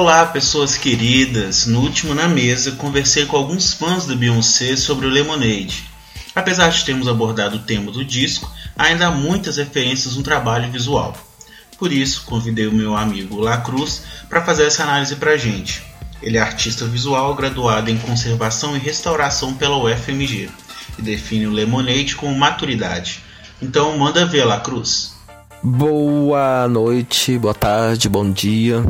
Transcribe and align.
Olá, 0.00 0.24
pessoas 0.26 0.78
queridas! 0.78 1.66
No 1.66 1.80
último 1.80 2.14
Na 2.14 2.28
Mesa, 2.28 2.70
conversei 2.70 3.26
com 3.26 3.36
alguns 3.36 3.72
fãs 3.72 4.06
do 4.06 4.14
Beyoncé 4.14 4.76
sobre 4.76 5.08
o 5.08 5.10
Lemonade. 5.10 5.90
Apesar 6.36 6.68
de 6.68 6.84
termos 6.84 7.08
abordado 7.08 7.56
o 7.56 7.62
tema 7.62 7.90
do 7.90 8.04
disco, 8.04 8.48
ainda 8.76 9.08
há 9.08 9.10
muitas 9.10 9.56
referências 9.56 10.14
no 10.14 10.22
trabalho 10.22 10.70
visual. 10.70 11.16
Por 11.76 11.92
isso, 11.92 12.22
convidei 12.26 12.68
o 12.68 12.72
meu 12.72 12.96
amigo 12.96 13.40
La 13.40 13.56
Cruz 13.56 14.04
para 14.28 14.44
fazer 14.44 14.66
essa 14.68 14.84
análise 14.84 15.16
pra 15.16 15.36
gente. 15.36 15.82
Ele 16.22 16.38
é 16.38 16.40
artista 16.40 16.84
visual 16.84 17.34
graduado 17.34 17.90
em 17.90 17.98
conservação 17.98 18.76
e 18.76 18.78
restauração 18.78 19.54
pela 19.54 19.76
UFMG 19.78 20.48
e 20.96 21.02
define 21.02 21.48
o 21.48 21.52
Lemonade 21.52 22.14
como 22.14 22.38
maturidade. 22.38 23.20
Então, 23.60 23.98
manda 23.98 24.24
ver, 24.24 24.44
La 24.44 24.60
Cruz. 24.60 25.12
Boa 25.60 26.68
noite, 26.68 27.36
boa 27.36 27.52
tarde, 27.52 28.08
bom 28.08 28.30
dia. 28.30 28.80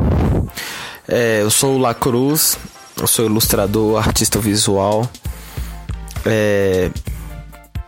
É, 1.11 1.41
eu 1.41 1.49
sou 1.49 1.75
o 1.75 1.77
La 1.79 1.95
Cruz, 1.95 2.55
eu 2.95 3.07
sou 3.07 3.25
ilustrador, 3.25 3.97
artista 3.97 4.37
visual. 4.37 5.09
É, 6.23 6.91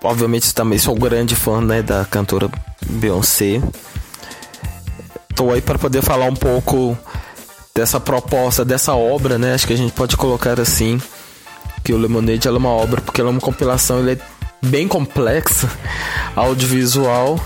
obviamente 0.03 0.51
também 0.55 0.79
sou 0.79 0.95
um 0.95 0.99
grande 0.99 1.35
fã 1.35 1.61
né, 1.61 1.83
da 1.83 2.03
cantora 2.03 2.49
Beyoncé. 2.83 3.61
Estou 5.29 5.53
aí 5.53 5.61
para 5.61 5.77
poder 5.77 6.01
falar 6.01 6.25
um 6.25 6.35
pouco 6.35 6.97
dessa 7.75 7.99
proposta, 7.99 8.65
dessa 8.65 8.95
obra, 8.95 9.37
né? 9.37 9.53
Acho 9.53 9.67
que 9.67 9.73
a 9.73 9.77
gente 9.77 9.93
pode 9.93 10.17
colocar 10.17 10.59
assim 10.59 10.99
que 11.83 11.93
o 11.93 11.97
Lemonade 11.97 12.47
é 12.47 12.51
uma 12.51 12.69
obra 12.69 13.01
porque 13.01 13.21
ela 13.21 13.29
é 13.29 13.33
uma 13.33 13.39
compilação, 13.39 13.99
ele 13.99 14.13
é 14.13 14.17
bem 14.65 14.87
complexa, 14.87 15.69
audiovisual 16.35 17.39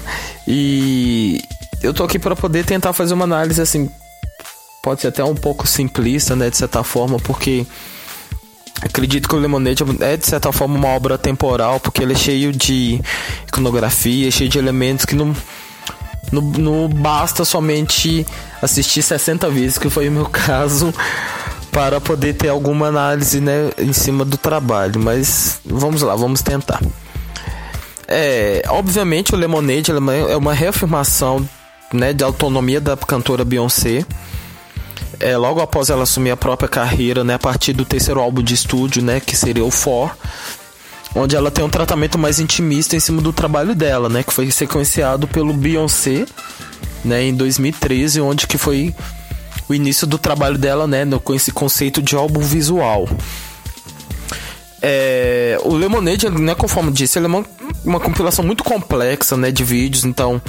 e 0.47 1.41
eu 1.83 1.93
tô 1.93 2.05
aqui 2.05 2.17
para 2.17 2.35
poder 2.35 2.63
tentar 2.63 2.93
fazer 2.93 3.13
uma 3.13 3.25
análise 3.25 3.61
assim 3.61 3.89
pode 4.85 5.01
ser 5.01 5.07
até 5.07 5.23
um 5.23 5.33
pouco 5.33 5.67
simplista, 5.67 6.35
né, 6.35 6.47
de 6.47 6.57
certa 6.57 6.83
forma, 6.83 7.17
porque 7.17 7.65
acredito 8.83 9.27
que 9.27 9.33
o 9.33 9.39
Lemonade 9.39 9.83
é 9.99 10.15
de 10.15 10.27
certa 10.27 10.51
forma 10.51 10.75
uma 10.75 10.89
obra 10.89 11.17
temporal, 11.17 11.79
porque 11.79 12.03
ele 12.03 12.13
é 12.13 12.15
cheio 12.15 12.51
de 12.51 13.01
iconografia, 13.47 14.29
cheio 14.29 14.47
de 14.47 14.59
elementos 14.59 15.03
que 15.03 15.15
não 15.15 15.35
não, 16.31 16.41
não 16.41 16.87
basta 16.87 17.43
somente 17.43 18.25
assistir 18.61 19.01
60 19.01 19.49
vezes, 19.49 19.79
que 19.79 19.89
foi 19.89 20.07
o 20.07 20.11
meu 20.11 20.25
caso, 20.29 20.93
para 21.71 21.99
poder 21.99 22.33
ter 22.33 22.49
alguma 22.49 22.87
análise 22.87 23.41
né, 23.41 23.71
em 23.79 23.93
cima 23.93 24.23
do 24.23 24.37
trabalho. 24.37 24.99
Mas 24.99 25.59
vamos 25.65 26.01
lá, 26.03 26.15
vamos 26.15 26.41
tentar. 26.41 26.81
É, 28.07 28.61
obviamente 28.67 29.33
o 29.33 29.37
Lemonade 29.37 29.91
é 29.91 30.35
uma 30.35 30.53
reafirmação 30.53 31.47
né, 31.91 32.13
de 32.13 32.23
autonomia 32.23 32.79
da 32.81 32.95
cantora 32.95 33.43
Beyoncé 33.45 34.05
é, 35.19 35.37
logo 35.37 35.61
após 35.61 35.89
ela 35.89 36.03
assumir 36.03 36.31
a 36.31 36.37
própria 36.37 36.69
carreira, 36.69 37.23
né, 37.23 37.35
a 37.35 37.39
partir 37.39 37.73
do 37.73 37.85
terceiro 37.85 38.19
álbum 38.19 38.41
de 38.41 38.53
estúdio, 38.53 39.01
né, 39.01 39.19
que 39.19 39.35
seria 39.35 39.63
o 39.63 39.71
For, 39.71 40.15
onde 41.15 41.35
ela 41.35 41.49
tem 41.49 41.63
um 41.63 41.69
tratamento 41.69 42.17
mais 42.17 42.39
intimista 42.39 42.95
em 42.95 42.99
cima 42.99 43.21
do 43.21 43.31
trabalho 43.31 43.73
dela, 43.73 44.09
né, 44.09 44.23
que 44.23 44.33
foi 44.33 44.49
sequenciado 44.51 45.27
pelo 45.27 45.53
Beyoncé, 45.53 46.25
né, 47.03 47.23
em 47.23 47.33
2013, 47.33 48.21
onde 48.21 48.47
que 48.47 48.57
foi 48.57 48.93
o 49.67 49.73
início 49.73 50.05
do 50.05 50.17
trabalho 50.17 50.57
dela, 50.57 50.85
né, 50.87 51.05
com 51.23 51.33
esse 51.33 51.51
conceito 51.51 52.01
de 52.01 52.15
álbum 52.15 52.41
visual. 52.41 53.07
É, 54.81 55.57
o 55.63 55.73
Lemonade, 55.73 56.29
né, 56.29 56.53
conforme 56.53 56.91
disse, 56.91 57.17
ele 57.17 57.25
é 57.25 57.29
uma, 57.29 57.45
uma 57.83 57.99
compilação 57.99 58.45
muito 58.45 58.63
complexa, 58.63 59.35
né, 59.35 59.51
de 59.51 59.63
vídeos, 59.63 60.03
então, 60.03 60.41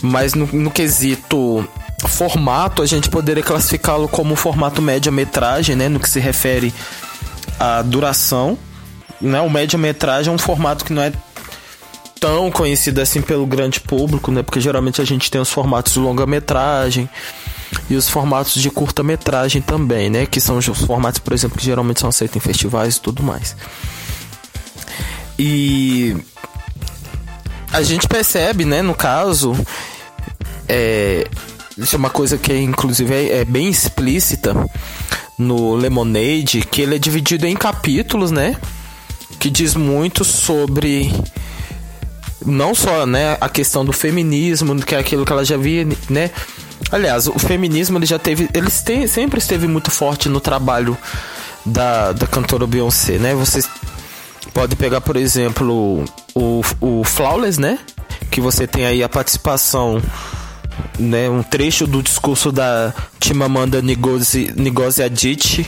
mas 0.00 0.34
no, 0.34 0.46
no 0.46 0.70
quesito 0.70 1.68
formato, 2.06 2.82
a 2.82 2.86
gente 2.86 3.08
poderia 3.08 3.42
classificá-lo 3.42 4.08
como 4.08 4.36
formato 4.36 4.80
média-metragem, 4.80 5.74
né, 5.74 5.88
no 5.88 5.98
que 5.98 6.08
se 6.08 6.20
refere 6.20 6.72
à 7.58 7.82
duração. 7.82 8.56
Né? 9.20 9.40
O 9.40 9.50
média-metragem 9.50 10.30
é 10.30 10.34
um 10.34 10.38
formato 10.38 10.84
que 10.84 10.92
não 10.92 11.02
é 11.02 11.12
tão 12.20 12.50
conhecido 12.50 13.00
assim 13.00 13.22
pelo 13.22 13.46
grande 13.46 13.80
público, 13.80 14.30
né? 14.30 14.42
Porque 14.42 14.60
geralmente 14.60 15.00
a 15.00 15.04
gente 15.04 15.30
tem 15.30 15.40
os 15.40 15.50
formatos 15.50 15.92
de 15.92 15.98
longa-metragem 16.00 17.08
e 17.88 17.94
os 17.94 18.08
formatos 18.08 18.60
de 18.60 18.70
curta-metragem 18.70 19.62
também, 19.62 20.10
né? 20.10 20.26
Que 20.26 20.40
são 20.40 20.58
os 20.58 20.66
formatos, 20.66 21.20
por 21.20 21.32
exemplo, 21.32 21.58
que 21.58 21.64
geralmente 21.64 22.00
são 22.00 22.08
aceitos 22.08 22.36
em 22.36 22.40
festivais 22.40 22.96
e 22.96 23.00
tudo 23.00 23.22
mais. 23.22 23.56
E 25.38 26.16
a 27.72 27.82
gente 27.82 28.08
percebe, 28.08 28.64
né, 28.64 28.82
no 28.82 28.94
caso, 28.94 29.54
é, 30.68 31.28
isso 31.78 31.94
é 31.94 31.98
uma 31.98 32.10
coisa 32.10 32.36
que 32.36 32.52
inclusive 32.52 33.14
é, 33.14 33.38
é 33.38 33.44
bem 33.44 33.68
explícita 33.68 34.54
no 35.38 35.76
Lemonade, 35.76 36.62
que 36.62 36.82
ele 36.82 36.96
é 36.96 36.98
dividido 36.98 37.46
em 37.46 37.54
capítulos, 37.54 38.32
né? 38.32 38.56
Que 39.38 39.48
diz 39.48 39.76
muito 39.76 40.24
sobre 40.24 41.12
não 42.44 42.74
só, 42.74 43.06
né, 43.06 43.36
a 43.40 43.48
questão 43.48 43.84
do 43.84 43.92
feminismo, 43.92 44.74
que 44.80 44.94
é 44.94 44.98
aquilo 44.98 45.24
que 45.24 45.32
ela 45.32 45.44
já 45.44 45.56
via, 45.56 45.86
né? 46.10 46.30
Aliás, 46.90 47.26
o 47.28 47.38
feminismo 47.38 47.98
ele 47.98 48.06
já 48.06 48.18
teve, 48.18 48.48
ele 48.54 48.70
tem, 48.84 49.06
sempre 49.06 49.38
esteve 49.38 49.66
muito 49.66 49.90
forte 49.90 50.28
no 50.28 50.40
trabalho 50.40 50.96
da, 51.64 52.12
da 52.12 52.26
cantora 52.26 52.66
Beyoncé, 52.66 53.18
né? 53.18 53.34
Você 53.34 53.62
pode 54.52 54.74
pegar, 54.74 55.00
por 55.00 55.16
exemplo, 55.16 56.04
o, 56.34 56.62
o 56.80 57.04
Flawless, 57.04 57.60
né? 57.60 57.78
Que 58.30 58.40
você 58.40 58.66
tem 58.66 58.86
aí 58.86 59.02
a 59.02 59.08
participação 59.08 60.02
né, 60.98 61.28
um 61.28 61.42
trecho 61.42 61.86
do 61.86 62.02
discurso 62.02 62.50
da 62.50 62.92
Chimamanda 63.22 63.80
Ngozi, 63.82 64.52
Ngozi 64.56 65.02
Adichie, 65.02 65.66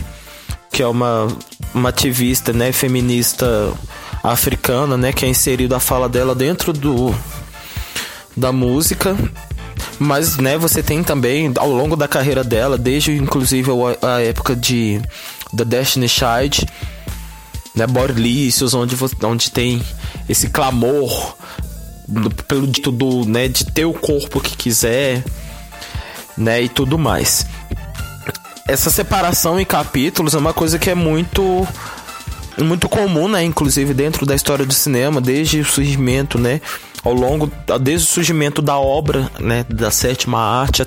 que 0.72 0.82
é 0.82 0.86
uma, 0.86 1.28
uma 1.74 1.88
ativista, 1.88 2.52
né, 2.52 2.72
feminista 2.72 3.72
africana, 4.22 4.96
né, 4.96 5.12
que 5.12 5.24
é 5.24 5.28
inserido 5.28 5.74
a 5.74 5.80
fala 5.80 6.08
dela 6.08 6.34
dentro 6.34 6.72
do 6.72 7.14
da 8.36 8.52
música. 8.52 9.16
Mas, 9.98 10.36
né, 10.36 10.56
você 10.56 10.82
tem 10.82 11.02
também 11.02 11.52
ao 11.56 11.70
longo 11.70 11.94
da 11.94 12.08
carreira 12.08 12.42
dela, 12.42 12.78
desde 12.78 13.12
inclusive 13.12 13.70
a, 14.02 14.20
época 14.20 14.56
de 14.56 15.00
The 15.54 15.64
Destiny 15.64 16.08
Child, 16.08 16.66
né, 17.74 17.86
Borlícios, 17.86 18.72
onde 18.72 18.96
onde 19.22 19.50
tem 19.50 19.82
esse 20.28 20.48
clamor 20.48 21.36
pelo 22.46 22.66
dito 22.66 22.90
do, 22.90 23.24
né, 23.24 23.48
de 23.48 23.64
ter 23.64 23.84
o 23.84 23.92
corpo 23.92 24.40
que 24.40 24.56
quiser, 24.56 25.24
né, 26.36 26.62
e 26.62 26.68
tudo 26.68 26.98
mais. 26.98 27.46
Essa 28.66 28.90
separação 28.90 29.58
em 29.58 29.64
capítulos 29.64 30.34
é 30.34 30.38
uma 30.38 30.52
coisa 30.52 30.78
que 30.78 30.90
é 30.90 30.94
muito 30.94 31.66
muito 32.58 32.88
comum, 32.88 33.26
né, 33.26 33.42
inclusive 33.42 33.94
dentro 33.94 34.26
da 34.26 34.34
história 34.34 34.66
do 34.66 34.74
cinema, 34.74 35.20
desde 35.20 35.60
o 35.60 35.64
surgimento, 35.64 36.38
né, 36.38 36.60
ao 37.02 37.14
longo 37.14 37.50
desde 37.80 38.06
o 38.06 38.10
surgimento 38.10 38.60
da 38.60 38.78
obra, 38.78 39.30
né, 39.38 39.64
da 39.68 39.90
sétima 39.90 40.38
arte 40.38 40.86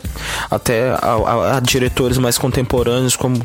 até 0.52 0.92
a, 0.92 0.98
a, 0.98 1.58
a 1.58 1.60
diretores 1.60 2.18
mais 2.18 2.38
contemporâneos 2.38 3.16
como 3.16 3.44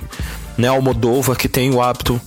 né, 0.59 0.69
Almodóvar 0.69 1.37
que 1.37 1.49
tem 1.49 1.71
o 1.73 1.81
hábito 1.81 2.21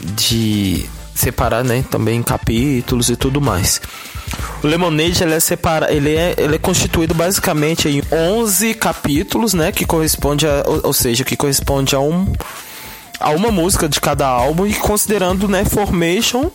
de 0.00 0.86
separar, 1.14 1.64
né, 1.64 1.84
também 1.90 2.22
capítulos 2.22 3.08
e 3.08 3.16
tudo 3.16 3.40
mais. 3.40 3.80
O 4.62 4.66
Lemonade 4.66 5.22
ele 5.22 5.34
é 5.34 5.40
separa, 5.40 5.92
ele 5.92 6.14
é, 6.14 6.34
ele 6.36 6.56
é 6.56 6.58
constituído 6.58 7.14
basicamente 7.14 7.88
em 7.88 8.02
11 8.10 8.74
capítulos, 8.74 9.54
né, 9.54 9.70
que 9.70 9.84
corresponde 9.84 10.46
a, 10.46 10.64
ou, 10.82 10.92
seja, 10.92 11.24
que 11.24 11.36
corresponde 11.36 11.94
a 11.94 12.00
um 12.00 12.32
a 13.18 13.30
uma 13.30 13.50
música 13.50 13.88
de 13.88 13.98
cada 13.98 14.26
álbum 14.26 14.66
e 14.66 14.74
considerando, 14.74 15.48
né, 15.48 15.64
Formation, 15.64 16.50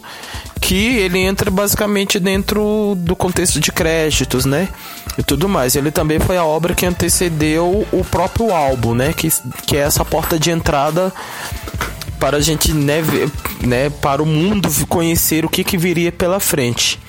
que 0.60 0.98
ele 0.98 1.18
entra 1.18 1.50
basicamente 1.50 2.20
dentro 2.20 2.94
do 2.98 3.16
contexto 3.16 3.60
de 3.60 3.72
créditos, 3.72 4.46
né? 4.46 4.70
E 5.18 5.24
tudo 5.24 5.50
mais. 5.50 5.76
Ele 5.76 5.90
também 5.90 6.20
foi 6.20 6.38
a 6.38 6.46
obra 6.46 6.76
que 6.76 6.86
antecedeu 6.86 7.88
o 7.92 8.04
próprio 8.06 8.54
álbum, 8.54 8.94
né? 8.94 9.12
Que, 9.12 9.28
que 9.66 9.76
é 9.76 9.80
essa 9.80 10.06
porta 10.06 10.38
de 10.38 10.52
entrada 10.52 11.12
para 12.20 12.38
a 12.38 12.42
gente, 12.42 12.72
né, 12.72 13.02
ver, 13.02 13.32
né 13.66 13.90
para 13.90 14.22
o 14.22 14.26
mundo 14.28 14.70
conhecer 14.88 15.44
o 15.44 15.50
que, 15.50 15.64
que 15.64 15.76
viria 15.76 16.12
pela 16.12 16.40
frente. 16.40 17.00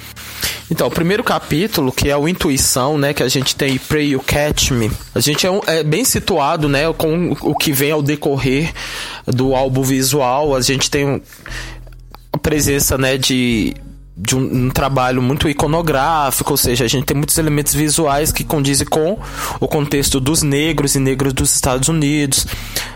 Então, 0.73 0.87
o 0.87 0.91
primeiro 0.91 1.23
capítulo, 1.23 1.93
que 1.93 2.09
é 2.09 2.17
o 2.17 2.27
Intuição, 2.27 2.97
né, 2.97 3.13
que 3.13 3.23
a 3.23 3.29
gente 3.29 3.55
tem 3.55 3.77
Pray 3.77 4.13
You 4.13 4.21
Catch 4.21 4.71
Me, 4.71 4.91
a 5.15 5.21
gente 5.21 5.47
é, 5.47 5.51
um, 5.51 5.61
é, 5.67 5.83
bem 5.83 6.03
situado, 6.03 6.67
né, 6.67 6.91
com 6.95 7.37
o 7.43 7.55
que 7.55 7.71
vem 7.71 7.91
ao 7.91 8.01
decorrer 8.01 8.73
do 9.27 9.55
álbum 9.55 9.83
visual, 9.83 10.57
a 10.57 10.63
gente 10.63 10.91
tem 10.91 11.21
a 12.33 12.39
presença, 12.39 12.97
né, 12.97 13.19
de 13.19 13.77
de 14.15 14.37
um, 14.37 14.67
um, 14.67 14.71
trabalho 14.71 15.21
muito 15.21 15.49
iconográfico, 15.49 16.53
ou 16.53 16.57
seja, 16.57 16.85
a 16.85 16.89
gente 16.89 17.05
tem 17.05 17.17
muitos 17.17 17.37
elementos 17.37 17.75
visuais 17.75 18.31
que 18.31 18.45
condizem 18.45 18.87
com 18.87 19.19
o 19.59 19.67
contexto 19.67 20.21
dos 20.21 20.43
negros 20.43 20.95
e 20.95 20.99
negros 21.01 21.33
dos 21.33 21.55
Estados 21.55 21.89
Unidos. 21.89 22.47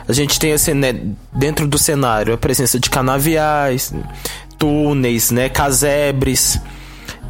A 0.06 0.12
gente 0.12 0.38
tem 0.38 0.52
assim, 0.52 0.72
né, 0.72 0.94
dentro 1.32 1.66
do 1.66 1.78
cenário 1.78 2.32
a 2.32 2.38
presença 2.38 2.78
de 2.78 2.88
canaviais, 2.88 3.92
túneis, 4.58 5.30
né, 5.30 5.48
casebres, 5.48 6.60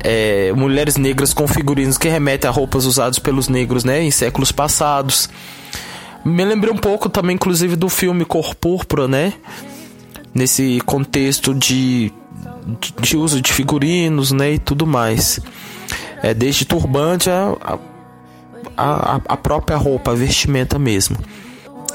é, 0.00 0.52
mulheres 0.52 0.96
negras 0.96 1.32
com 1.32 1.46
figurinos 1.46 1.98
que 1.98 2.08
remetem 2.08 2.48
a 2.48 2.52
roupas 2.52 2.84
usadas 2.84 3.18
pelos 3.18 3.48
negros 3.48 3.84
né, 3.84 4.02
em 4.02 4.10
séculos 4.10 4.52
passados. 4.52 5.28
Me 6.24 6.44
lembrei 6.44 6.72
um 6.72 6.78
pouco 6.78 7.08
também, 7.08 7.34
inclusive, 7.34 7.76
do 7.76 7.88
filme 7.88 8.24
Cor 8.24 8.54
Púrpura, 8.54 9.06
né? 9.06 9.32
Nesse 10.34 10.80
contexto 10.84 11.54
de, 11.54 12.12
de 13.00 13.16
uso 13.16 13.40
de 13.40 13.52
figurinos, 13.52 14.32
né? 14.32 14.54
E 14.54 14.58
tudo 14.58 14.86
mais. 14.86 15.38
É, 16.22 16.34
desde 16.34 16.64
turbante 16.64 17.30
a, 17.30 17.78
a, 18.76 19.20
a 19.28 19.36
própria 19.36 19.76
roupa, 19.76 20.10
a 20.10 20.14
vestimenta 20.14 20.78
mesmo 20.78 21.16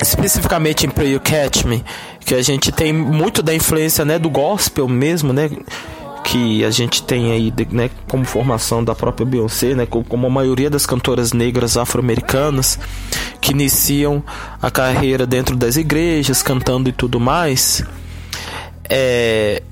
especificamente 0.01 0.86
em 0.86 0.89
Pray 0.89 1.13
You 1.13 1.19
Catch 1.19 1.63
Me, 1.63 1.83
que 2.19 2.33
a 2.33 2.42
gente 2.42 2.71
tem 2.71 2.92
muito 2.92 3.44
da 3.44 3.54
influência 3.54 4.04
né, 4.04 4.18
do 4.18 4.30
gospel 4.30 4.88
mesmo, 4.88 5.31
né? 5.31 5.50
Que 6.23 6.63
a 6.63 6.71
gente 6.71 7.03
tem 7.03 7.31
aí 7.31 7.53
né, 7.71 7.89
como 8.07 8.23
formação 8.23 8.83
da 8.83 8.95
própria 8.95 9.25
Beyoncé, 9.25 9.73
né, 9.73 9.85
como 9.85 10.27
a 10.27 10.29
maioria 10.29 10.69
das 10.69 10.85
cantoras 10.85 11.33
negras 11.33 11.77
afro-americanas 11.77 12.79
que 13.41 13.51
iniciam 13.51 14.23
a 14.62 14.69
carreira 14.69 15.25
dentro 15.25 15.56
das 15.56 15.75
igrejas, 15.75 16.44
cantando 16.44 16.89
e 16.89 16.94
tudo 16.94 17.19
mais. 17.19 17.83
É, 18.88 19.63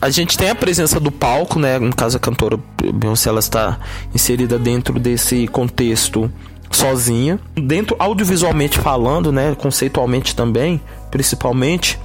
a 0.00 0.10
gente 0.10 0.38
tem 0.38 0.48
a 0.48 0.54
presença 0.54 1.00
do 1.00 1.10
palco, 1.10 1.58
né? 1.58 1.78
No 1.78 1.94
caso, 1.94 2.16
a 2.16 2.20
cantora 2.20 2.58
Beyoncé 2.94 3.28
ela 3.28 3.40
está 3.40 3.78
inserida 4.14 4.58
dentro 4.58 4.98
desse 4.98 5.48
contexto 5.48 6.32
sozinha. 6.70 7.40
Dentro, 7.54 7.96
audiovisualmente 7.98 8.78
falando, 8.78 9.32
né? 9.32 9.56
Conceitualmente 9.56 10.36
também, 10.36 10.80
principalmente. 11.10 11.98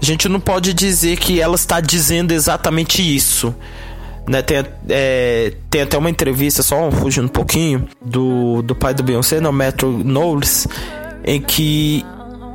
A 0.00 0.04
gente 0.04 0.28
não 0.28 0.40
pode 0.40 0.72
dizer 0.74 1.16
que 1.16 1.40
ela 1.40 1.54
está 1.54 1.80
dizendo 1.80 2.32
exatamente 2.32 3.02
isso. 3.02 3.54
Né, 4.28 4.42
tem, 4.42 4.64
é, 4.88 5.52
tem 5.70 5.82
até 5.82 5.96
uma 5.96 6.10
entrevista, 6.10 6.60
só 6.60 6.90
fugindo 6.90 7.26
um 7.26 7.28
pouquinho, 7.28 7.86
do, 8.04 8.60
do 8.62 8.74
pai 8.74 8.92
do 8.92 9.02
Beyoncé, 9.04 9.40
no 9.40 9.52
Metro 9.52 10.02
Knowles, 10.02 10.66
em 11.24 11.40
que 11.40 12.04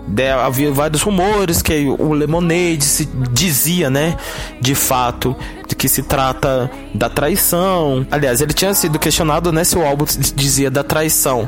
né, 0.05 0.33
havia 0.33 0.69
vários 0.71 1.01
rumores 1.01 1.61
que 1.61 1.85
o 1.87 2.11
Lemonade 2.11 2.83
se 2.83 3.07
dizia, 3.31 3.89
né, 3.89 4.17
de 4.59 4.75
fato, 4.75 5.33
de 5.65 5.73
que 5.73 5.87
se 5.87 6.03
trata 6.03 6.69
da 6.93 7.09
traição. 7.09 8.05
Aliás, 8.11 8.41
ele 8.41 8.53
tinha 8.53 8.73
sido 8.73 8.99
questionado, 8.99 9.51
né, 9.53 9.63
se 9.63 9.77
o 9.77 9.85
álbum 9.85 10.05
dizia 10.35 10.69
da 10.69 10.83
traição 10.83 11.47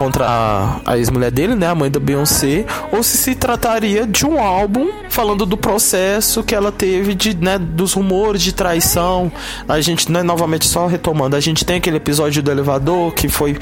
contra 0.00 0.24
a, 0.26 0.80
a 0.86 0.96
ex-mulher 0.96 1.30
dele, 1.30 1.54
né, 1.54 1.66
a 1.66 1.74
mãe 1.74 1.90
da 1.90 2.00
Beyoncé, 2.00 2.64
ou 2.90 3.02
se 3.02 3.18
se 3.18 3.34
trataria 3.34 4.06
de 4.06 4.24
um 4.24 4.42
álbum 4.42 4.88
falando 5.10 5.44
do 5.44 5.58
processo 5.58 6.42
que 6.42 6.54
ela 6.54 6.72
teve 6.72 7.14
de, 7.14 7.36
né, 7.36 7.58
dos 7.58 7.92
rumores 7.92 8.40
de 8.40 8.54
traição. 8.54 9.30
A 9.68 9.78
gente, 9.82 10.10
né, 10.10 10.22
novamente 10.22 10.66
só 10.66 10.86
retomando, 10.86 11.36
a 11.36 11.40
gente 11.40 11.66
tem 11.66 11.76
aquele 11.76 11.98
episódio 11.98 12.42
do 12.42 12.50
elevador 12.50 13.12
que 13.12 13.28
foi 13.28 13.58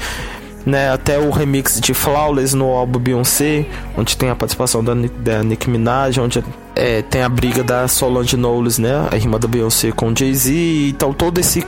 né, 0.65 0.89
até 0.89 1.19
o 1.19 1.29
remix 1.29 1.77
de 1.77 1.93
Flawless 1.93 2.55
no 2.55 2.67
álbum 2.67 2.99
Beyoncé, 2.99 3.65
onde 3.97 4.15
tem 4.15 4.29
a 4.29 4.35
participação 4.35 4.81
da, 4.81 4.93
da 4.93 5.43
Nicki 5.43 5.69
Minaj, 5.69 6.21
onde 6.21 6.41
é, 6.73 7.01
tem 7.01 7.21
a 7.21 7.27
briga 7.27 7.65
da 7.65 7.85
Solange 7.89 8.37
Knowles, 8.37 8.77
né, 8.77 9.09
a 9.11 9.17
irmã 9.17 9.37
da 9.37 9.47
Beyoncé 9.47 9.91
com 9.91 10.15
Jay-Z, 10.15 10.53
então 10.87 11.11
todo 11.11 11.37
esse, 11.37 11.67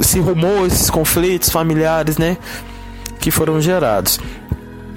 esse 0.00 0.18
rumor, 0.18 0.66
esses 0.66 0.90
conflitos 0.90 1.50
familiares, 1.50 2.18
né, 2.18 2.36
que 3.22 3.30
foram 3.30 3.60
gerados. 3.60 4.18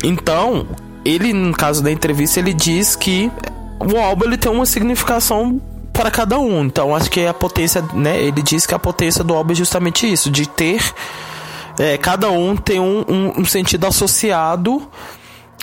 Então, 0.04 0.68
ele, 1.06 1.31
no 1.31 1.54
caso 1.54 1.81
da 1.81 1.92
entrevista, 1.92 2.39
ele 2.39 2.54
diz 2.54 2.95
que 2.95 3.31
o 3.80 3.98
álbum 3.98 4.25
ele 4.25 4.38
tem 4.38 4.51
uma 4.51 4.66
significação 4.66 5.62
para 5.94 6.12
cada 6.12 6.39
um. 6.39 6.66
Então, 6.66 6.95
acho 6.95 7.10
que 7.10 7.25
a 7.25 7.33
potência, 7.33 7.81
né, 7.94 8.19
ele 8.22 8.42
diz 8.42 8.66
que 8.66 8.74
a 8.74 8.80
potência 8.80 9.24
do 9.24 9.33
álbum 9.33 9.54
é 9.54 9.56
justamente 9.56 10.12
isso, 10.12 10.30
de 10.30 10.50
ter 10.50 10.81
é, 11.77 11.98
cada 11.98 12.30
um 12.31 12.56
tem 12.56 12.80
um, 12.80 13.06
um, 13.07 13.42
um 13.42 13.45
sentido 13.45 13.86
associado 13.86 14.81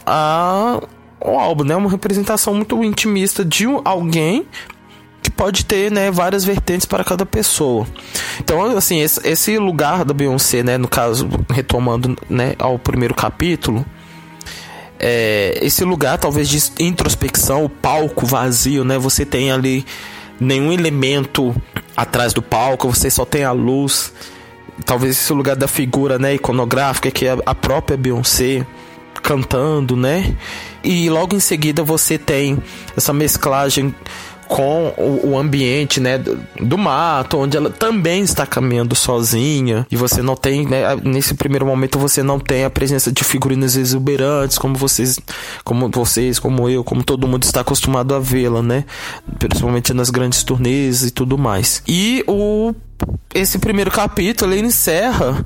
a 0.07 0.81
o 1.25 1.39
álbum, 1.39 1.65
né? 1.65 1.77
Uma 1.77 1.89
representação 1.89 2.55
muito 2.55 2.83
intimista 2.83 3.45
de 3.45 3.65
alguém 3.85 4.45
pode 5.43 5.65
ter, 5.65 5.91
né, 5.91 6.09
várias 6.09 6.45
vertentes 6.45 6.87
para 6.87 7.03
cada 7.03 7.27
pessoa. 7.27 7.85
Então, 8.39 8.65
assim, 8.77 9.01
esse, 9.01 9.59
lugar 9.59 10.05
da 10.05 10.15
Beyoncé, 10.15 10.63
né, 10.63 10.79
no 10.79 10.87
caso, 10.87 11.29
retomando, 11.51 12.17
né, 12.31 12.55
ao 12.61 12.79
primeiro 12.79 13.13
capítulo, 13.13 13.85
é, 15.01 15.59
esse 15.61 15.83
lugar 15.83 16.17
talvez 16.17 16.49
de 16.49 16.63
introspecção, 16.79 17.65
o 17.65 17.69
palco 17.69 18.25
vazio, 18.25 18.85
né? 18.85 18.97
Você 18.99 19.27
tem 19.27 19.51
ali 19.51 19.85
nenhum 20.39 20.73
elemento 20.73 21.53
atrás 21.97 22.33
do 22.33 22.41
palco, 22.41 22.95
você 22.95 23.11
só 23.11 23.25
tem 23.25 23.43
a 23.43 23.51
luz 23.51 24.13
talvez 24.87 25.17
esse 25.17 25.33
lugar 25.33 25.57
da 25.57 25.67
figura, 25.67 26.21
né, 26.21 26.35
iconográfica 26.35 27.11
que 27.11 27.27
é 27.27 27.37
a 27.45 27.55
própria 27.55 27.97
Beyoncé 27.97 28.65
cantando, 29.21 29.97
né? 29.97 30.37
E 30.85 31.11
logo 31.11 31.35
em 31.35 31.41
seguida 31.41 31.83
você 31.83 32.17
tem 32.17 32.63
essa 32.97 33.13
mesclagem 33.13 33.93
com 34.49 34.93
o, 34.97 35.31
o, 35.31 35.39
ambiente, 35.39 36.01
né, 36.01 36.19
do, 36.19 36.39
do, 36.61 36.77
mato, 36.77 37.39
onde 37.39 37.57
ela 37.57 37.71
também 37.71 38.23
está 38.23 38.47
caminhando 38.47 38.95
sozinha 38.95 39.87
e 39.91 39.97
você 39.97 40.21
não 40.21 40.35
tem, 40.35 40.67
né, 40.67 40.97
nesse 41.03 41.35
primeiro 41.35 41.65
momento 41.65 41.99
você 41.99 42.23
não 42.23 42.39
tem 42.39 42.65
a 42.65 42.71
presença 42.71 43.11
de 43.11 43.25
figurinos 43.25 43.77
exuberantes 43.77 44.59
como 44.59 44.75
vocês, 44.75 45.19
como 45.65 45.89
vocês, 45.89 46.39
como 46.39 46.69
eu, 46.69 46.85
como 46.85 47.03
todo 47.03 47.27
mundo 47.27 47.45
está 47.45 47.61
acostumado 47.61 48.15
a 48.15 48.19
vê-la, 48.19 48.63
né, 48.63 48.85
principalmente 49.39 49.95
nas 49.95 50.11
grandes 50.11 50.43
turnês 50.43 51.03
e 51.03 51.11
tudo 51.11 51.39
mais. 51.39 51.83
E 51.87 52.25
o 52.27 52.75
esse 53.35 53.59
primeiro 53.59 53.91
capítulo 53.91 54.53
ele 54.53 54.67
encerra 54.67 55.45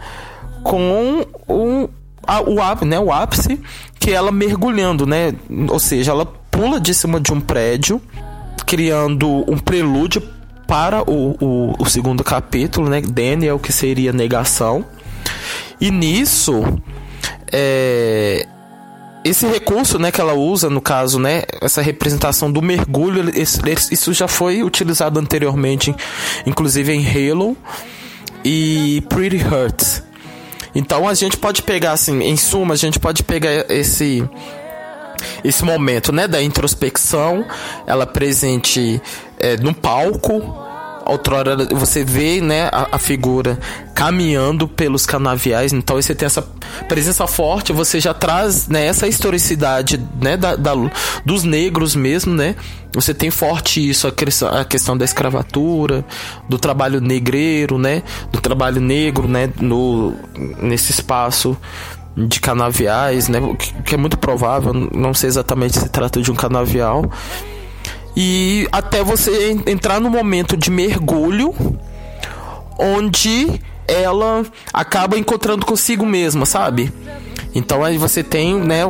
com 0.62 1.25
o 1.48 1.88
a, 2.26 2.40
o, 2.40 2.84
né, 2.84 2.98
o 2.98 3.12
ápice 3.12 3.60
que 4.00 4.10
ela 4.10 4.32
mergulhando, 4.32 5.06
né? 5.06 5.32
Ou 5.69 5.78
seja, 5.78 6.10
ela 6.10 6.26
pula 6.50 6.81
de 6.81 6.93
cima 6.93 7.20
de 7.20 7.32
um 7.32 7.40
prédio 7.40 8.00
criando 8.67 9.44
um 9.51 9.56
prelúdio 9.56 10.23
para 10.67 11.08
o, 11.08 11.37
o, 11.41 11.75
o 11.79 11.87
segundo 11.87 12.25
capítulo, 12.25 12.91
né? 12.91 13.01
Daniel, 13.01 13.58
que 13.58 13.73
seria 13.73 14.13
negação. 14.13 14.85
E 15.81 15.91
nisso, 15.91 16.63
é, 17.53 18.46
esse 19.25 19.46
recurso 19.46 19.99
né, 19.99 20.11
que 20.11 20.20
ela 20.20 20.35
usa, 20.35 20.69
no 20.69 20.81
caso, 20.81 21.19
né, 21.19 21.43
essa 21.61 21.82
representação 21.82 22.51
do 22.51 22.63
mergulho, 22.63 23.31
isso 23.37 24.13
já 24.13 24.29
foi 24.29 24.63
utilizado 24.63 25.19
anteriormente, 25.19 25.94
inclusive 26.44 26.93
em 26.93 27.05
Halo 27.05 27.56
e 28.44 29.03
Pretty 29.08 29.44
Hurts. 29.44 30.03
Então 30.75 31.08
a 31.08 31.15
gente 31.15 31.37
pode 31.37 31.63
pegar, 31.63 31.93
assim, 31.93 32.23
em 32.23 32.37
suma, 32.37 32.75
a 32.75 32.77
gente 32.77 32.99
pode 32.99 33.23
pegar 33.23 33.70
esse 33.70 34.23
esse 35.44 35.65
momento, 35.65 36.13
né, 36.13 36.27
da 36.27 36.43
introspecção, 36.43 37.44
ela 37.87 38.06
presente 38.06 39.01
é, 39.39 39.56
no 39.56 39.75
palco. 39.75 40.65
Outrora 41.05 41.56
você 41.70 42.03
vê, 42.03 42.41
né, 42.41 42.69
a, 42.73 42.89
a, 42.96 42.99
figura 42.99 43.56
caminhando 43.94 44.67
pelos 44.67 45.06
canaviais, 45.06 45.73
então 45.73 45.94
você 45.94 46.17
tem 46.17 46.27
essa 46.27 46.43
presença 46.89 47.29
forte, 47.29 47.73
você 47.73 48.01
já 48.01 48.13
traz 48.13 48.67
né, 48.67 48.87
essa 48.87 49.06
historicidade, 49.06 50.05
né, 50.20 50.37
da, 50.37 50.56
da 50.56 50.73
dos 51.25 51.44
negros 51.44 51.94
mesmo, 51.94 52.35
né? 52.35 52.56
Você 52.93 53.15
tem 53.15 53.31
forte 53.31 53.89
isso, 53.89 54.08
a 54.08 54.13
questão, 54.13 54.49
a 54.49 54.65
questão 54.65 54.96
da 54.99 55.05
escravatura, 55.05 56.05
do 56.49 56.58
trabalho 56.58 57.01
negreiro, 57.01 57.79
né? 57.79 58.03
Do 58.32 58.41
trabalho 58.41 58.81
negro, 58.81 59.29
né? 59.29 59.49
No, 59.61 60.13
nesse 60.61 60.91
espaço 60.91 61.56
de 62.17 62.41
canaviais, 62.41 63.29
né? 63.29 63.39
Que 63.85 63.94
é 63.94 63.99
muito 63.99 64.19
provável, 64.19 64.73
não 64.73 65.13
sei 65.13 65.29
exatamente 65.29 65.79
se 65.79 65.89
trata 65.89 66.20
de 66.23 66.31
um 66.31 66.35
canavial. 66.35 67.05
E 68.17 68.67
até 68.73 69.05
você 69.05 69.56
entrar 69.67 70.01
no 70.01 70.08
momento 70.08 70.56
de 70.56 70.70
mergulho, 70.70 71.55
onde 72.79 73.61
ela 73.87 74.44
acaba 74.73 75.19
encontrando 75.19 75.67
consigo 75.67 76.06
mesma, 76.06 76.46
sabe? 76.46 76.91
Então 77.55 77.85
aí 77.85 77.99
você 77.99 78.23
tem, 78.23 78.58
né, 78.58 78.81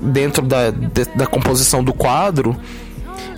dentro 0.00 0.42
da, 0.42 0.70
da 1.14 1.26
composição 1.26 1.84
do 1.84 1.92
quadro, 1.92 2.56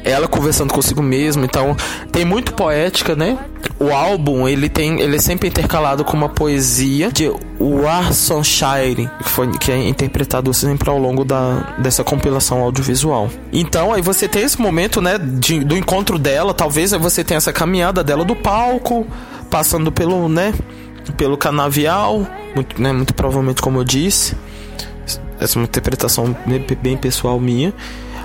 ela 0.05 0.27
conversando 0.27 0.73
consigo 0.73 1.03
mesma. 1.03 1.45
Então, 1.45 1.77
tem 2.11 2.25
muito 2.25 2.55
poética, 2.55 3.15
né? 3.15 3.39
O 3.81 3.91
álbum, 3.91 4.47
ele 4.47 4.69
tem, 4.69 5.01
ele 5.01 5.17
é 5.17 5.19
sempre 5.19 5.49
intercalado 5.49 6.05
com 6.05 6.15
uma 6.15 6.29
poesia 6.29 7.11
de 7.11 7.33
Warson 7.59 8.45
Shire, 8.45 9.11
que 9.23 9.29
foi 9.31 9.51
que 9.57 9.73
é 9.73 9.89
interpretado 9.89 10.53
sempre 10.53 10.91
ao 10.91 10.99
longo 10.99 11.25
da 11.25 11.77
dessa 11.79 12.05
compilação 12.05 12.61
audiovisual. 12.61 13.31
Então, 13.51 13.91
aí 13.91 14.03
você 14.03 14.29
tem 14.29 14.43
esse 14.43 14.61
momento, 14.61 15.01
né, 15.01 15.17
de, 15.17 15.65
do 15.65 15.75
encontro 15.75 16.19
dela, 16.19 16.53
talvez 16.53 16.93
você 16.93 17.25
tenha 17.25 17.39
essa 17.39 17.55
caminhada 17.55 18.05
dela 18.05 18.23
do 18.23 18.37
palco, 18.37 19.07
passando 19.49 19.91
pelo, 19.91 20.29
né, 20.29 20.53
pelo 21.17 21.39
canavial, 21.39 22.27
muito, 22.55 22.83
né, 22.83 22.93
muito 22.93 23.15
provavelmente 23.15 23.63
como 23.63 23.79
eu 23.79 23.85
disse. 23.85 24.37
Essa 25.41 25.59
é 25.59 25.59
uma 25.59 25.65
interpretação 25.65 26.37
bem 26.83 26.99
pessoal 26.99 27.41
minha 27.41 27.73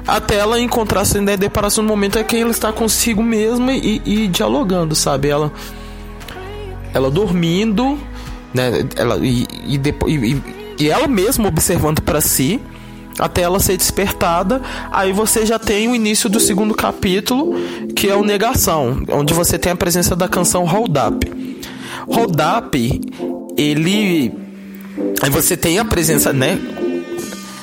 até 0.07 0.35
ela 0.35 0.59
encontrar 0.59 1.05
se 1.05 1.19
deparar-se 1.37 1.81
no 1.81 1.87
momento 1.87 2.19
é 2.19 2.23
que 2.23 2.35
ela 2.35 2.51
está 2.51 2.71
consigo 2.71 3.23
mesma 3.23 3.73
e, 3.73 4.01
e, 4.05 4.27
dialogando, 4.27 4.95
sabe? 4.95 5.29
Ela 5.29 5.51
ela 6.93 7.11
dormindo, 7.11 7.97
né? 8.53 8.85
Ela 8.95 9.17
e, 9.17 9.45
e, 9.65 9.81
e, 10.07 10.43
e 10.79 10.89
ela 10.89 11.07
mesma 11.07 11.47
observando 11.47 12.01
para 12.01 12.21
si 12.21 12.61
até 13.17 13.41
ela 13.41 13.59
ser 13.59 13.77
despertada. 13.77 14.61
Aí 14.91 15.11
você 15.11 15.45
já 15.45 15.57
tem 15.57 15.87
o 15.87 15.95
início 15.95 16.29
do 16.29 16.39
segundo 16.39 16.73
capítulo, 16.73 17.55
que 17.95 18.09
é 18.09 18.15
o 18.15 18.23
Negação, 18.23 19.03
onde 19.09 19.33
você 19.33 19.57
tem 19.57 19.71
a 19.71 19.75
presença 19.75 20.15
da 20.15 20.27
canção 20.27 20.65
Hold 20.65 20.95
Up. 20.97 21.31
Hold 22.07 22.35
Up, 22.57 23.01
ele. 23.57 24.33
Aí 25.21 25.29
você 25.29 25.57
tem 25.57 25.79
a 25.79 25.85
presença, 25.85 26.31
né? 26.31 26.59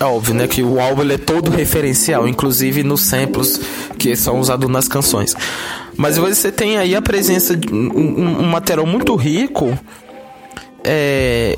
É 0.02 0.04
óbvio, 0.04 0.34
né? 0.34 0.48
Que 0.48 0.64
o 0.64 0.80
álbum 0.80 1.08
é 1.08 1.16
todo 1.16 1.48
referencial, 1.48 2.26
inclusive 2.26 2.82
nos 2.82 3.02
samples 3.02 3.60
que 3.96 4.16
são 4.16 4.40
usados 4.40 4.68
nas 4.68 4.88
canções. 4.88 5.32
Mas 5.96 6.16
você 6.16 6.50
tem 6.50 6.76
aí 6.76 6.96
a 6.96 7.00
presença 7.00 7.56
de 7.56 7.72
um, 7.72 8.40
um 8.40 8.50
material 8.50 8.84
muito 8.84 9.14
rico 9.14 9.78
é, 10.82 11.56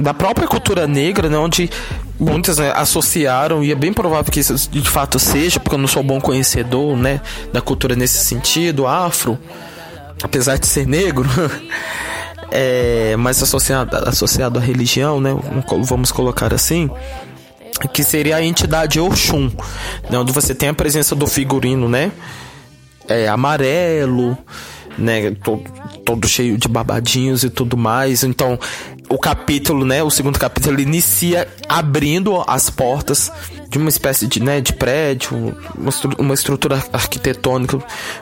da 0.00 0.14
própria 0.14 0.48
cultura 0.48 0.86
negra, 0.86 1.28
né? 1.28 1.36
Onde 1.36 1.68
muitas 2.18 2.56
né, 2.56 2.72
associaram, 2.74 3.62
e 3.62 3.70
é 3.70 3.74
bem 3.74 3.92
provável 3.92 4.32
que 4.32 4.40
isso 4.40 4.54
de 4.70 4.88
fato 4.88 5.18
seja, 5.18 5.60
porque 5.60 5.74
eu 5.74 5.80
não 5.80 5.88
sou 5.88 6.02
bom 6.02 6.18
conhecedor, 6.18 6.96
né? 6.96 7.20
Da 7.52 7.60
cultura 7.60 7.94
nesse 7.94 8.24
sentido, 8.24 8.86
afro, 8.86 9.38
apesar 10.22 10.56
de 10.56 10.66
ser 10.66 10.86
negro. 10.86 11.28
é, 12.50 13.14
associado, 13.28 13.94
associado 14.08 14.58
à 14.58 14.62
religião, 14.62 15.20
né? 15.20 15.36
Vamos 15.82 16.10
colocar 16.10 16.54
assim 16.54 16.88
que 17.92 18.02
seria 18.02 18.36
a 18.36 18.42
entidade 18.42 19.00
Oxum, 19.00 19.50
né, 20.10 20.18
onde 20.18 20.32
você 20.32 20.54
tem 20.54 20.68
a 20.68 20.74
presença 20.74 21.14
do 21.14 21.26
figurino, 21.26 21.88
né, 21.88 22.12
é, 23.08 23.28
amarelo, 23.28 24.36
né, 24.96 25.32
todo, 25.42 25.64
todo 26.04 26.28
cheio 26.28 26.56
de 26.56 26.68
babadinhos 26.68 27.42
e 27.44 27.50
tudo 27.50 27.76
mais. 27.76 28.22
Então, 28.22 28.58
o 29.08 29.18
capítulo, 29.18 29.84
né, 29.84 30.02
o 30.02 30.10
segundo 30.10 30.38
capítulo, 30.38 30.80
inicia 30.80 31.48
abrindo 31.68 32.42
as 32.46 32.70
portas 32.70 33.30
de 33.68 33.78
uma 33.78 33.88
espécie 33.88 34.26
de, 34.26 34.40
né, 34.40 34.60
de 34.60 34.72
prédio, 34.72 35.56
uma 36.18 36.34
estrutura 36.34 36.82
arquitetônica 36.92 37.78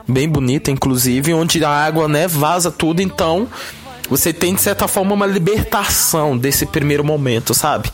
bem 0.08 0.28
bonita, 0.28 0.70
inclusive, 0.70 1.34
onde 1.34 1.62
a 1.64 1.70
água, 1.70 2.08
né, 2.08 2.26
vaza 2.26 2.70
tudo. 2.70 3.02
Então, 3.02 3.48
você 4.08 4.32
tem 4.32 4.54
de 4.54 4.60
certa 4.60 4.88
forma 4.88 5.14
uma 5.14 5.26
libertação 5.26 6.36
desse 6.36 6.66
primeiro 6.66 7.04
momento, 7.04 7.54
sabe? 7.54 7.90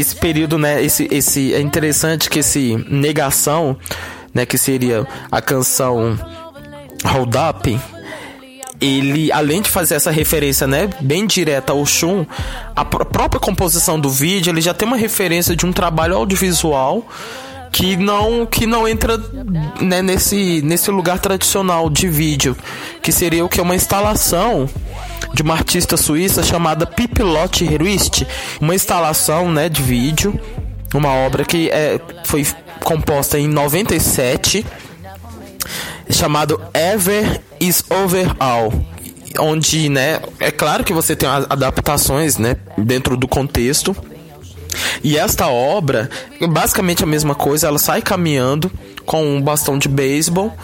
Esse 0.00 0.16
período, 0.16 0.58
né, 0.58 0.82
esse, 0.82 1.08
esse 1.10 1.54
é 1.54 1.60
interessante 1.60 2.28
que 2.30 2.40
esse 2.40 2.76
negação, 2.88 3.76
né, 4.34 4.44
que 4.46 4.58
seria 4.58 5.06
a 5.30 5.40
canção 5.40 6.18
Hold 7.04 7.34
Up, 7.34 7.80
ele, 8.80 9.32
além 9.32 9.62
de 9.62 9.70
fazer 9.70 9.94
essa 9.94 10.10
referência, 10.10 10.66
né, 10.66 10.88
bem 11.00 11.26
direta 11.26 11.72
ao 11.72 11.84
Shun, 11.86 12.26
a 12.74 12.84
pr 12.84 13.04
própria 13.04 13.40
composição 13.40 13.98
do 13.98 14.10
vídeo, 14.10 14.50
ele 14.50 14.60
já 14.60 14.74
tem 14.74 14.86
uma 14.86 14.96
referência 14.96 15.56
de 15.56 15.64
um 15.64 15.72
trabalho 15.72 16.16
audiovisual 16.16 17.06
que 17.72 17.96
não 17.96 18.46
que 18.46 18.66
não 18.66 18.86
entra 18.86 19.18
né, 19.80 20.00
nesse 20.00 20.62
nesse 20.62 20.90
lugar 20.90 21.18
tradicional 21.18 21.90
de 21.90 22.08
vídeo, 22.08 22.56
que 23.02 23.12
seria 23.12 23.44
o 23.44 23.48
que? 23.48 23.60
É 23.60 23.62
uma 23.62 23.74
instalação 23.74 24.68
de 25.36 25.42
uma 25.42 25.52
artista 25.52 25.98
suíça 25.98 26.42
chamada 26.42 26.86
Pipilote 26.86 27.62
Heruist, 27.62 28.26
uma 28.58 28.74
instalação, 28.74 29.52
né, 29.52 29.68
de 29.68 29.82
vídeo, 29.82 30.40
uma 30.94 31.12
obra 31.12 31.44
que 31.44 31.68
é, 31.68 32.00
foi 32.24 32.46
composta 32.82 33.38
em 33.38 33.46
97, 33.46 34.64
chamado 36.08 36.58
Ever 36.72 37.42
is 37.60 37.84
Over 37.90 38.34
All 38.40 38.72
onde, 39.38 39.90
né, 39.90 40.20
é 40.40 40.50
claro 40.50 40.82
que 40.82 40.94
você 40.94 41.14
tem 41.14 41.28
adaptações, 41.28 42.38
né, 42.38 42.56
dentro 42.78 43.14
do 43.18 43.28
contexto. 43.28 43.94
E 45.04 45.18
esta 45.18 45.48
obra, 45.48 46.08
basicamente 46.48 47.04
a 47.04 47.06
mesma 47.06 47.34
coisa, 47.34 47.66
ela 47.66 47.78
sai 47.78 48.00
caminhando 48.00 48.72
com 49.04 49.36
um 49.36 49.42
bastão 49.42 49.78
de 49.78 49.88
beisebol 49.88 50.56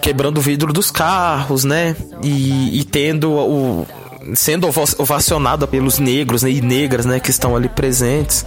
quebrando 0.00 0.38
o 0.38 0.40
vidro 0.40 0.72
dos 0.72 0.90
carros, 0.90 1.64
né? 1.64 1.96
E, 2.22 2.80
e 2.80 2.84
tendo 2.84 3.32
o 3.32 3.86
sendo 4.34 4.68
ovacionada 4.98 5.66
pelos 5.66 5.98
negros 5.98 6.42
né? 6.42 6.50
e 6.50 6.60
negras, 6.60 7.06
né, 7.06 7.18
que 7.18 7.30
estão 7.30 7.56
ali 7.56 7.68
presentes. 7.68 8.44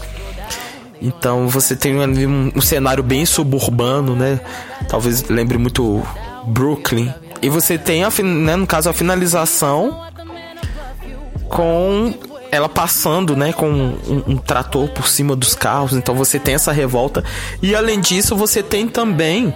Então 1.01 1.47
você 1.47 1.75
tem 1.75 1.95
um, 1.97 2.51
um, 2.55 2.61
cenário 2.61 3.01
bem 3.01 3.25
suburbano, 3.25 4.15
né? 4.15 4.39
Talvez 4.87 5.23
lembre 5.23 5.57
muito 5.57 6.03
Brooklyn. 6.45 7.11
E 7.41 7.49
você 7.49 7.75
tem, 7.75 8.03
a, 8.03 8.11
né, 8.23 8.55
no 8.55 8.67
caso, 8.67 8.87
a 8.87 8.93
finalização 8.93 9.99
com 11.49 12.13
ela 12.51 12.69
passando, 12.69 13.35
né, 13.35 13.51
com 13.51 13.67
um, 13.67 14.23
um, 14.27 14.37
trator 14.37 14.89
por 14.89 15.07
cima 15.07 15.35
dos 15.35 15.55
carros. 15.55 15.93
Então 15.93 16.13
você 16.13 16.37
tem 16.37 16.53
essa 16.53 16.71
revolta. 16.71 17.23
E 17.63 17.73
além 17.73 17.99
disso, 17.99 18.35
você 18.35 18.61
tem 18.61 18.87
também 18.87 19.51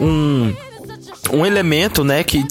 um 0.00 0.52
um 1.32 1.44
elemento, 1.44 2.04
né, 2.04 2.22
que 2.24 2.44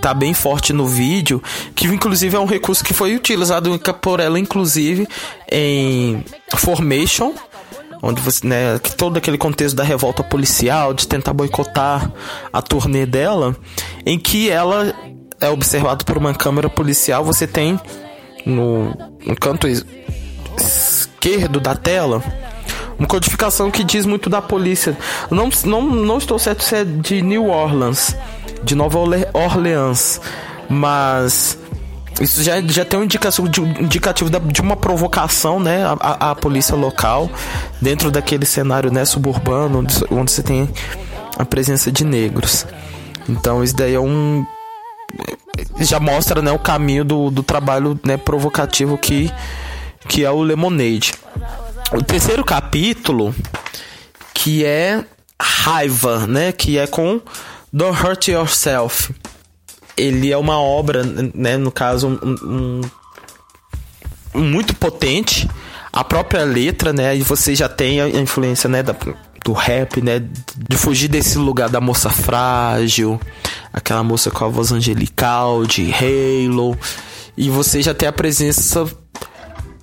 tá 0.00 0.14
bem 0.14 0.32
forte 0.32 0.72
no 0.72 0.86
vídeo, 0.86 1.42
que 1.74 1.86
inclusive 1.86 2.36
é 2.36 2.38
um 2.38 2.46
recurso 2.46 2.84
que 2.84 2.94
foi 2.94 3.14
utilizado 3.14 3.78
por 4.00 4.20
ela, 4.20 4.38
inclusive, 4.38 5.06
em 5.50 6.24
Formation, 6.56 7.32
onde 8.02 8.20
você, 8.20 8.46
né, 8.46 8.78
todo 8.96 9.16
aquele 9.16 9.38
contexto 9.38 9.76
da 9.76 9.82
revolta 9.82 10.22
policial, 10.22 10.92
de 10.94 11.08
tentar 11.08 11.32
boicotar 11.32 12.10
a 12.52 12.62
turnê 12.62 13.06
dela, 13.06 13.56
em 14.04 14.18
que 14.18 14.50
ela 14.50 14.94
é 15.40 15.48
observada 15.48 16.04
por 16.04 16.16
uma 16.16 16.34
câmera 16.34 16.68
policial, 16.68 17.24
você 17.24 17.46
tem 17.46 17.80
no, 18.44 18.94
no 19.26 19.34
canto 19.36 19.66
esquerdo 19.66 21.60
da 21.60 21.74
tela 21.74 22.22
uma 22.98 23.08
codificação 23.08 23.70
que 23.70 23.84
diz 23.84 24.06
muito 24.06 24.30
da 24.30 24.40
polícia. 24.40 24.96
Não, 25.30 25.48
não, 25.64 25.82
não 25.82 26.18
estou 26.18 26.38
certo 26.38 26.62
se 26.62 26.76
é 26.76 26.84
de 26.84 27.22
New 27.22 27.48
Orleans, 27.48 28.16
de 28.62 28.74
Nova 28.74 28.98
Orleans, 28.98 30.20
mas 30.68 31.58
isso 32.20 32.42
já, 32.42 32.60
já 32.60 32.84
tem 32.84 32.98
um 32.98 33.04
indicativo, 33.04 33.48
de, 33.48 33.60
indicativo 33.60 34.30
de 34.30 34.60
uma 34.60 34.76
provocação, 34.76 35.58
né, 35.58 35.82
à 36.00 36.34
polícia 36.34 36.76
local, 36.76 37.28
dentro 37.80 38.10
daquele 38.10 38.46
cenário, 38.46 38.90
né, 38.92 39.04
suburbano, 39.04 39.80
onde, 39.80 39.94
onde 40.10 40.30
você 40.30 40.42
tem 40.42 40.68
a 41.36 41.44
presença 41.44 41.90
de 41.90 42.04
negros. 42.04 42.66
Então 43.28 43.64
isso 43.64 43.74
daí 43.74 43.94
é 43.94 44.00
um 44.00 44.44
já 45.78 46.00
mostra, 46.00 46.42
né, 46.42 46.50
o 46.50 46.58
caminho 46.58 47.04
do, 47.04 47.30
do 47.30 47.42
trabalho, 47.42 47.98
né, 48.04 48.16
provocativo 48.16 48.98
que 48.98 49.30
que 50.06 50.24
é 50.24 50.30
o 50.30 50.42
Lemonade 50.42 51.12
o 51.94 52.02
terceiro 52.02 52.44
capítulo, 52.44 53.34
que 54.34 54.64
é 54.64 55.04
Raiva, 55.40 56.26
né? 56.26 56.50
Que 56.52 56.78
é 56.78 56.86
com 56.86 57.20
Don't 57.72 58.00
Hurt 58.00 58.28
Yourself. 58.28 59.14
Ele 59.96 60.32
é 60.32 60.36
uma 60.36 60.58
obra, 60.60 61.02
né? 61.34 61.56
No 61.56 61.70
caso, 61.70 62.08
um, 62.08 62.80
um, 64.34 64.40
muito 64.40 64.74
potente. 64.74 65.48
A 65.92 66.02
própria 66.02 66.44
letra, 66.44 66.92
né? 66.92 67.16
E 67.16 67.22
você 67.22 67.54
já 67.54 67.68
tem 67.68 68.00
a 68.00 68.08
influência, 68.08 68.68
né? 68.68 68.82
Da, 68.82 68.96
do 69.44 69.52
rap, 69.52 70.02
né? 70.02 70.20
De 70.68 70.76
fugir 70.76 71.08
desse 71.08 71.38
lugar 71.38 71.68
da 71.68 71.80
moça 71.80 72.10
frágil, 72.10 73.20
aquela 73.72 74.02
moça 74.02 74.32
com 74.32 74.44
a 74.44 74.48
voz 74.48 74.72
angelical, 74.72 75.64
de 75.64 75.92
Halo. 75.92 76.76
E 77.36 77.48
você 77.50 77.82
já 77.82 77.94
tem 77.94 78.08
a 78.08 78.12
presença 78.12 78.84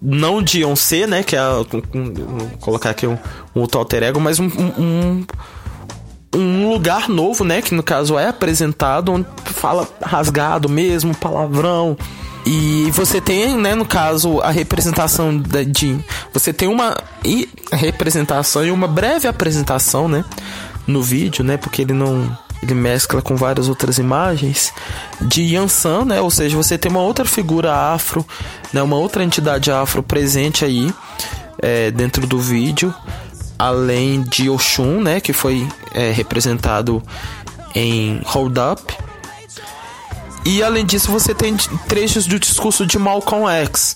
não 0.01 0.41
de 0.41 0.60
Beyoncé, 0.60 1.05
né? 1.05 1.22
Que 1.22 1.36
é 1.36 1.39
a, 1.39 1.53
vou 1.53 2.51
colocar 2.60 2.89
aqui 2.89 3.05
um, 3.05 3.17
um 3.55 3.62
outro 3.62 3.79
alter 3.79 4.03
ego, 4.03 4.20
mas 4.20 4.39
um, 4.39 4.48
um, 4.48 5.25
um, 6.36 6.70
lugar 6.70 7.08
novo, 7.08 7.43
né? 7.43 7.62
Que 7.62 7.75
no 7.75 7.84
caso 7.84 8.17
é 8.17 8.27
apresentado, 8.27 9.12
onde 9.12 9.27
fala 9.46 9.88
rasgado 10.01 10.67
mesmo, 10.67 11.15
palavrão. 11.15 11.96
E 12.43 12.89
você 12.91 13.22
tem, 13.22 13.55
né, 13.55 13.75
no 13.75 13.86
caso, 13.86 14.41
a 14.41 14.50
representação 14.50 15.38
de. 15.39 16.00
Você 16.34 16.51
tem 16.51 16.67
uma 16.67 16.98
representação 17.72 18.65
e 18.65 18.72
uma 18.72 18.88
breve 18.88 19.27
apresentação, 19.27 20.08
né? 20.08 20.25
No 20.88 21.03
vídeo, 21.03 21.43
né? 21.43 21.58
Porque 21.58 21.84
ele 21.84 21.93
não 21.93 22.36
ele 22.62 22.74
mescla 22.74 23.22
com 23.22 23.36
várias 23.36 23.68
outras 23.68 23.98
imagens 23.98 24.72
de 25.20 25.41
Yansan, 25.41 26.06
né? 26.06 26.22
Ou 26.22 26.30
seja, 26.30 26.56
você 26.56 26.77
tem 26.77 26.91
uma 26.91 27.01
outra 27.01 27.25
figura 27.25 27.74
afro, 27.74 28.25
né? 28.72 28.82
Uma 28.84 28.98
outra 28.98 29.24
entidade 29.24 29.72
afro 29.72 30.03
presente 30.03 30.63
aí 30.63 30.94
é, 31.60 31.89
dentro 31.89 32.27
do 32.27 32.39
vídeo, 32.39 32.94
além 33.58 34.22
de 34.22 34.50
Oxum, 34.50 35.01
né? 35.01 35.20
Que 35.20 35.34
foi 35.34 35.68
é, 35.94 36.12
representado 36.12 37.01
em 37.74 38.22
Hold 38.25 38.58
Up. 38.58 38.94
E 40.46 40.63
além 40.63 40.86
disso, 40.86 41.12
você 41.12 41.34
tem 41.34 41.56
trechos 41.88 42.25
do 42.25 42.39
discurso 42.39 42.86
de 42.86 42.98
Malcolm 42.98 43.48
X, 43.48 43.96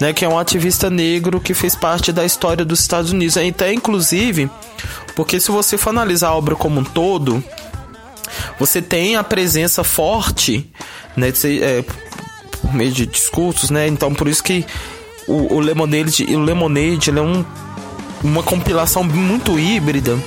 né, 0.00 0.12
que 0.12 0.24
é 0.24 0.28
um 0.28 0.38
ativista 0.38 0.88
negro 0.88 1.40
que 1.40 1.52
fez 1.52 1.74
parte 1.74 2.12
da 2.12 2.24
história 2.24 2.64
dos 2.64 2.80
Estados 2.80 3.10
Unidos. 3.10 3.36
Até 3.36 3.72
inclusive, 3.72 4.48
porque 5.16 5.40
se 5.40 5.50
você 5.50 5.76
for 5.76 5.90
analisar 5.90 6.28
a 6.28 6.34
obra 6.34 6.54
como 6.54 6.80
um 6.80 6.84
todo, 6.84 7.42
você 8.58 8.80
tem 8.82 9.16
a 9.16 9.24
presença 9.24 9.84
forte, 9.84 10.70
né, 11.16 11.32
é, 11.60 11.84
por 12.60 12.74
meio 12.74 12.92
de 12.92 13.06
discursos, 13.06 13.70
né? 13.70 13.86
Então 13.86 14.14
por 14.14 14.28
isso 14.28 14.42
que 14.42 14.64
o, 15.26 15.54
o 15.54 15.60
Lemonade, 15.60 16.24
o 16.34 16.40
Lemonade 16.40 17.10
é 17.10 17.20
um 17.20 17.44
uma 18.24 18.42
compilação 18.42 19.04
muito 19.04 19.58
híbrida, 19.58 20.18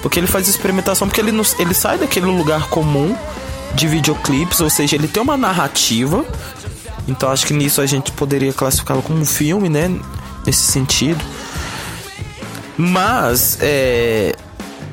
porque 0.00 0.18
ele 0.18 0.26
faz 0.26 0.48
experimentação, 0.48 1.06
porque 1.06 1.20
ele, 1.20 1.32
ele 1.58 1.74
sai 1.74 1.98
daquele 1.98 2.26
lugar 2.26 2.68
comum 2.68 3.14
de 3.74 3.86
videoclipes, 3.86 4.60
ou 4.60 4.70
seja, 4.70 4.96
ele 4.96 5.06
tem 5.06 5.22
uma 5.22 5.36
narrativa. 5.36 6.24
Então 7.06 7.30
acho 7.30 7.46
que 7.46 7.52
nisso 7.52 7.80
a 7.80 7.86
gente 7.86 8.10
poderia 8.12 8.52
classificá-lo 8.52 9.02
como 9.02 9.18
um 9.18 9.26
filme, 9.26 9.68
né? 9.68 9.94
Nesse 10.46 10.62
sentido. 10.62 11.22
Mas 12.76 13.58
é, 13.60 14.34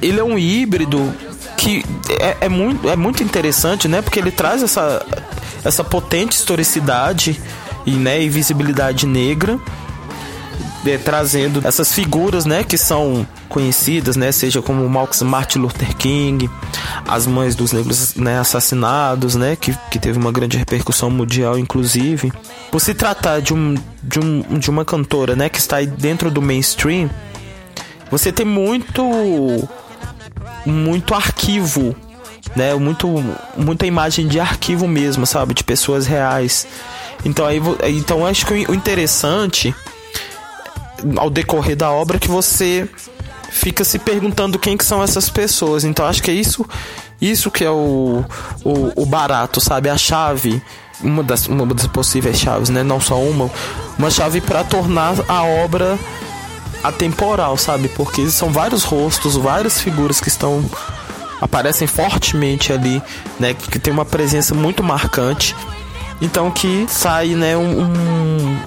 ele 0.01 0.19
é 0.19 0.23
um 0.23 0.37
híbrido 0.37 1.13
que 1.59 1.83
é, 2.19 2.37
é, 2.41 2.49
muito, 2.49 2.89
é 2.89 2.95
muito 2.95 3.21
interessante, 3.21 3.87
né? 3.87 4.01
Porque 4.01 4.17
ele 4.17 4.31
traz 4.31 4.63
essa, 4.63 5.05
essa 5.63 5.83
potente 5.83 6.31
historicidade 6.33 7.39
e, 7.85 7.91
né, 7.91 8.21
e 8.21 8.29
visibilidade 8.29 9.05
negra 9.05 9.59
é, 10.85 10.97
trazendo 10.97 11.61
essas 11.67 11.91
figuras, 11.91 12.45
né, 12.45 12.63
que 12.63 12.77
são 12.77 13.27
conhecidas, 13.49 14.15
né, 14.15 14.31
seja 14.31 14.61
como 14.61 14.87
Martin 15.25 15.59
Luther 15.59 15.95
King, 15.97 16.49
as 17.07 17.27
mães 17.27 17.55
dos 17.55 17.71
negros, 17.73 18.15
né, 18.15 18.39
assassinados, 18.39 19.35
né, 19.35 19.57
que, 19.59 19.75
que 19.91 19.99
teve 19.99 20.17
uma 20.17 20.31
grande 20.31 20.57
repercussão 20.57 21.09
mundial, 21.09 21.57
inclusive. 21.59 22.31
Por 22.71 22.79
se 22.79 22.93
tratar 22.93 23.41
de, 23.41 23.53
um, 23.53 23.75
de, 24.01 24.19
um, 24.19 24.41
de 24.57 24.69
uma 24.69 24.85
cantora, 24.85 25.35
né, 25.35 25.49
que 25.49 25.59
está 25.59 25.77
aí 25.77 25.87
dentro 25.87 26.31
do 26.31 26.41
mainstream, 26.41 27.09
você 28.09 28.31
tem 28.31 28.45
muito 28.45 29.03
muito 30.65 31.13
arquivo, 31.13 31.95
né, 32.55 32.73
muito 32.75 33.07
muita 33.57 33.85
imagem 33.85 34.27
de 34.27 34.39
arquivo 34.39 34.87
mesmo, 34.87 35.25
sabe, 35.25 35.53
de 35.53 35.63
pessoas 35.63 36.07
reais. 36.07 36.67
Então 37.25 37.45
aí, 37.45 37.61
então 37.89 38.25
acho 38.25 38.45
que 38.45 38.53
o 38.53 38.73
interessante 38.73 39.73
ao 41.17 41.29
decorrer 41.29 41.75
da 41.75 41.91
obra 41.91 42.19
que 42.19 42.27
você 42.27 42.87
fica 43.49 43.83
se 43.83 43.99
perguntando 43.99 44.59
quem 44.59 44.77
que 44.77 44.85
são 44.85 45.03
essas 45.03 45.29
pessoas. 45.29 45.83
Então 45.83 46.05
acho 46.05 46.21
que 46.21 46.31
é 46.31 46.33
isso, 46.33 46.65
isso 47.21 47.49
que 47.51 47.63
é 47.63 47.71
o, 47.71 48.23
o, 48.63 49.01
o 49.01 49.05
barato, 49.05 49.59
sabe? 49.59 49.89
A 49.89 49.97
chave, 49.97 50.61
uma 51.01 51.23
das, 51.23 51.47
uma 51.47 51.65
das 51.73 51.87
possíveis 51.87 52.37
chaves, 52.37 52.69
né? 52.69 52.83
Não 52.83 52.99
só 52.99 53.19
uma, 53.19 53.49
uma 53.97 54.09
chave 54.09 54.41
para 54.41 54.63
tornar 54.63 55.15
a 55.27 55.43
obra 55.43 55.97
atemporal, 56.83 57.57
sabe? 57.57 57.89
Porque 57.89 58.29
são 58.29 58.51
vários 58.51 58.83
rostos, 58.83 59.35
várias 59.35 59.81
figuras 59.81 60.19
que 60.19 60.29
estão 60.29 60.63
aparecem 61.41 61.87
fortemente 61.87 62.73
ali, 62.73 63.01
né? 63.39 63.53
Que 63.53 63.79
tem 63.79 63.93
uma 63.93 64.05
presença 64.05 64.53
muito 64.53 64.83
marcante. 64.83 65.55
Então 66.21 66.51
que 66.51 66.85
sai, 66.89 67.29
né, 67.29 67.55
um, 67.55 67.81
um 67.81 68.59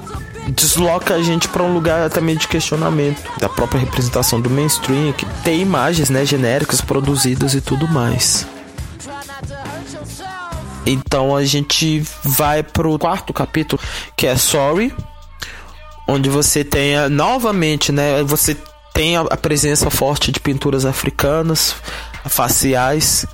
desloca 0.48 1.14
a 1.14 1.22
gente 1.22 1.48
para 1.48 1.62
um 1.62 1.72
lugar 1.72 2.10
também 2.10 2.36
de 2.36 2.48
questionamento 2.48 3.22
da 3.38 3.48
própria 3.48 3.78
representação 3.78 4.40
do 4.40 4.50
mainstream, 4.50 5.12
que 5.12 5.26
tem 5.44 5.60
imagens, 5.60 6.10
né, 6.10 6.24
genéricas 6.24 6.80
produzidas 6.80 7.54
e 7.54 7.60
tudo 7.60 7.86
mais. 7.86 8.46
Então 10.84 11.36
a 11.36 11.44
gente 11.44 12.02
vai 12.24 12.62
pro 12.62 12.98
quarto 12.98 13.32
capítulo, 13.32 13.80
que 14.16 14.26
é 14.26 14.36
Sorry, 14.36 14.92
onde 16.06 16.28
você 16.28 16.64
tem 16.64 17.08
novamente, 17.08 17.92
né, 17.92 18.22
você 18.22 18.56
tem 18.92 19.16
a 19.16 19.36
presença 19.36 19.90
forte 19.90 20.30
de 20.30 20.40
pinturas 20.40 20.84
africanas, 20.84 21.74
faciais, 22.26 23.26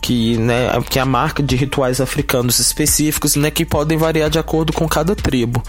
que, 0.00 0.36
né, 0.38 0.70
que 0.88 0.98
é 0.98 1.02
a 1.02 1.06
marca 1.06 1.42
de 1.42 1.56
rituais 1.56 2.00
africanos 2.00 2.58
específicos, 2.58 3.36
né, 3.36 3.50
que 3.50 3.64
podem 3.64 3.98
variar 3.98 4.30
de 4.30 4.38
acordo 4.38 4.72
com 4.72 4.88
cada 4.88 5.14
tribo. 5.14 5.62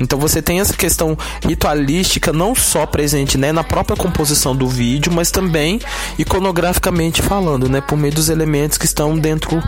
Então 0.00 0.18
você 0.18 0.40
tem 0.40 0.60
essa 0.60 0.74
questão 0.74 1.18
ritualística 1.44 2.32
não 2.32 2.54
só 2.54 2.86
presente 2.86 3.36
né, 3.36 3.50
na 3.50 3.64
própria 3.64 3.96
composição 3.96 4.54
do 4.54 4.68
vídeo, 4.68 5.12
mas 5.12 5.30
também 5.30 5.80
iconograficamente 6.18 7.20
falando, 7.20 7.68
né, 7.68 7.80
por 7.80 7.96
meio 7.96 8.14
dos 8.14 8.28
elementos 8.28 8.78
que 8.78 8.84
estão 8.84 9.18
dentro 9.18 9.62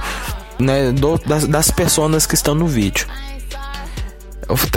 né, 0.58 0.92
do, 0.92 1.18
das, 1.18 1.46
das 1.46 1.70
personas 1.70 2.26
que 2.26 2.34
estão 2.34 2.54
no 2.54 2.66
vídeo. 2.66 3.06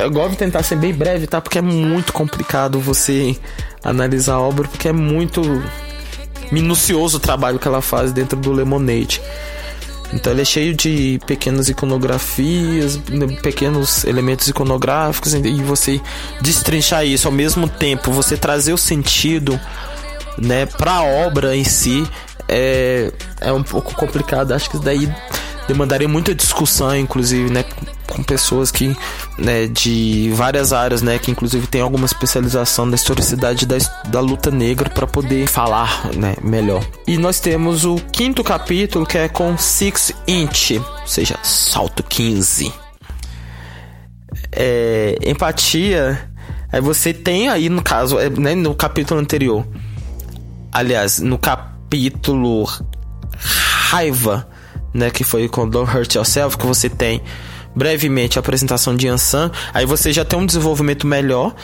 Eu 0.02 0.12
gosto 0.12 0.32
de 0.32 0.38
tentar 0.38 0.64
ser 0.64 0.76
bem 0.76 0.94
breve, 0.94 1.26
tá? 1.26 1.42
Porque 1.42 1.58
é 1.58 1.62
muito 1.62 2.14
complicado 2.14 2.80
você 2.80 3.36
analisar 3.84 4.36
a 4.36 4.40
obra, 4.40 4.68
porque 4.68 4.88
é 4.88 4.94
muito 4.94 5.42
minucioso 6.52 7.18
o 7.18 7.20
trabalho 7.20 7.58
que 7.58 7.68
ela 7.68 7.82
faz 7.82 8.12
dentro 8.12 8.38
do 8.38 8.52
Lemonade. 8.52 9.22
Então 10.14 10.32
ele 10.32 10.44
é 10.44 10.46
cheio 10.46 10.76
de 10.76 11.20
pequenas 11.26 11.70
iconografias, 11.70 12.98
né, 13.10 13.26
pequenos 13.42 14.04
elementos 14.04 14.48
iconográficos 14.48 15.34
e 15.34 15.64
você 15.64 16.00
destrinchar 16.40 17.04
isso 17.04 17.28
ao 17.28 17.34
mesmo 17.34 17.68
tempo, 17.68 18.12
você 18.12 18.38
trazer 18.38 18.74
o 18.74 18.78
sentido, 18.78 19.60
né, 20.38 20.68
para 20.68 20.92
a 20.92 21.04
obra 21.04 21.56
em 21.56 21.64
si 21.64 22.08
é, 22.48 23.12
é 23.42 23.52
um 23.52 23.64
pouco 23.64 23.96
complicado. 23.96 24.52
Acho 24.52 24.70
que 24.70 24.78
daí 24.78 25.12
demandaria 25.68 26.08
muita 26.08 26.34
discussão, 26.34 26.96
inclusive, 26.96 27.52
né, 27.52 27.64
com 28.08 28.22
pessoas 28.24 28.72
que, 28.72 28.96
né, 29.38 29.68
de 29.68 30.32
várias 30.36 30.74
áreas, 30.74 31.02
né, 31.02 31.18
que 31.18 31.32
inclusive 31.32 31.68
tem 31.68 31.82
alguma 31.82 32.06
especialização 32.06 32.86
na 32.86 32.96
historicidade 32.96 33.66
da, 33.66 33.78
da 34.08 34.20
luta 34.20 34.52
negra 34.52 34.90
para 34.90 35.08
poder 35.08 35.48
falar, 35.48 36.10
né, 36.16 36.36
melhor. 36.42 36.84
E 37.08 37.18
nós 37.18 37.40
temos 37.40 37.86
o 37.86 37.96
quinto 37.96 38.44
capítulo 38.44 39.06
que 39.06 39.18
é 39.18 39.28
com 39.28 39.58
Six 39.58 40.14
Inch, 40.28 40.72
ou 40.80 41.08
seja, 41.08 41.38
salto 41.44 42.04
15. 42.04 42.74
É, 44.52 45.18
empatia, 45.26 46.30
aí 46.72 46.82
você 46.82 47.14
tem 47.14 47.50
aí 47.50 47.70
no 47.70 47.82
caso, 47.82 48.20
é, 48.20 48.30
né, 48.30 48.54
no 48.54 48.76
capítulo 48.76 49.20
anterior, 49.20 49.66
aliás, 50.72 51.20
no 51.20 51.38
capítulo 51.38 52.68
raiva 53.90 54.53
né, 54.94 55.10
que 55.10 55.24
foi 55.24 55.48
com 55.48 55.68
Don't 55.68 55.96
Hurt 55.96 56.16
Yourself, 56.16 56.58
que 56.58 56.66
você 56.66 56.90
tem 56.90 57.22
brevemente 57.76 58.38
a 58.38 58.42
apresentação 58.42 58.96
de 58.96 59.08
Ansan, 59.08 59.52
aí 59.74 59.86
você 59.86 60.14
já 60.14 60.24
tem 60.24 60.38
um 60.38 60.46
desenvolvimento 60.46 61.08
melhor 61.08 61.56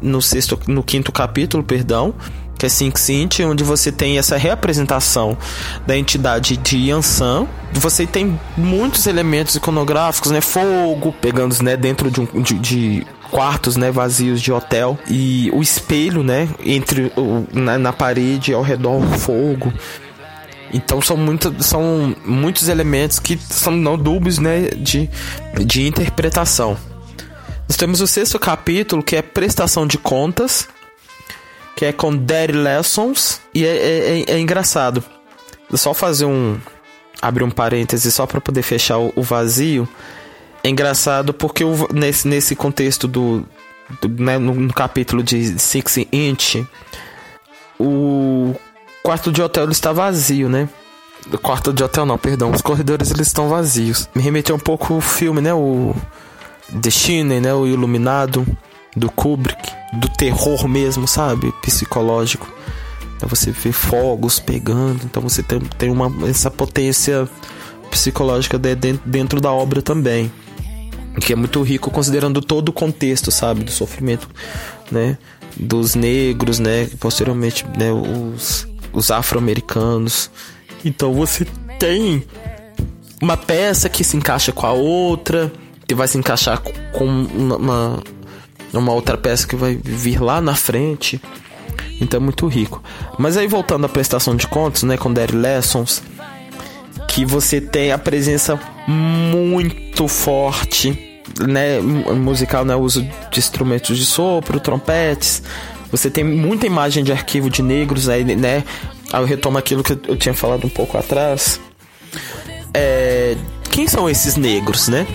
no 0.00 0.22
sexto, 0.22 0.58
no 0.66 0.82
quinto 0.82 1.12
capítulo, 1.12 1.62
perdão, 1.62 2.14
que 2.58 2.66
é 2.66 2.68
Sink 2.68 2.98
Sint, 2.98 3.40
onde 3.40 3.62
você 3.62 3.92
tem 3.92 4.18
essa 4.18 4.36
reapresentação 4.36 5.38
da 5.86 5.96
entidade 5.96 6.56
de 6.56 6.88
Yansan. 6.88 7.46
Você 7.72 8.04
tem 8.04 8.38
muitos 8.56 9.06
elementos 9.06 9.54
iconográficos, 9.54 10.32
né? 10.32 10.40
Fogo, 10.40 11.14
pegando 11.20 11.54
né, 11.62 11.76
dentro 11.76 12.10
de, 12.10 12.20
um, 12.20 12.42
de, 12.42 12.54
de 12.54 13.06
quartos 13.30 13.76
né, 13.76 13.92
vazios 13.92 14.42
de 14.42 14.50
hotel. 14.50 14.98
E 15.08 15.50
o 15.54 15.62
espelho, 15.62 16.24
né? 16.24 16.48
Entre 16.64 17.12
o, 17.16 17.46
na, 17.52 17.78
na 17.78 17.92
parede 17.92 18.52
ao 18.52 18.62
redor 18.62 18.96
o 18.96 19.18
fogo. 19.18 19.72
Então 20.72 21.00
são, 21.00 21.16
muito, 21.16 21.54
são 21.62 22.14
muitos 22.24 22.68
elementos 22.68 23.18
que 23.18 23.38
são 23.38 23.74
não 23.74 23.96
dúbios 23.96 24.38
né, 24.38 24.68
de, 24.76 25.08
de 25.64 25.86
interpretação. 25.86 26.76
Nós 27.68 27.76
temos 27.76 28.00
o 28.00 28.06
sexto 28.06 28.38
capítulo, 28.38 29.02
que 29.02 29.14
é 29.16 29.22
prestação 29.22 29.86
de 29.86 29.98
contas, 29.98 30.66
que 31.76 31.84
é 31.84 31.92
com 31.92 32.16
Daddy 32.16 32.52
Lessons, 32.52 33.40
e 33.54 33.64
é, 33.64 33.68
é, 33.68 34.20
é, 34.20 34.24
é 34.32 34.38
engraçado. 34.38 35.04
Só 35.74 35.92
fazer 35.92 36.24
um. 36.24 36.58
abrir 37.20 37.44
um 37.44 37.50
parêntese 37.50 38.10
só 38.10 38.26
para 38.26 38.40
poder 38.40 38.62
fechar 38.62 38.98
o, 38.98 39.12
o, 39.14 39.22
vazio. 39.22 39.86
É 40.64 40.70
engraçado 40.70 41.34
porque 41.34 41.62
o, 41.62 41.88
nesse, 41.92 42.26
nesse 42.26 42.56
contexto 42.56 43.06
do. 43.06 43.46
do 44.00 44.08
né, 44.08 44.38
no, 44.38 44.54
no 44.54 44.72
capítulo 44.72 45.22
de 45.22 45.58
Six 45.58 45.98
Inch, 46.10 46.66
o 47.78 48.54
quarto 49.02 49.32
de 49.32 49.42
hotel 49.42 49.70
está 49.70 49.92
vazio, 49.92 50.48
né? 50.48 50.68
O 51.32 51.38
quarto 51.38 51.72
de 51.72 51.82
hotel 51.82 52.06
não, 52.06 52.16
perdão. 52.16 52.50
Os 52.50 52.62
corredores 52.62 53.10
eles 53.10 53.26
estão 53.26 53.48
vazios. 53.48 54.08
Me 54.14 54.22
remeteu 54.22 54.54
um 54.54 54.58
pouco 54.58 54.94
o 54.94 55.00
filme, 55.00 55.40
né? 55.40 55.52
O 55.52 55.94
Shining, 56.88 57.40
né? 57.40 57.54
O 57.54 57.66
Iluminado 57.66 58.46
do 58.96 59.10
Kubrick, 59.10 59.72
do 59.94 60.08
terror 60.08 60.66
mesmo, 60.68 61.06
sabe? 61.06 61.52
Psicológico. 61.62 62.48
Então 63.16 63.28
você 63.28 63.50
vê 63.50 63.72
fogos 63.72 64.38
pegando, 64.38 65.00
então 65.04 65.20
você 65.20 65.42
tem, 65.42 65.58
tem 65.58 65.90
uma, 65.90 66.28
essa 66.28 66.50
potência 66.50 67.28
psicológica 67.90 68.58
de, 68.58 68.74
de, 68.76 68.92
dentro 69.04 69.40
da 69.40 69.50
obra 69.52 69.82
também. 69.82 70.30
Que 71.20 71.32
é 71.32 71.36
muito 71.36 71.60
rico 71.62 71.90
considerando 71.90 72.40
todo 72.40 72.68
o 72.68 72.72
contexto, 72.72 73.30
sabe? 73.32 73.64
Do 73.64 73.72
sofrimento, 73.72 74.28
né? 74.90 75.18
Dos 75.56 75.96
negros, 75.96 76.60
né? 76.60 76.88
Posteriormente, 77.00 77.66
né? 77.76 77.92
Os 77.92 78.68
os 78.98 79.10
afro-americanos. 79.10 80.30
Então 80.84 81.12
você 81.14 81.46
tem 81.78 82.24
uma 83.20 83.36
peça 83.36 83.88
que 83.88 84.04
se 84.04 84.16
encaixa 84.16 84.52
com 84.52 84.66
a 84.66 84.72
outra, 84.72 85.50
que 85.86 85.94
vai 85.94 86.06
se 86.06 86.18
encaixar 86.18 86.60
com 86.92 87.04
uma, 87.04 88.02
uma 88.72 88.92
outra 88.92 89.16
peça 89.16 89.46
que 89.46 89.56
vai 89.56 89.74
vir 89.82 90.20
lá 90.20 90.40
na 90.40 90.54
frente. 90.54 91.20
Então 92.00 92.20
é 92.20 92.22
muito 92.22 92.46
rico. 92.46 92.82
Mas 93.18 93.36
aí 93.36 93.46
voltando 93.46 93.86
à 93.86 93.88
prestação 93.88 94.36
de 94.36 94.46
contas, 94.46 94.82
né, 94.82 94.96
com 94.96 95.12
Daddy 95.12 95.34
Lessons, 95.34 96.02
que 97.08 97.24
você 97.24 97.60
tem 97.60 97.90
a 97.90 97.98
presença 97.98 98.60
muito 98.86 100.06
forte, 100.06 101.20
né, 101.40 101.80
musical, 101.80 102.64
né, 102.64 102.76
uso 102.76 103.02
de 103.30 103.38
instrumentos 103.38 103.96
de 103.96 104.06
sopro, 104.06 104.60
trompetes, 104.60 105.42
Você 105.90 106.10
tem 106.10 106.22
muita 106.22 106.66
imagem 106.66 107.02
de 107.02 107.12
arquivo 107.12 107.48
de 107.48 107.62
negros 107.62 108.08
aí, 108.08 108.24
né? 108.24 108.64
Aí 109.12 109.22
eu 109.22 109.26
retomo 109.26 109.56
aquilo 109.58 109.82
que 109.82 109.92
eu 109.92 110.16
tinha 110.16 110.34
falado 110.34 110.66
um 110.66 110.70
pouco 110.70 110.98
atrás. 110.98 111.60
É, 112.74 113.36
quem 113.70 113.88
são 113.88 114.08
esses 114.08 114.36
negros, 114.36 114.88
né? 114.88 115.06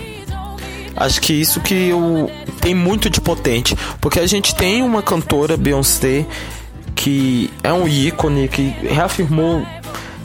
Acho 0.96 1.20
que 1.20 1.32
isso 1.32 1.60
que 1.60 1.88
eu, 1.88 2.30
tem 2.60 2.74
muito 2.74 3.08
de 3.08 3.20
potente. 3.20 3.76
Porque 4.00 4.18
a 4.18 4.26
gente 4.26 4.54
tem 4.54 4.82
uma 4.82 5.02
cantora, 5.02 5.56
Beyoncé, 5.56 6.26
que 6.94 7.50
é 7.62 7.72
um 7.72 7.86
ícone, 7.88 8.48
que 8.48 8.74
reafirmou 8.82 9.64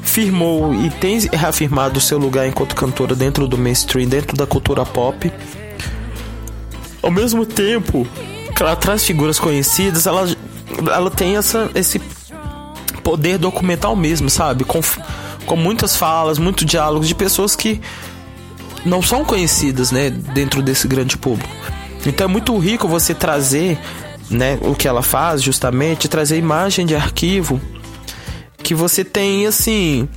firmou 0.01 0.73
e 0.73 0.89
tem 0.89 1.19
reafirmado 1.31 1.99
o 1.99 2.01
seu 2.01 2.17
lugar 2.17 2.47
enquanto 2.47 2.75
cantora 2.75 3.15
dentro 3.15 3.47
do 3.47 3.57
mainstream, 3.57 4.09
dentro 4.09 4.35
da 4.35 4.47
cultura 4.47 4.83
pop. 4.83 5.31
Ao 7.01 7.11
mesmo 7.11 7.45
tempo 7.45 8.07
ela 8.63 8.75
traz 8.75 9.03
figuras 9.03 9.39
conhecidas, 9.39 10.05
ela, 10.05 10.27
ela 10.91 11.11
tem 11.11 11.37
essa, 11.37 11.69
esse 11.75 11.99
poder 13.03 13.37
documental 13.37 13.95
mesmo, 13.95 14.29
sabe? 14.29 14.63
Com, 14.63 14.81
com 15.45 15.55
muitas 15.55 15.95
falas, 15.95 16.37
muitos 16.37 16.65
diálogos 16.65 17.07
de 17.07 17.15
pessoas 17.15 17.55
que 17.55 17.81
não 18.85 19.01
são 19.01 19.25
conhecidas, 19.25 19.91
né, 19.91 20.09
dentro 20.09 20.61
desse 20.61 20.87
grande 20.87 21.17
público. 21.17 21.53
Então 22.05 22.25
é 22.25 22.27
muito 22.27 22.57
rico 22.57 22.87
você 22.87 23.13
trazer, 23.13 23.77
né, 24.29 24.57
o 24.61 24.73
que 24.73 24.87
ela 24.87 25.01
faz, 25.01 25.41
justamente, 25.41 26.07
trazer 26.07 26.37
imagem 26.37 26.85
de 26.85 26.95
arquivo 26.95 27.59
que 28.69 28.75
você 28.75 29.03
tem 29.03 29.47
assim 29.47 30.07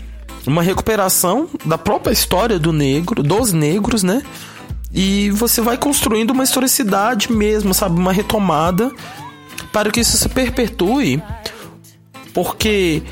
uma 0.46 0.62
recuperação 0.62 1.48
da 1.64 1.78
própria 1.78 2.12
história 2.12 2.58
do 2.58 2.72
negro, 2.72 3.22
dos 3.22 3.52
negros, 3.52 4.02
né? 4.02 4.22
E 4.92 5.30
você 5.30 5.60
vai 5.60 5.76
construindo 5.76 6.30
uma 6.30 6.44
historicidade 6.44 7.32
mesmo, 7.32 7.72
sabe, 7.72 7.98
uma 7.98 8.12
retomada 8.12 8.90
para 9.72 9.90
que 9.90 10.00
isso 10.00 10.18
se 10.18 10.28
perpetue, 10.28 11.22
porque 12.34 13.02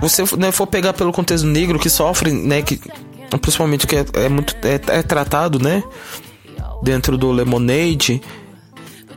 você 0.00 0.24
né, 0.36 0.50
for 0.50 0.66
pegar 0.66 0.92
pelo 0.92 1.12
contexto 1.12 1.46
negro 1.46 1.78
que 1.78 1.88
sofre, 1.88 2.32
né, 2.32 2.62
que 2.62 2.80
principalmente 3.40 3.86
que 3.86 3.96
é, 3.96 4.04
é 4.14 4.28
muito 4.28 4.56
é, 4.64 4.98
é, 4.98 5.02
tratado, 5.02 5.60
né, 5.60 5.84
dentro 6.82 7.16
do 7.16 7.30
Lemonade, 7.30 8.20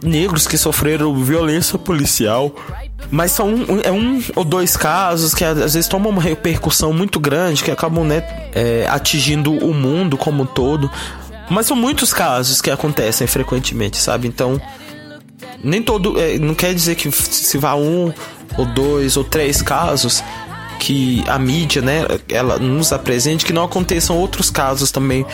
negros 0.03 0.47
que 0.47 0.57
sofreram 0.57 1.15
violência 1.23 1.77
policial, 1.79 2.53
mas 3.09 3.31
são 3.31 3.47
um, 3.47 3.81
é 3.83 3.91
um 3.91 4.21
ou 4.35 4.43
dois 4.43 4.75
casos 4.77 5.33
que 5.33 5.43
às 5.43 5.73
vezes 5.73 5.87
tomam 5.87 6.11
uma 6.11 6.21
repercussão 6.21 6.93
muito 6.93 7.19
grande, 7.19 7.63
que 7.63 7.71
acabam 7.71 8.03
né, 8.03 8.23
é, 8.53 8.85
atingindo 8.89 9.51
o 9.51 9.73
mundo 9.73 10.17
como 10.17 10.43
um 10.43 10.45
todo. 10.45 10.89
Mas 11.51 11.67
são 11.67 11.75
muitos 11.75 12.13
casos 12.13 12.61
que 12.61 12.71
acontecem 12.71 13.27
frequentemente, 13.27 13.97
sabe? 13.97 14.27
Então, 14.27 14.59
nem 15.63 15.83
todo. 15.83 16.19
É, 16.19 16.37
não 16.37 16.55
quer 16.55 16.73
dizer 16.73 16.95
que 16.95 17.11
se 17.11 17.57
vá 17.57 17.75
um, 17.75 18.13
ou 18.57 18.65
dois, 18.65 19.17
ou 19.17 19.23
três 19.23 19.61
casos 19.61 20.23
que 20.79 21.23
a 21.27 21.37
mídia, 21.37 21.81
né, 21.81 22.05
ela 22.27 22.57
nos 22.57 22.91
apresente, 22.91 23.45
que 23.45 23.53
não 23.53 23.63
aconteçam 23.63 24.17
outros 24.17 24.49
casos 24.49 24.89
também 24.89 25.25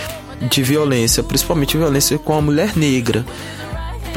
de 0.41 0.61
violência, 0.61 1.23
principalmente 1.23 1.77
violência 1.77 2.17
com 2.17 2.37
a 2.37 2.41
mulher 2.41 2.75
negra, 2.75 3.25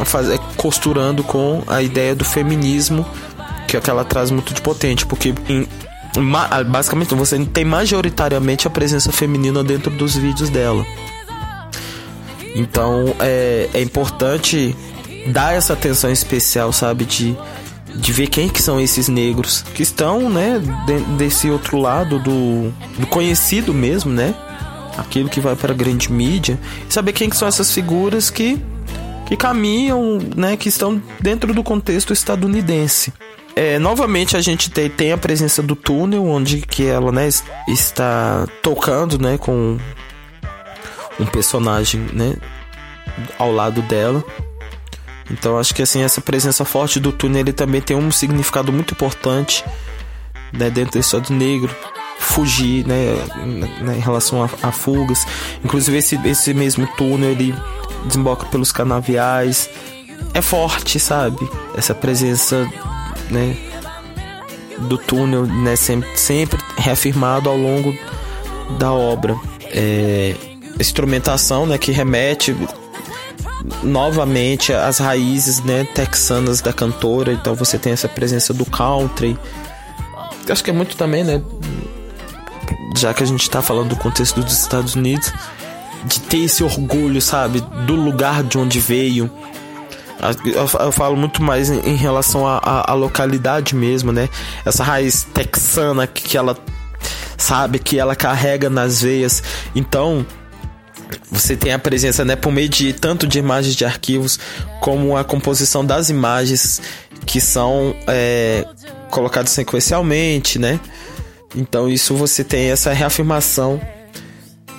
fazer, 0.04 0.40
costurando 0.56 1.22
com 1.22 1.62
a 1.68 1.80
ideia 1.80 2.16
do 2.16 2.24
feminismo 2.24 3.06
que 3.70 3.76
é 3.76 3.80
que 3.80 3.88
ela 3.88 4.04
traz 4.04 4.32
muito 4.32 4.52
de 4.52 4.60
potente, 4.60 5.06
porque 5.06 5.32
em, 5.48 5.66
basicamente 6.66 7.14
você 7.14 7.38
tem 7.46 7.64
majoritariamente 7.64 8.66
a 8.66 8.70
presença 8.70 9.12
feminina 9.12 9.62
dentro 9.62 9.90
dos 9.92 10.16
vídeos 10.16 10.50
dela. 10.50 10.84
Então 12.54 13.14
é, 13.20 13.68
é 13.74 13.82
importante 13.82 14.74
dar 15.28 15.54
essa 15.54 15.72
atenção 15.72 16.10
especial, 16.10 16.72
sabe, 16.72 17.04
de, 17.04 17.36
de 17.94 18.12
ver 18.12 18.28
quem 18.28 18.48
que 18.48 18.62
são 18.62 18.80
esses 18.80 19.08
negros 19.08 19.64
que 19.74 19.82
estão, 19.82 20.28
né, 20.30 20.60
de, 20.86 21.00
desse 21.16 21.50
outro 21.50 21.78
lado 21.78 22.18
do, 22.18 22.72
do 22.98 23.06
conhecido 23.06 23.72
mesmo, 23.74 24.12
né, 24.12 24.34
aquilo 24.96 25.28
que 25.28 25.40
vai 25.40 25.54
para 25.54 25.72
a 25.72 25.76
grande 25.76 26.10
mídia, 26.10 26.58
saber 26.88 27.12
quem 27.12 27.28
que 27.28 27.36
são 27.36 27.46
essas 27.46 27.72
figuras 27.72 28.30
que 28.30 28.60
que 29.26 29.36
caminham, 29.36 30.18
né, 30.34 30.56
que 30.56 30.68
estão 30.68 31.00
dentro 31.20 31.54
do 31.54 31.62
contexto 31.62 32.12
estadunidense. 32.12 33.12
É, 33.54 33.78
novamente 33.78 34.36
a 34.36 34.40
gente 34.40 34.68
tem, 34.70 34.90
tem 34.90 35.12
a 35.12 35.16
presença 35.16 35.62
do 35.62 35.76
túnel, 35.76 36.26
onde 36.26 36.62
que 36.62 36.84
ela 36.84 37.12
né, 37.12 37.28
está 37.68 38.48
tocando 38.60 39.20
né, 39.20 39.38
com 39.38 39.78
um 41.20 41.26
personagem 41.26 42.00
né, 42.12 42.36
ao 43.38 43.52
lado 43.52 43.82
dela. 43.82 44.24
Então 45.30 45.58
acho 45.58 45.74
que 45.74 45.82
assim 45.82 46.02
essa 46.02 46.20
presença 46.20 46.64
forte 46.64 46.98
do 46.98 47.12
túnel 47.12 47.40
ele 47.40 47.52
também 47.52 47.80
tem 47.80 47.96
um 47.96 48.10
significado 48.10 48.72
muito 48.72 48.94
importante 48.94 49.64
né, 50.52 50.68
dentro 50.70 51.00
do 51.20 51.32
negro 51.32 51.74
fugir 52.18 52.84
né, 52.86 53.14
né 53.80 53.96
em 53.96 54.00
relação 54.00 54.42
a, 54.42 54.50
a, 54.62 54.72
fugas 54.72 55.24
inclusive 55.64 55.96
esse, 55.96 56.20
esse 56.28 56.52
mesmo 56.52 56.86
túnel 56.96 57.30
ele 57.30 57.54
desemboca 58.04 58.44
pelos 58.46 58.72
canaviais 58.72 59.70
é 60.34 60.42
forte 60.42 60.98
sabe 60.98 61.48
essa 61.76 61.94
presença 61.94 62.68
né, 63.30 63.56
do 64.80 64.96
túnel, 64.96 65.46
né, 65.46 65.76
sempre, 65.76 66.08
sempre 66.16 66.58
reafirmado 66.76 67.48
ao 67.48 67.56
longo 67.56 67.96
da 68.78 68.92
obra. 68.92 69.36
É, 69.72 70.34
instrumentação, 70.80 71.66
né, 71.66 71.78
que 71.78 71.92
remete 71.92 72.56
novamente 73.82 74.72
às 74.72 74.98
raízes, 74.98 75.62
né, 75.62 75.84
texanas 75.94 76.60
da 76.60 76.72
cantora. 76.72 77.32
Então 77.32 77.54
você 77.54 77.78
tem 77.78 77.92
essa 77.92 78.08
presença 78.08 78.52
do 78.52 78.64
country. 78.64 79.38
Acho 80.48 80.64
que 80.64 80.70
é 80.70 80.72
muito 80.72 80.96
também, 80.96 81.22
né, 81.22 81.42
já 82.96 83.14
que 83.14 83.22
a 83.22 83.26
gente 83.26 83.42
está 83.42 83.62
falando 83.62 83.90
do 83.90 83.96
contexto 83.96 84.40
dos 84.40 84.58
Estados 84.58 84.94
Unidos, 84.94 85.32
de 86.04 86.20
ter 86.20 86.44
esse 86.44 86.64
orgulho, 86.64 87.20
sabe, 87.20 87.60
do 87.86 87.94
lugar 87.94 88.42
de 88.42 88.58
onde 88.58 88.80
veio 88.80 89.30
eu 90.44 90.92
falo 90.92 91.16
muito 91.16 91.42
mais 91.42 91.70
em 91.70 91.94
relação 91.94 92.46
à 92.46 92.92
localidade 92.92 93.74
mesmo, 93.74 94.12
né? 94.12 94.28
Essa 94.64 94.84
raiz 94.84 95.26
texana 95.32 96.06
que, 96.06 96.36
ela 96.36 96.56
sabe 97.38 97.78
que 97.78 97.98
ela 97.98 98.14
carrega 98.14 98.68
nas 98.68 99.00
veias. 99.00 99.42
Então, 99.74 100.26
você 101.30 101.56
tem 101.56 101.72
a 101.72 101.78
presença, 101.78 102.24
né, 102.24 102.36
por 102.36 102.52
meio 102.52 102.68
de 102.68 102.92
tanto 102.92 103.26
de 103.26 103.38
imagens 103.38 103.74
de 103.74 103.84
arquivos 103.84 104.38
como 104.80 105.16
a 105.16 105.24
composição 105.24 105.84
das 105.84 106.10
imagens 106.10 106.80
que 107.26 107.40
são 107.40 107.94
é, 108.06 108.64
colocadas 109.10 109.50
sequencialmente, 109.50 110.58
né? 110.58 110.80
Então, 111.54 111.88
isso 111.88 112.14
você 112.14 112.44
tem 112.44 112.70
essa 112.70 112.92
reafirmação 112.92 113.80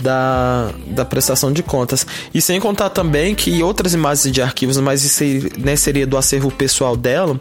da, 0.01 0.71
da 0.87 1.05
prestação 1.05 1.51
de 1.51 1.61
contas. 1.61 2.05
E 2.33 2.41
sem 2.41 2.59
contar 2.59 2.89
também 2.89 3.35
que 3.35 3.61
outras 3.61 3.93
imagens 3.93 4.33
de 4.33 4.41
arquivos, 4.41 4.77
mas 4.77 5.03
isso 5.03 5.23
né, 5.59 5.75
seria 5.75 6.07
do 6.07 6.17
acervo 6.17 6.49
pessoal 6.49 6.95
dela, 6.95 7.39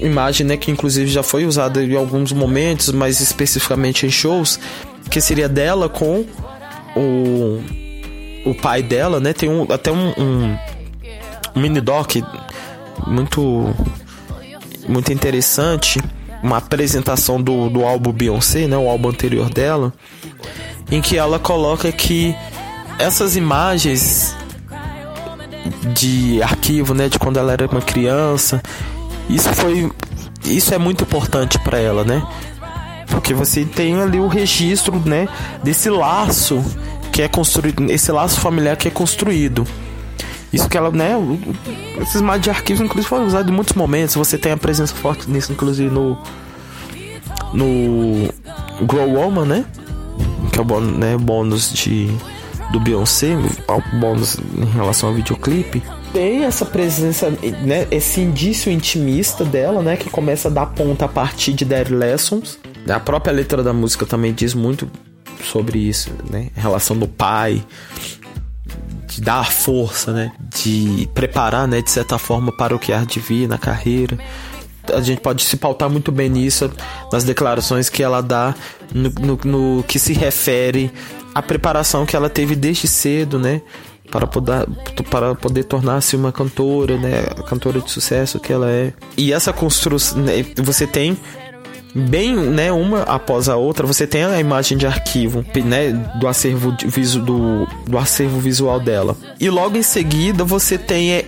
imagem 0.00 0.46
né, 0.46 0.56
que 0.56 0.70
inclusive 0.70 1.10
já 1.10 1.22
foi 1.22 1.44
usada 1.44 1.82
em 1.82 1.94
alguns 1.94 2.32
momentos, 2.32 2.90
mas 2.90 3.20
especificamente 3.20 4.06
em 4.06 4.10
shows, 4.10 4.58
que 5.10 5.20
seria 5.20 5.48
dela 5.48 5.88
com 5.88 6.24
o, 6.96 7.62
o 8.44 8.54
pai 8.54 8.82
dela, 8.82 9.20
né? 9.20 9.32
Tem 9.32 9.48
um, 9.48 9.66
até 9.72 9.90
um, 9.90 10.12
um, 10.18 10.56
mini 11.54 11.80
doc 11.80 12.16
muito 13.06 13.74
muito 14.88 15.12
interessante, 15.12 16.00
uma 16.42 16.58
apresentação 16.58 17.40
do, 17.40 17.70
do 17.70 17.84
álbum 17.84 18.12
Beyoncé, 18.12 18.66
né, 18.66 18.76
o 18.76 18.86
álbum 18.86 19.08
anterior 19.08 19.48
dela, 19.48 19.94
em 20.90 21.00
que 21.00 21.16
ela 21.16 21.38
coloca 21.38 21.90
que 21.90 22.36
essas 22.98 23.34
imagens 23.34 24.36
de 25.94 26.42
arquivo, 26.42 26.92
né, 26.92 27.08
de 27.08 27.18
quando 27.18 27.38
ela 27.38 27.52
era 27.52 27.66
uma 27.66 27.80
criança, 27.80 28.62
isso 29.28 29.48
foi 29.54 29.90
isso 30.44 30.74
é 30.74 30.78
muito 30.78 31.04
importante 31.04 31.58
para 31.60 31.78
ela, 31.78 32.04
né? 32.04 32.22
Porque 33.14 33.32
você 33.32 33.64
tem 33.64 34.00
ali 34.00 34.18
o 34.18 34.26
registro, 34.26 35.00
né, 35.04 35.28
desse 35.62 35.88
laço 35.88 36.62
que 37.12 37.22
é 37.22 37.28
construído, 37.28 37.90
esse 37.90 38.10
laço 38.10 38.40
familiar 38.40 38.76
que 38.76 38.88
é 38.88 38.90
construído. 38.90 39.66
Isso 40.52 40.68
que 40.68 40.76
ela, 40.76 40.90
né, 40.90 41.14
esses 42.00 42.20
imagens 42.20 42.44
de 42.44 42.50
arquivo 42.50 42.84
inclusive 42.84 43.08
foram 43.08 43.26
usados 43.26 43.50
em 43.50 43.54
muitos 43.54 43.74
momentos, 43.74 44.14
você 44.14 44.38
tem 44.38 44.52
a 44.52 44.56
presença 44.56 44.94
forte 44.94 45.30
nisso 45.30 45.52
inclusive 45.52 45.90
no 45.90 46.18
no 47.52 48.28
Grow 48.84 49.08
Woman, 49.08 49.44
né? 49.46 49.64
que 50.52 50.58
é 50.58 50.62
o 50.62 50.64
bônus, 50.64 50.96
né, 50.96 51.16
bônus 51.16 51.72
de, 51.72 52.08
do 52.72 52.78
Beyoncé, 52.78 53.36
o 53.36 53.98
bônus 53.98 54.36
em 54.56 54.64
relação 54.66 55.08
ao 55.08 55.14
videoclipe, 55.14 55.82
tem 56.12 56.44
essa 56.44 56.64
presença, 56.64 57.28
né, 57.62 57.88
esse 57.90 58.20
indício 58.20 58.70
intimista 58.70 59.44
dela, 59.44 59.82
né, 59.82 59.96
que 59.96 60.08
começa 60.08 60.46
a 60.46 60.50
dar 60.50 60.66
ponta 60.66 61.06
a 61.06 61.08
partir 61.08 61.52
de 61.52 61.64
Dead 61.64 61.88
Lessons. 61.90 62.56
A 62.88 63.00
própria 63.00 63.32
letra 63.32 63.62
da 63.62 63.72
música 63.72 64.04
também 64.04 64.32
diz 64.32 64.54
muito 64.54 64.90
sobre 65.42 65.78
isso, 65.78 66.10
né, 66.30 66.50
em 66.56 66.60
relação 66.60 66.96
do 66.96 67.06
pai, 67.08 67.64
de 69.06 69.20
dar 69.20 69.50
força, 69.50 70.12
né? 70.12 70.32
De 70.56 71.08
preparar, 71.14 71.68
né? 71.68 71.80
De 71.80 71.90
certa 71.90 72.18
forma 72.18 72.50
para 72.56 72.74
o 72.74 72.78
que 72.78 72.92
há 72.92 73.04
de 73.04 73.20
vir 73.20 73.48
na 73.48 73.56
carreira. 73.56 74.18
A 74.92 75.00
gente 75.00 75.20
pode 75.20 75.44
se 75.44 75.56
pautar 75.56 75.88
muito 75.88 76.10
bem 76.10 76.28
nisso, 76.28 76.70
nas 77.12 77.24
declarações 77.24 77.88
que 77.88 78.02
ela 78.02 78.20
dá, 78.20 78.54
no, 78.92 79.10
no, 79.10 79.38
no 79.44 79.82
que 79.84 79.98
se 79.98 80.12
refere 80.12 80.90
à 81.34 81.40
preparação 81.40 82.04
que 82.04 82.16
ela 82.16 82.28
teve 82.28 82.56
desde 82.56 82.88
cedo, 82.88 83.38
né? 83.38 83.62
para 84.10 84.26
poder, 84.26 84.66
para 85.10 85.34
poder 85.34 85.64
tornar-se 85.64 86.14
uma 86.14 86.30
cantora, 86.30 86.96
né? 86.98 87.24
A 87.38 87.42
cantora 87.42 87.80
de 87.80 87.90
sucesso 87.90 88.38
que 88.38 88.52
ela 88.52 88.70
é. 88.70 88.92
E 89.16 89.32
essa 89.32 89.52
construção, 89.52 90.18
né? 90.18 90.44
você 90.58 90.86
tem 90.86 91.16
bem, 91.94 92.34
né, 92.34 92.72
uma 92.72 93.02
após 93.02 93.48
a 93.48 93.56
outra, 93.56 93.86
você 93.86 94.06
tem 94.06 94.24
a 94.24 94.40
imagem 94.40 94.76
de 94.76 94.86
arquivo, 94.86 95.44
né, 95.64 95.92
do 96.18 96.26
acervo 96.26 96.72
do, 96.72 97.66
do 97.86 97.98
acervo 97.98 98.40
visual 98.40 98.80
dela. 98.80 99.16
E 99.38 99.48
logo 99.48 99.76
em 99.76 99.82
seguida 99.82 100.44
você 100.44 100.76
tem 100.76 101.12
é, 101.12 101.24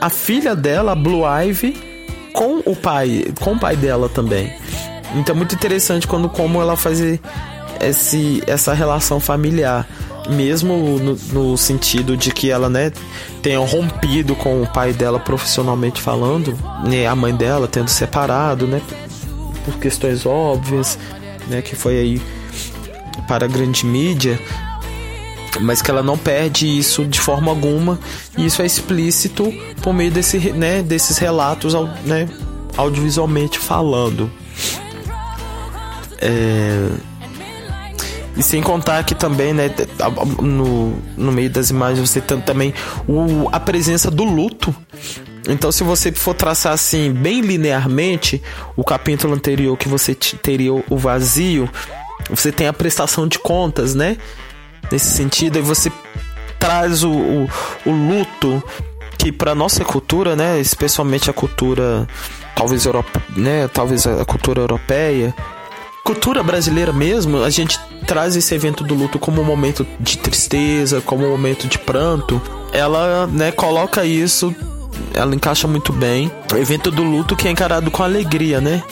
a 0.00 0.08
filha 0.08 0.54
dela, 0.54 0.94
Blue 0.94 1.22
Ivy, 1.26 1.76
com 2.32 2.62
o 2.64 2.76
pai, 2.76 3.26
com 3.40 3.52
o 3.52 3.58
pai 3.58 3.76
dela 3.76 4.08
também. 4.08 4.52
Então 5.14 5.34
é 5.34 5.38
muito 5.38 5.54
interessante 5.54 6.06
quando 6.06 6.28
como 6.28 6.60
ela 6.60 6.76
faz 6.76 7.00
esse, 7.80 8.42
essa 8.46 8.72
relação 8.74 9.18
familiar 9.18 9.86
mesmo 10.28 10.98
no, 10.98 11.14
no, 11.32 11.56
sentido 11.56 12.16
de 12.16 12.32
que 12.32 12.50
ela, 12.50 12.68
né, 12.68 12.92
tenha 13.42 13.60
rompido 13.60 14.34
com 14.34 14.60
o 14.60 14.66
pai 14.66 14.92
dela 14.92 15.20
profissionalmente 15.20 16.00
falando, 16.00 16.58
né, 16.84 17.06
a 17.06 17.14
mãe 17.14 17.32
dela 17.32 17.68
tendo 17.68 17.88
separado, 17.88 18.66
né, 18.66 18.82
por 19.66 19.76
questões 19.78 20.24
óbvias, 20.24 20.98
né, 21.48 21.60
que 21.60 21.76
foi 21.76 21.98
aí 21.98 22.22
para 23.28 23.44
a 23.44 23.48
grande 23.48 23.84
mídia, 23.84 24.40
mas 25.60 25.82
que 25.82 25.90
ela 25.90 26.02
não 26.02 26.16
perde 26.16 26.66
isso 26.66 27.04
de 27.04 27.20
forma 27.20 27.50
alguma, 27.50 27.98
e 28.38 28.46
isso 28.46 28.62
é 28.62 28.66
explícito 28.66 29.52
por 29.82 29.92
meio 29.92 30.10
desse, 30.10 30.38
né, 30.52 30.82
desses 30.82 31.18
relatos, 31.18 31.74
né, 32.04 32.26
audiovisualmente 32.78 33.58
falando. 33.58 34.30
É 36.18 36.88
e 38.36 38.42
sem 38.42 38.62
contar 38.62 39.02
que 39.02 39.14
também, 39.14 39.54
né, 39.54 39.70
no, 40.42 40.94
no 41.16 41.32
meio 41.32 41.48
das 41.48 41.70
imagens 41.70 42.08
você 42.08 42.20
tem 42.20 42.38
também 42.40 42.74
o, 43.08 43.48
a 43.50 43.58
presença 43.58 44.10
do 44.10 44.24
luto. 44.24 44.74
Então, 45.48 45.70
se 45.70 45.84
você 45.84 46.10
for 46.12 46.34
traçar 46.34 46.72
assim, 46.72 47.12
bem 47.12 47.40
linearmente, 47.40 48.42
o 48.74 48.82
capítulo 48.82 49.34
anterior 49.34 49.76
que 49.76 49.88
você 49.88 50.14
teria 50.14 50.72
o 50.72 50.96
vazio, 50.96 51.68
você 52.28 52.50
tem 52.50 52.66
a 52.66 52.72
prestação 52.72 53.28
de 53.28 53.38
contas, 53.38 53.94
né? 53.94 54.16
Nesse 54.90 55.16
sentido, 55.16 55.56
aí 55.56 55.62
você 55.62 55.90
traz 56.58 57.04
o, 57.04 57.10
o, 57.10 57.50
o 57.84 57.90
luto 57.90 58.62
que 59.18 59.32
para 59.32 59.54
nossa 59.54 59.84
cultura, 59.84 60.36
né, 60.36 60.60
especialmente 60.60 61.30
a 61.30 61.32
cultura 61.32 62.06
talvez 62.54 62.84
europe, 62.84 63.20
né, 63.36 63.68
talvez 63.68 64.06
a 64.06 64.24
cultura 64.24 64.60
europeia, 64.60 65.34
cultura 66.04 66.42
brasileira 66.42 66.92
mesmo, 66.92 67.42
a 67.42 67.50
gente 67.50 67.78
traz 68.06 68.36
esse 68.36 68.54
evento 68.54 68.84
do 68.84 68.94
luto 68.94 69.18
como 69.18 69.42
um 69.42 69.44
momento 69.44 69.86
de 69.98 70.18
tristeza, 70.18 71.00
como 71.00 71.26
um 71.26 71.30
momento 71.30 71.66
de 71.66 71.78
pranto. 71.78 72.40
Ela, 72.72 73.26
né, 73.26 73.50
coloca 73.50 74.04
isso, 74.04 74.54
ela 75.14 75.34
encaixa 75.34 75.66
muito 75.66 75.92
bem. 75.92 76.30
O 76.52 76.56
evento 76.56 76.90
do 76.90 77.02
luto 77.02 77.36
que 77.36 77.48
é 77.48 77.50
encarado 77.50 77.90
com 77.90 78.02
alegria, 78.02 78.60
né? 78.60 78.82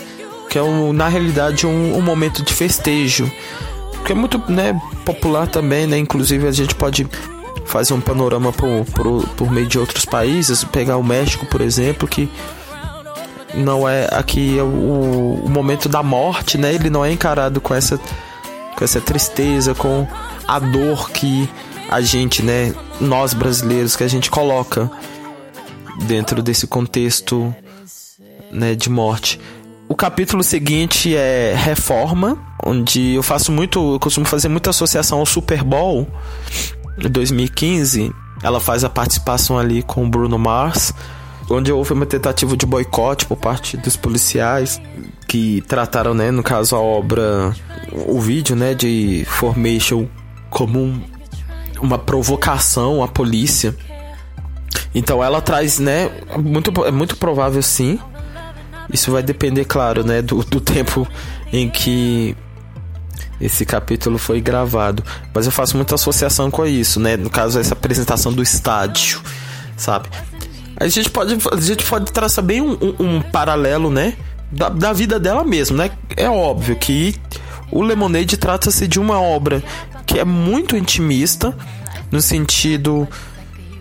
Que 0.49 0.59
é, 0.59 0.63
um, 0.63 0.93
na 0.93 1.09
realidade, 1.09 1.67
um, 1.67 1.97
um 1.97 2.01
momento 2.01 2.43
de 2.43 2.53
festejo. 2.53 3.31
Que 4.05 4.13
é 4.13 4.15
muito, 4.15 4.43
né, 4.49 4.79
popular 5.05 5.47
também, 5.47 5.87
né? 5.87 5.99
Inclusive 5.99 6.47
a 6.47 6.53
gente 6.53 6.75
pode 6.75 7.07
fazer 7.65 7.95
um 7.95 8.01
panorama 8.01 8.53
por, 8.53 8.85
por, 8.87 9.27
por 9.31 9.51
meio 9.51 9.67
de 9.67 9.79
outros 9.79 10.05
países, 10.05 10.63
pegar 10.65 10.97
o 10.97 11.03
México, 11.03 11.47
por 11.47 11.61
exemplo, 11.61 12.07
que 12.07 12.29
não 13.55 13.89
é 13.89 14.09
aqui 14.13 14.59
é 14.59 14.63
o, 14.63 15.41
o 15.45 15.49
momento 15.49 15.89
da 15.89 16.03
morte, 16.03 16.59
né? 16.59 16.75
Ele 16.75 16.91
não 16.91 17.05
é 17.05 17.13
encarado 17.13 17.61
com 17.61 17.75
essa 17.75 17.99
com 18.77 18.85
essa 18.85 19.01
tristeza, 19.01 19.75
com 19.75 20.07
a 20.47 20.59
dor 20.59 21.11
que 21.11 21.49
a 21.89 22.01
gente, 22.01 22.43
né, 22.43 22.75
nós 23.01 23.33
brasileiros 23.33 23.95
que 23.95 24.03
a 24.03 24.09
gente 24.09 24.31
coloca 24.31 24.91
dentro 26.07 26.43
desse 26.43 26.67
contexto, 26.67 27.55
né, 28.51 28.75
de 28.75 28.91
morte. 28.91 29.41
O 29.89 29.95
capítulo 29.95 30.43
seguinte 30.43 31.15
é 31.15 31.55
Reforma, 31.57 32.39
onde 32.65 33.15
eu 33.15 33.23
faço 33.23 33.53
muito, 33.53 33.95
eu 33.95 34.01
costumo 34.01 34.27
fazer 34.27 34.49
muita 34.49 34.71
associação 34.71 35.19
ao 35.19 35.27
Super 35.27 35.63
Bowl 35.63 36.09
de 36.99 37.09
2015. 37.09 38.13
Ela 38.43 38.61
faz 38.61 38.85
a 38.85 38.91
participação 38.91 39.59
ali 39.59 39.83
com 39.83 40.09
Bruno 40.09 40.39
Mars 40.39 40.93
onde 41.51 41.73
houve 41.73 41.93
uma 41.93 42.07
tentativa 42.07 42.57
de 42.57 42.65
boicote 42.65 43.27
por 43.27 43.37
parte 43.37 43.77
dos 43.77 43.97
policiais 43.97 44.81
que 45.29 45.63
trataram, 45.63 46.15
né, 46.15 46.31
no 46.31 46.43
caso 46.43 46.77
a 46.77 46.81
obra, 46.81 47.55
o 47.93 48.21
vídeo, 48.21 48.55
né, 48.57 48.75
de 48.75 49.25
Formation 49.27 50.07
como 50.51 50.81
um, 50.81 51.03
uma 51.81 51.99
provocação 51.99 53.03
à 53.03 53.09
polícia. 53.09 53.77
Então 54.95 55.23
ela 55.23 55.41
traz, 55.41 55.79
né, 55.79 56.11
muito, 56.39 56.71
é 56.85 56.91
muito 56.91 57.17
provável 57.17 57.63
sim. 57.63 57.99
Isso 58.93 59.11
vai 59.11 59.23
depender, 59.23 59.65
claro, 59.65 60.05
né, 60.05 60.23
do, 60.23 60.45
do 60.45 60.61
tempo 60.61 61.07
em 61.53 61.69
que 61.69 62.37
esse 63.41 63.65
capítulo 63.65 64.19
foi 64.19 64.41
gravado. 64.41 65.03
Mas 65.35 65.47
eu 65.47 65.53
faço 65.53 65.77
muita 65.77 65.95
associação 65.95 66.51
com 66.51 66.65
isso, 66.65 67.01
né? 67.01 67.17
No 67.17 67.29
caso, 67.29 67.59
essa 67.59 67.75
apresentação 67.75 68.33
do 68.33 68.43
estádio, 68.43 69.21
sabe? 69.77 70.09
A 70.77 70.89
gente 70.89 71.11
pode, 71.11 71.37
a 71.53 71.61
gente 71.61 71.85
pode 71.85 72.11
traçar 72.11 72.45
bem 72.45 72.61
um, 72.61 72.73
um, 72.73 73.17
um 73.17 73.23
paralelo, 73.23 73.91
né? 73.91 74.15
Da, 74.51 74.69
da, 74.69 74.93
vida 74.93 75.19
dela 75.19 75.45
mesmo, 75.45 75.77
né? 75.77 75.91
É 76.17 76.29
óbvio 76.29 76.77
que 76.77 77.15
o 77.73 77.83
Lemonade 77.83 78.37
trata-se 78.37 78.87
de 78.87 79.01
uma 79.01 79.21
obra 79.21 79.63
que 80.07 80.19
é 80.19 80.25
muito 80.25 80.77
intimista, 80.77 81.57
no 82.11 82.21
sentido 82.21 83.09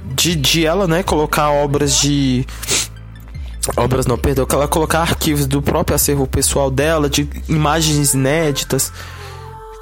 de, 0.05 0.35
de 0.35 0.65
ela, 0.65 0.87
né, 0.87 1.03
colocar 1.03 1.49
obras 1.51 1.99
de. 1.99 2.45
Obras 3.77 4.05
não, 4.05 4.17
perdão, 4.17 4.45
que 4.45 4.53
ela 4.53 4.67
colocar 4.67 4.99
arquivos 4.99 5.45
do 5.45 5.61
próprio 5.61 5.95
acervo 5.95 6.27
pessoal 6.27 6.69
dela, 6.69 7.09
de 7.09 7.29
imagens 7.47 8.13
inéditas 8.13 8.91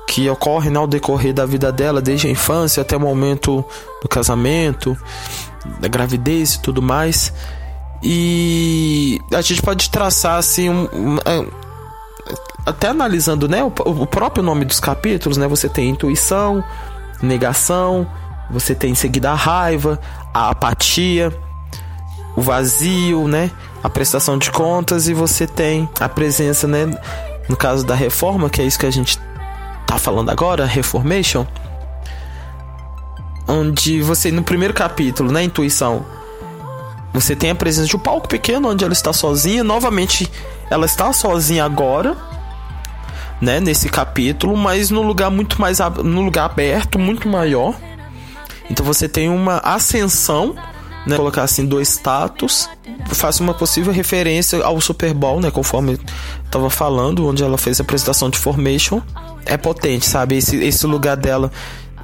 que 0.08 0.30
ocorrem 0.30 0.76
ao 0.76 0.86
decorrer 0.86 1.34
da 1.34 1.46
vida 1.46 1.72
dela, 1.72 2.02
desde 2.02 2.28
a 2.28 2.30
infância 2.30 2.82
até 2.82 2.96
o 2.96 3.00
momento 3.00 3.66
do 4.02 4.10
casamento 4.10 4.96
da 5.80 5.88
gravidez 5.88 6.56
e 6.56 6.62
tudo 6.62 6.82
mais. 6.82 7.34
E 8.04 9.20
a 9.34 9.42
gente 9.42 9.62
pode 9.62 9.90
traçar 9.90 10.38
assim 10.38 10.70
um, 10.70 10.84
um, 10.94 11.18
é, 11.26 11.48
até 12.66 12.88
analisando, 12.88 13.48
né, 13.48 13.64
o, 13.64 13.68
o, 13.68 14.06
próprio 14.08 14.44
nome 14.44 14.66
dos 14.66 14.80
capítulos, 14.80 15.38
né? 15.38 15.48
Você 15.48 15.70
tem 15.70 15.90
intuição, 15.90 16.64
negação, 17.22 18.08
você 18.52 18.76
tem 18.76 18.92
em 18.92 18.96
seguida 18.96 19.32
a 19.32 19.36
raiva, 19.36 20.00
a 20.34 20.50
apatia, 20.50 21.36
o 22.36 22.42
vazio, 22.42 23.28
né? 23.28 23.50
A 23.84 23.90
prestação 23.90 24.38
de 24.38 24.52
contas 24.52 25.08
e 25.08 25.14
você 25.14 25.48
tem 25.48 25.90
a 26.00 26.08
presença, 26.08 26.68
né, 26.68 26.86
no 27.50 27.58
caso 27.58 27.86
da 27.86 27.96
reforma, 27.96 28.50
que 28.50 28.62
é 28.62 28.66
isso 28.66 28.78
que 28.78 28.86
a 28.86 28.92
gente 28.92 29.18
tá 29.88 29.98
falando 29.98 30.30
agora, 30.30 30.66
reformation 30.66 31.46
onde 33.52 34.02
você 34.02 34.32
no 34.32 34.44
primeiro 34.44 34.74
capítulo, 34.74 35.32
na 35.32 35.44
intuição, 35.44 36.06
você 37.14 37.36
tem 37.36 37.50
a 37.50 37.56
presença 37.56 37.88
de 37.88 37.96
um 37.96 38.00
palco 38.00 38.28
pequeno 38.28 38.70
onde 38.70 38.84
ela 38.84 38.94
está 38.94 39.12
sozinha. 39.12 39.64
Novamente, 39.64 40.32
ela 40.70 40.86
está 40.86 41.12
sozinha 41.12 41.66
agora, 41.66 42.16
né, 43.42 43.60
nesse 43.60 43.90
capítulo, 43.90 44.56
mas 44.56 44.90
no 44.90 45.02
lugar 45.02 45.30
muito 45.30 45.60
mais 45.60 45.80
no 46.04 46.22
lugar 46.22 46.46
aberto, 46.46 46.98
muito 46.98 47.28
maior. 47.28 47.76
Então 48.72 48.86
você 48.86 49.08
tem 49.08 49.30
uma 49.30 49.58
ascensão, 49.58 50.56
né, 51.06 51.16
colocar 51.16 51.44
assim 51.44 51.66
dois 51.66 51.90
status. 51.90 52.70
Faço 53.08 53.44
uma 53.44 53.54
possível 53.54 53.92
referência 53.92 54.64
ao 54.64 54.80
Super 54.80 55.14
Bowl, 55.14 55.40
né, 55.40 55.52
conforme 55.52 56.00
estava 56.46 56.70
falando, 56.70 57.28
onde 57.28 57.44
ela 57.44 57.58
fez 57.58 57.80
a 57.80 57.84
apresentação 57.84 58.30
de 58.30 58.38
Formation. 58.38 59.02
É 59.46 59.58
potente, 59.58 60.06
sabe? 60.06 60.38
Esse, 60.38 60.58
esse 60.58 60.86
lugar 60.86 61.18
dela 61.18 61.52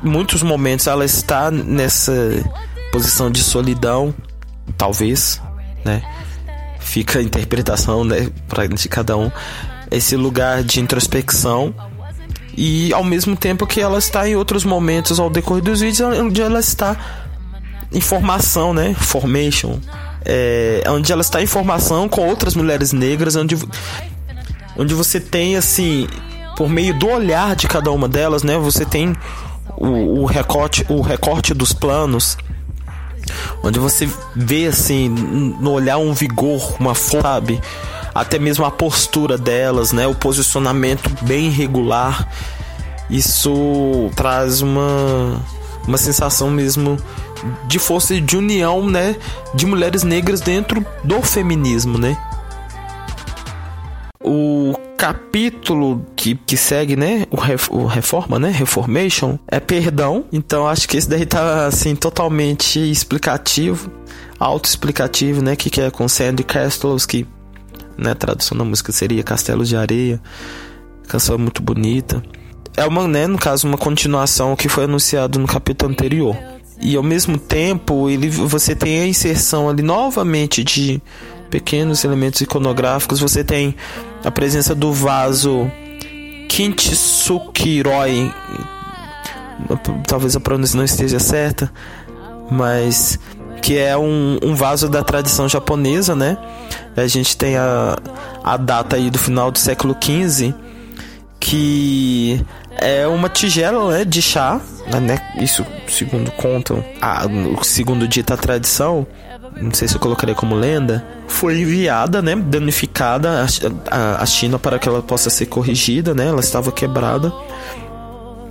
muitos 0.01 0.43
momentos 0.43 0.88
ela 0.88 1.06
está 1.06 1.49
nessa 1.49 2.13
posição 2.91 3.30
de 3.30 3.41
solidão, 3.43 4.13
talvez, 4.77 5.41
né? 5.84 6.01
Fica 6.80 7.19
a 7.19 7.21
interpretação, 7.21 8.03
né, 8.03 8.30
para 8.47 8.67
de 8.67 8.88
cada 8.88 9.17
um, 9.17 9.32
esse 9.91 10.15
lugar 10.15 10.63
de 10.63 10.80
introspecção 10.80 11.73
e 12.58 12.91
ao 12.91 13.04
mesmo 13.04 13.38
tempo 13.38 13.67
que 13.67 13.80
ela 13.80 14.00
está 14.00 14.28
em 14.28 14.36
outros 14.36 14.65
momentos 14.65 15.20
ao 15.20 15.30
decorrer 15.30 15.63
dos 15.63 15.80
vídeos 15.80 16.02
onde 16.17 16.41
ela 16.41 16.60
está 16.60 16.98
em 17.93 18.02
formação, 18.02 18.74
né? 18.74 18.96
Formation. 18.96 19.80
É, 20.26 20.84
onde 20.89 21.12
ela 21.12 21.22
está 21.22 21.41
em 21.41 21.46
formação 21.46 22.10
com 22.10 22.28
outras 22.28 22.56
mulheres 22.56 22.91
negras, 22.91 23.36
onde, 23.36 23.56
onde 24.76 24.93
você 24.96 25.20
tem 25.20 25.56
assim, 25.56 26.08
por 26.58 26.67
meio 26.67 26.93
do 26.96 27.08
olhar 27.08 27.56
de 27.56 27.67
cada 27.67 27.91
uma 27.91 28.10
delas, 28.10 28.41
né? 28.41 28.58
Você 28.58 28.84
tem 28.84 29.15
o, 29.78 30.22
o, 30.22 30.26
recorte, 30.26 30.84
o 30.89 31.00
recorte 31.02 31.54
dos 31.54 31.72
planos 31.72 32.36
onde 33.63 33.78
você 33.78 34.10
vê 34.36 34.67
assim 34.67 35.10
no 35.10 35.72
olhar 35.72 35.98
um 35.98 36.13
vigor, 36.13 36.76
uma 36.80 36.96
sabe? 36.96 37.62
Até 38.17 38.39
mesmo 38.39 38.65
a 38.65 38.71
postura 38.71 39.38
delas, 39.38 39.91
né? 39.91 40.08
O 40.08 40.15
posicionamento 40.15 41.10
bem 41.23 41.49
regular. 41.49 42.27
Isso 43.10 44.10
traz 44.15 44.62
uma 44.62 45.39
uma 45.88 45.97
sensação 45.97 46.49
mesmo 46.49 46.97
de 47.67 47.80
força 47.80 48.19
de 48.19 48.36
união, 48.36 48.86
né, 48.86 49.15
de 49.53 49.65
mulheres 49.65 50.03
negras 50.03 50.41
dentro 50.41 50.86
do 51.03 51.21
feminismo, 51.21 51.97
né? 51.97 52.17
O 54.19 54.73
capítulo 54.97 56.06
que, 56.15 56.36
que 56.36 56.58
segue, 56.58 56.95
né, 56.95 57.25
o, 57.30 57.38
ref, 57.38 57.69
o 57.71 57.86
Reforma, 57.86 58.38
né, 58.38 58.49
Reformation, 58.49 59.38
é 59.47 59.60
perdão. 59.60 60.25
Então 60.34 60.67
acho 60.67 60.89
que 60.89 60.97
esse 60.97 61.08
daí 61.08 61.25
tá 61.25 61.67
assim 61.67 61.95
totalmente 61.95 62.80
explicativo, 62.80 63.89
autoexplicativo, 64.38 65.41
né, 65.41 65.56
que 65.56 65.69
que 65.69 65.80
é 65.80 65.89
com 65.89 66.08
Sandy 66.08 66.43
Castles, 66.43 67.06
né, 67.97 68.13
tradução 68.13 68.57
da 68.57 68.63
música 68.63 68.91
seria 68.91 69.23
Castelo 69.23 69.65
de 69.65 69.75
Areia. 69.75 70.21
Canção 71.07 71.36
é 71.36 71.38
muito 71.38 71.62
bonita. 71.62 72.21
É 72.75 72.86
uma, 72.86 73.07
né, 73.07 73.25
no 73.27 73.38
caso, 73.38 73.67
uma 73.67 73.77
continuação 73.77 74.55
que 74.55 74.69
foi 74.69 74.83
anunciado 74.83 75.39
no 75.39 75.47
capítulo 75.47 75.91
anterior 75.91 76.38
e 76.79 76.95
ao 76.95 77.03
mesmo 77.03 77.38
tempo 77.38 78.10
ele, 78.10 78.29
você 78.29 78.75
tem 78.75 78.99
a 78.99 79.07
inserção 79.07 79.67
ali 79.67 79.81
novamente 79.81 80.63
de 80.63 81.01
pequenos 81.49 82.03
elementos 82.03 82.41
iconográficos. 82.41 83.19
Você 83.19 83.43
tem 83.43 83.75
a 84.23 84.29
presença 84.29 84.75
do 84.75 84.93
vaso 84.93 85.69
Kintsukiroi, 86.47 88.31
talvez 90.07 90.36
a 90.36 90.39
pronúncia 90.39 90.77
não 90.77 90.86
esteja 90.86 91.19
certa, 91.19 91.71
mas 92.49 93.19
que 93.67 93.77
é 93.77 93.97
um, 93.97 94.39
um 94.41 94.56
vaso 94.56 94.88
da 94.88 95.03
tradição 95.03 95.49
japonesa, 95.49 96.15
né? 96.15 96.38
A 96.95 97.06
gente 97.06 97.36
tem 97.36 97.58
a, 97.58 97.97
a 98.41 98.56
data 98.56 98.95
aí 98.95 99.10
do 99.10 99.19
final 99.19 99.51
do 99.51 99.60
século 99.60 99.93
XV, 100.01 100.56
que 101.38 102.41
é 102.77 103.06
uma 103.06 103.27
tigela 103.27 103.91
né, 103.91 104.06
de 104.06 104.21
chá, 104.21 104.62
né? 105.01 105.19
Isso 105.36 105.65
segundo 105.86 106.32
contam, 106.32 106.82
a, 107.01 107.23
segundo 107.62 108.08
dita 108.08 108.36
a 108.36 108.38
tradição, 108.38 109.06
não 109.58 109.73
sei 109.73 109.89
se 109.89 109.95
eu 109.95 109.99
colocaria 109.99 110.34
como 110.34 110.56
lenda, 110.56 111.06
foi 111.27 111.60
enviada, 111.60 112.21
né, 112.21 112.38
danificada 112.38 113.45
à 113.91 114.25
China 114.25 114.58
para 114.58 114.80
que 114.80 114.88
ela 114.88 115.01
possa 115.01 115.30
ser 115.30 115.47
corrigida, 115.47 116.13
né? 116.13 116.27
Ela 116.27 116.39
estava 116.39 116.71
quebrada. 116.71 117.34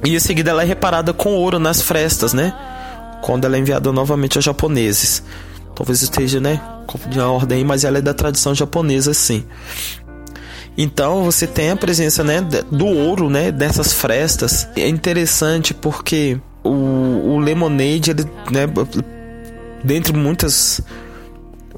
E 0.05 0.15
em 0.15 0.21
seguida 0.21 0.51
ela 0.51 0.63
é 0.63 0.67
reparada 0.67 1.15
com 1.15 1.31
ouro 1.31 1.59
nas 1.59 1.81
frestas, 1.81 2.35
né? 2.35 2.53
Quando 3.23 3.45
ela 3.45 3.57
é 3.57 3.59
enviada 3.59 3.93
novamente 3.93 4.37
aos 4.39 4.45
japoneses. 4.45 5.23
Talvez 5.75 6.01
esteja, 6.03 6.41
né, 6.41 6.61
confundindo 6.87 7.23
a 7.23 7.31
ordem, 7.31 7.63
mas 7.65 7.85
ela 7.85 7.99
é 7.99 8.01
da 8.01 8.15
tradição 8.15 8.55
japonesa, 8.55 9.13
sim. 9.13 9.45
Então 10.79 11.25
você 11.25 11.47
tem 11.47 11.71
a 11.71 11.77
presença 11.77 12.23
né, 12.23 12.41
do 12.41 12.87
ouro, 12.87 13.31
né, 13.31 13.51
dessas 13.51 13.93
frestas. 13.93 14.69
É 14.77 14.89
interessante 14.89 15.73
porque 15.75 16.39
o, 16.63 17.35
o 17.35 17.39
Lemonade, 17.39 18.11
ele, 18.11 18.25
né, 18.51 18.67
dentre 19.83 20.13
muitas 20.13 20.81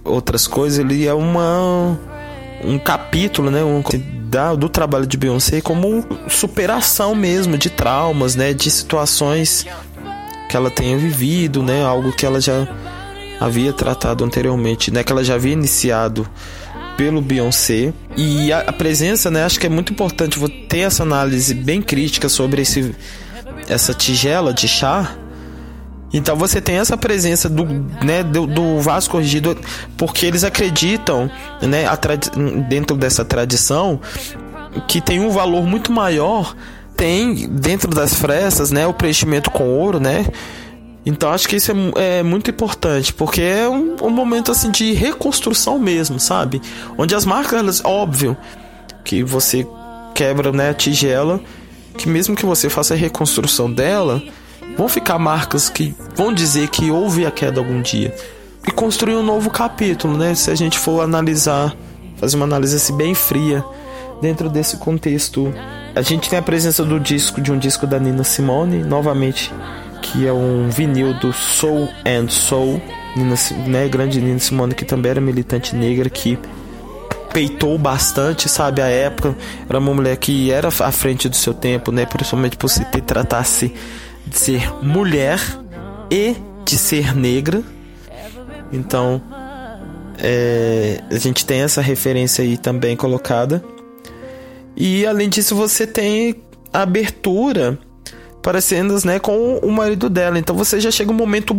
outras 0.04 0.46
coisas, 0.46 0.78
ele 0.78 1.06
é 1.06 1.14
uma 1.14 1.98
um 2.64 2.76
capítulo, 2.76 3.50
né, 3.50 3.62
um, 3.62 3.82
da, 4.28 4.54
do 4.54 4.68
trabalho 4.68 5.06
de 5.06 5.16
Beyoncé 5.16 5.60
como 5.60 6.04
superação 6.28 7.14
mesmo 7.14 7.56
de 7.56 7.70
traumas, 7.70 8.34
né, 8.34 8.52
de 8.52 8.68
situações 8.68 9.64
que 10.48 10.56
ela 10.56 10.70
tenha 10.70 10.96
vivido, 10.96 11.62
né, 11.62 11.84
algo 11.84 12.12
que 12.12 12.24
ela 12.24 12.40
já 12.40 12.66
havia 13.40 13.72
tratado 13.72 14.24
anteriormente, 14.24 14.90
né, 14.90 15.04
que 15.04 15.12
ela 15.12 15.22
já 15.22 15.34
havia 15.34 15.52
iniciado 15.52 16.28
pelo 16.96 17.20
Beyoncé. 17.20 17.92
E 18.16 18.52
a, 18.52 18.60
a, 18.60 18.72
presença, 18.72 19.30
né, 19.30 19.44
acho 19.44 19.60
que 19.60 19.66
é 19.66 19.70
muito 19.70 19.92
importante 19.92 20.40
ter 20.68 20.80
essa 20.80 21.04
análise 21.04 21.54
bem 21.54 21.80
crítica 21.80 22.28
sobre 22.28 22.62
esse, 22.62 22.94
essa 23.68 23.94
tigela 23.94 24.52
de 24.52 24.66
chá. 24.66 25.14
Então 26.12 26.34
você 26.34 26.60
tem 26.60 26.78
essa 26.78 26.96
presença 26.96 27.48
do, 27.48 27.64
né, 28.02 28.24
do, 28.24 28.46
do 28.46 28.80
vaso 28.80 29.10
corrigido, 29.10 29.56
porque 29.96 30.26
eles 30.26 30.42
acreditam, 30.42 31.30
né, 31.62 31.84
dentro 32.68 32.96
dessa 32.96 33.24
tradição, 33.24 34.00
que 34.88 35.00
tem 35.00 35.20
um 35.20 35.30
valor 35.30 35.64
muito 35.64 35.92
maior, 35.92 36.56
tem 36.98 37.48
dentro 37.48 37.88
das 37.94 38.12
frestas, 38.12 38.72
né, 38.72 38.86
o 38.86 38.92
preenchimento 38.92 39.50
com 39.50 39.68
ouro, 39.68 40.00
né, 40.00 40.26
então 41.06 41.30
acho 41.30 41.48
que 41.48 41.56
isso 41.56 41.72
é, 41.96 42.18
é 42.18 42.22
muito 42.22 42.50
importante, 42.50 43.14
porque 43.14 43.40
é 43.40 43.66
um, 43.66 43.96
um, 44.02 44.10
momento 44.10 44.52
assim 44.52 44.70
de 44.70 44.92
reconstrução 44.92 45.78
mesmo, 45.78 46.20
sabe? 46.20 46.60
Onde 46.98 47.14
as 47.14 47.24
marcas, 47.24 47.58
elas, 47.58 47.82
óbvio, 47.82 48.36
que 49.04 49.22
você 49.22 49.66
quebra 50.14 50.52
né, 50.52 50.68
a 50.68 50.74
tigela, 50.74 51.40
que 51.96 52.08
mesmo 52.08 52.36
que 52.36 52.44
você 52.44 52.68
faça 52.68 52.92
a 52.92 52.96
reconstrução 52.96 53.72
dela, 53.72 54.22
vão 54.76 54.86
ficar 54.86 55.18
marcas 55.18 55.70
que 55.70 55.94
vão 56.14 56.30
dizer 56.30 56.68
que 56.68 56.90
houve 56.90 57.24
a 57.24 57.30
queda 57.30 57.58
algum 57.58 57.80
dia. 57.80 58.14
E 58.66 58.70
construir 58.70 59.16
um 59.16 59.22
novo 59.22 59.48
capítulo, 59.48 60.18
né? 60.18 60.34
Se 60.34 60.50
a 60.50 60.54
gente 60.54 60.78
for 60.78 61.00
analisar, 61.00 61.74
fazer 62.16 62.36
uma 62.36 62.44
análise 62.44 62.76
assim, 62.76 62.94
bem 62.94 63.14
fria 63.14 63.64
dentro 64.20 64.50
desse 64.50 64.76
contexto. 64.76 65.52
A 65.98 66.02
gente 66.02 66.30
tem 66.30 66.38
a 66.38 66.42
presença 66.42 66.84
do 66.84 67.00
disco, 67.00 67.40
de 67.40 67.50
um 67.50 67.58
disco 67.58 67.84
da 67.84 67.98
Nina 67.98 68.22
Simone, 68.22 68.84
novamente 68.84 69.52
que 70.00 70.28
é 70.28 70.32
um 70.32 70.70
vinil 70.70 71.12
do 71.14 71.32
Soul 71.32 71.88
and 72.06 72.28
Soul, 72.28 72.80
Nina, 73.16 73.34
né, 73.66 73.88
grande 73.88 74.20
Nina 74.20 74.38
Simone, 74.38 74.76
que 74.76 74.84
também 74.84 75.10
era 75.10 75.20
militante 75.20 75.74
negra, 75.74 76.08
que 76.08 76.38
peitou 77.32 77.76
bastante, 77.76 78.48
sabe, 78.48 78.80
a 78.80 78.86
época, 78.86 79.36
era 79.68 79.76
uma 79.80 79.92
mulher 79.92 80.16
que 80.18 80.52
era 80.52 80.68
à 80.68 80.92
frente 80.92 81.28
do 81.28 81.34
seu 81.34 81.52
tempo, 81.52 81.90
né, 81.90 82.06
principalmente 82.06 82.56
por 82.56 82.68
se 82.68 82.84
ter 82.84 83.00
tratasse 83.00 83.74
de 84.24 84.38
ser 84.38 84.72
mulher 84.80 85.40
e 86.08 86.36
de 86.64 86.78
ser 86.78 87.12
negra. 87.12 87.60
Então, 88.72 89.20
é, 90.16 91.02
a 91.10 91.18
gente 91.18 91.44
tem 91.44 91.62
essa 91.62 91.80
referência 91.80 92.44
aí 92.44 92.56
também 92.56 92.94
colocada. 92.94 93.64
E 94.80 95.04
além 95.04 95.28
disso, 95.28 95.56
você 95.56 95.88
tem 95.88 96.36
abertura 96.72 97.76
para 98.40 98.60
cenas, 98.60 99.02
né, 99.02 99.18
com 99.18 99.58
o 99.58 99.72
marido 99.72 100.08
dela. 100.08 100.38
Então 100.38 100.54
você 100.54 100.78
já 100.78 100.90
chega 100.90 101.10
um 101.10 101.14
momento 101.14 101.58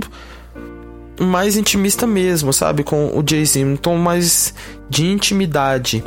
mais 1.19 1.58
intimista 1.58 2.08
mesmo, 2.08 2.53
sabe, 2.53 2.82
com 2.82 3.08
o 3.08 3.23
Jay-Z, 3.27 3.65
um 3.65 3.75
tom 3.75 3.97
mais 3.97 4.53
de 4.89 5.05
intimidade, 5.05 6.01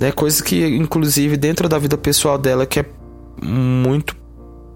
né, 0.00 0.10
coisa 0.10 0.42
que 0.42 0.64
inclusive 0.64 1.36
dentro 1.36 1.68
da 1.68 1.78
vida 1.78 1.98
pessoal 1.98 2.38
dela 2.38 2.64
que 2.64 2.80
é 2.80 2.86
muito 3.42 4.16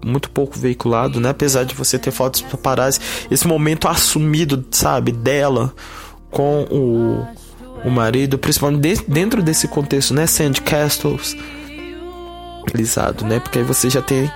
muito 0.05 0.29
pouco 0.29 0.57
veiculado, 0.57 1.19
né, 1.19 1.29
apesar 1.29 1.63
de 1.63 1.73
você 1.73 1.97
ter 1.97 2.11
fotos 2.11 2.41
paparazzi, 2.41 2.99
esse 3.31 3.47
momento 3.47 3.87
assumido, 3.87 4.63
sabe, 4.69 5.11
dela 5.11 5.73
com 6.29 6.63
o 6.69 7.27
o 7.83 7.89
marido, 7.89 8.37
principalmente 8.37 9.03
dentro 9.07 9.41
desse 9.41 9.67
contexto, 9.67 10.13
né, 10.13 10.27
Sandy 10.27 10.61
Castles, 10.61 11.35
realizado, 12.67 13.25
né, 13.25 13.39
porque 13.39 13.59
aí 13.59 13.65
você 13.65 13.89
já 13.89 14.01
tem 14.01 14.31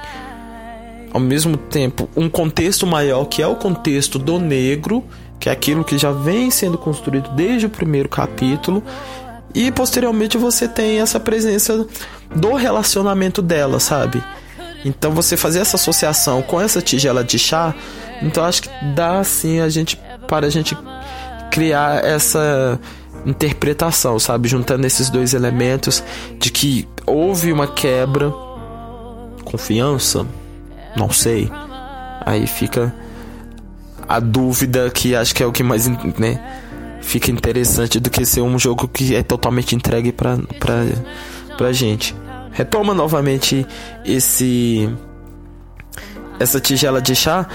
ao 1.14 1.20
mesmo 1.20 1.56
tempo 1.56 2.10
um 2.16 2.30
contexto 2.30 2.86
maior 2.86 3.26
que 3.26 3.42
é 3.42 3.48
o 3.48 3.56
contexto 3.56 4.20
do 4.20 4.40
negro, 4.40 5.04
que 5.40 5.48
é 5.48 5.52
aquilo 5.52 5.84
que 5.84 5.98
já 5.98 6.12
vem 6.12 6.50
sendo 6.52 6.78
construído 6.78 7.30
desde 7.30 7.68
o 7.68 7.70
primeiro 7.70 8.10
capítulo, 8.10 8.84
e 9.54 9.72
posteriormente 9.72 10.38
você 10.38 10.68
tem 10.68 11.00
essa 11.00 11.20
presença 11.20 11.88
do 12.36 12.54
relacionamento 12.56 13.42
dela, 13.42 13.80
sabe? 13.80 14.22
Então 14.84 15.12
você 15.12 15.38
fazer 15.38 15.60
essa 15.60 15.78
associação 15.78 16.42
com 16.42 16.60
essa 16.60 16.82
tigela 16.82 17.24
de 17.24 17.40
chá, 17.40 17.74
então 18.22 18.44
acho 18.44 18.64
que 18.64 18.70
dá 18.94 19.20
assim 19.20 19.62
a 19.62 19.70
gente 19.70 19.98
para 20.28 20.48
a 20.48 20.50
gente 20.50 20.78
criar 21.50 22.04
essa 22.04 22.80
interpretação, 23.26 24.20
sabe, 24.20 24.48
juntando 24.48 24.86
esses 24.86 25.10
dois 25.10 25.34
elementos 25.34 26.04
de 26.40 26.52
que 26.52 26.88
houve 27.06 27.52
uma 27.52 27.68
quebra, 27.68 28.32
confiança, 29.44 30.26
não 30.96 31.10
sei. 31.10 31.50
Aí 32.26 32.48
fica 32.48 32.94
a 34.08 34.20
dúvida 34.20 34.90
que 34.90 35.16
acho 35.16 35.34
que 35.34 35.42
é 35.42 35.46
o 35.46 35.52
que 35.52 35.64
mais, 35.64 35.88
né, 35.88 36.40
fica 37.02 37.32
interessante 37.32 38.00
do 38.00 38.10
que 38.10 38.26
ser 38.26 38.42
um 38.42 38.58
jogo 38.58 38.88
que 38.88 39.16
é 39.16 39.24
totalmente 39.24 39.76
entregue 39.76 40.12
pra, 40.12 40.38
pra, 40.60 40.84
pra 41.58 41.72
gente. 41.72 42.16
Retoma 42.52 42.94
novamente 42.94 43.66
esse 44.06 44.90
essa 46.40 46.60
tigela 46.60 47.02
de 47.02 47.16
chá. 47.16 47.48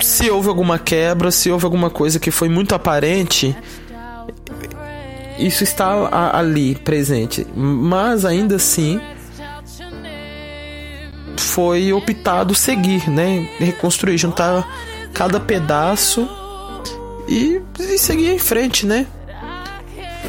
Se 0.00 0.30
houve 0.30 0.48
alguma 0.48 0.78
quebra, 0.78 1.30
se 1.30 1.50
houve 1.50 1.64
alguma 1.64 1.88
coisa 1.88 2.18
que 2.18 2.30
foi 2.30 2.48
muito 2.48 2.74
aparente, 2.74 3.56
isso 5.38 5.64
está 5.64 6.08
ali 6.36 6.74
presente. 6.74 7.46
Mas 7.54 8.24
ainda 8.24 8.56
assim, 8.56 9.00
foi 11.36 11.92
optado 11.92 12.54
seguir, 12.54 13.08
né? 13.08 13.48
Reconstruir, 13.58 14.18
juntar 14.18 14.66
cada 15.12 15.38
pedaço 15.38 16.28
e, 17.28 17.60
e 17.78 17.98
seguir 17.98 18.30
em 18.30 18.38
frente, 18.38 18.86
né? 18.86 19.06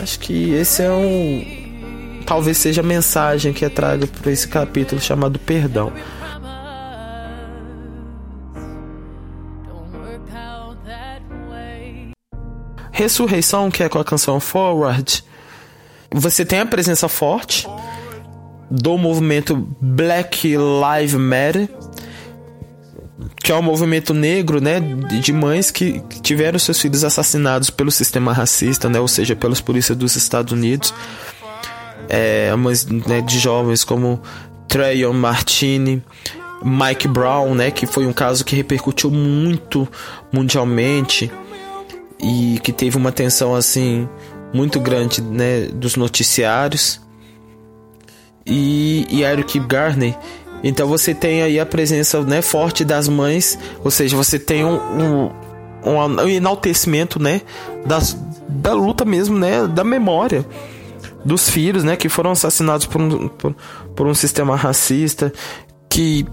Acho 0.02 0.20
que 0.20 0.54
esse 0.54 0.84
é 0.84 0.92
um. 0.92 2.24
Talvez 2.26 2.58
seja 2.58 2.82
a 2.82 2.84
mensagem 2.84 3.54
que 3.54 3.64
é 3.64 3.70
traga 3.70 4.08
por 4.08 4.32
esse 4.32 4.48
capítulo 4.48 5.00
chamado 5.00 5.40
Perdão. 5.40 5.92
Ressurreição, 12.96 13.70
que 13.70 13.84
é 13.84 13.90
com 13.90 14.00
a 14.00 14.06
canção 14.06 14.40
Forward, 14.40 15.22
você 16.10 16.46
tem 16.46 16.62
a 16.62 16.66
presença 16.66 17.10
forte 17.10 17.68
do 18.72 18.98
movimento 18.98 19.68
Black 19.82 20.56
Lives 20.56 21.14
Matter, 21.14 21.70
que 23.44 23.52
é 23.52 23.56
um 23.56 23.62
movimento 23.62 24.14
negro, 24.14 24.62
né, 24.62 24.80
de 24.80 25.34
mães 25.34 25.72
que 25.72 26.02
tiveram 26.22 26.58
seus 26.58 26.80
filhos 26.80 27.04
assassinados 27.04 27.70
pelo 27.70 27.92
sistema 27.92 28.32
racista, 28.32 28.88
né, 28.88 28.98
ou 28.98 29.10
seja, 29.10 29.36
pelas 29.36 29.60
polícias 29.60 29.98
dos 29.98 30.16
Estados 30.16 30.54
Unidos. 30.54 30.94
É, 32.08 32.56
mães 32.56 32.86
né, 32.86 33.20
de 33.20 33.38
jovens 33.38 33.84
como 33.84 34.22
Trayon 34.70 35.12
Martini, 35.12 36.02
Mike 36.64 37.10
Brown, 37.10 37.56
né, 37.56 37.72
que 37.72 37.86
foi 37.86 38.08
um 38.08 38.14
caso 38.14 38.46
que 38.46 38.56
repercutiu 38.56 39.12
muito 39.12 39.86
mundialmente 40.32 41.30
e 42.20 42.60
que 42.64 42.72
teve 42.72 42.98
uma 42.98 43.10
atenção 43.10 43.56
assim 43.56 44.08
muito 44.54 44.80
grande 44.80 45.22
né, 45.22 45.68
dos 45.74 45.96
noticiários 45.96 47.02
e, 48.46 49.06
e 49.10 49.24
Eric 49.24 49.60
Garner. 49.60 50.18
Então 50.64 50.88
você 50.88 51.14
tem 51.14 51.42
aí 51.44 51.60
a 51.60 51.66
presença 51.66 52.22
né, 52.22 52.42
forte 52.42 52.84
das 52.86 53.08
mães, 53.08 53.58
ou 53.84 53.92
seja, 53.92 54.16
você 54.16 54.40
tem 54.40 54.64
um, 54.64 54.76
um, 54.76 55.32
um 55.84 56.28
enaltecimento 56.28 57.22
né, 57.22 57.42
das, 57.86 58.18
da 58.48 58.74
luta 58.74 59.06
mesmo, 59.06 59.38
né, 59.38 59.68
da 59.68 59.84
memória 59.84 60.46
dos 61.24 61.50
filhos 61.50 61.84
né, 61.84 61.96
que 61.96 62.08
foram 62.08 62.32
assassinados 62.32 62.86
por 62.86 63.02
um, 63.02 63.28
por, 63.28 63.56
por 63.96 64.08
um 64.08 64.14
sistema 64.14 64.56
racista 64.56 65.34
que 65.90 66.26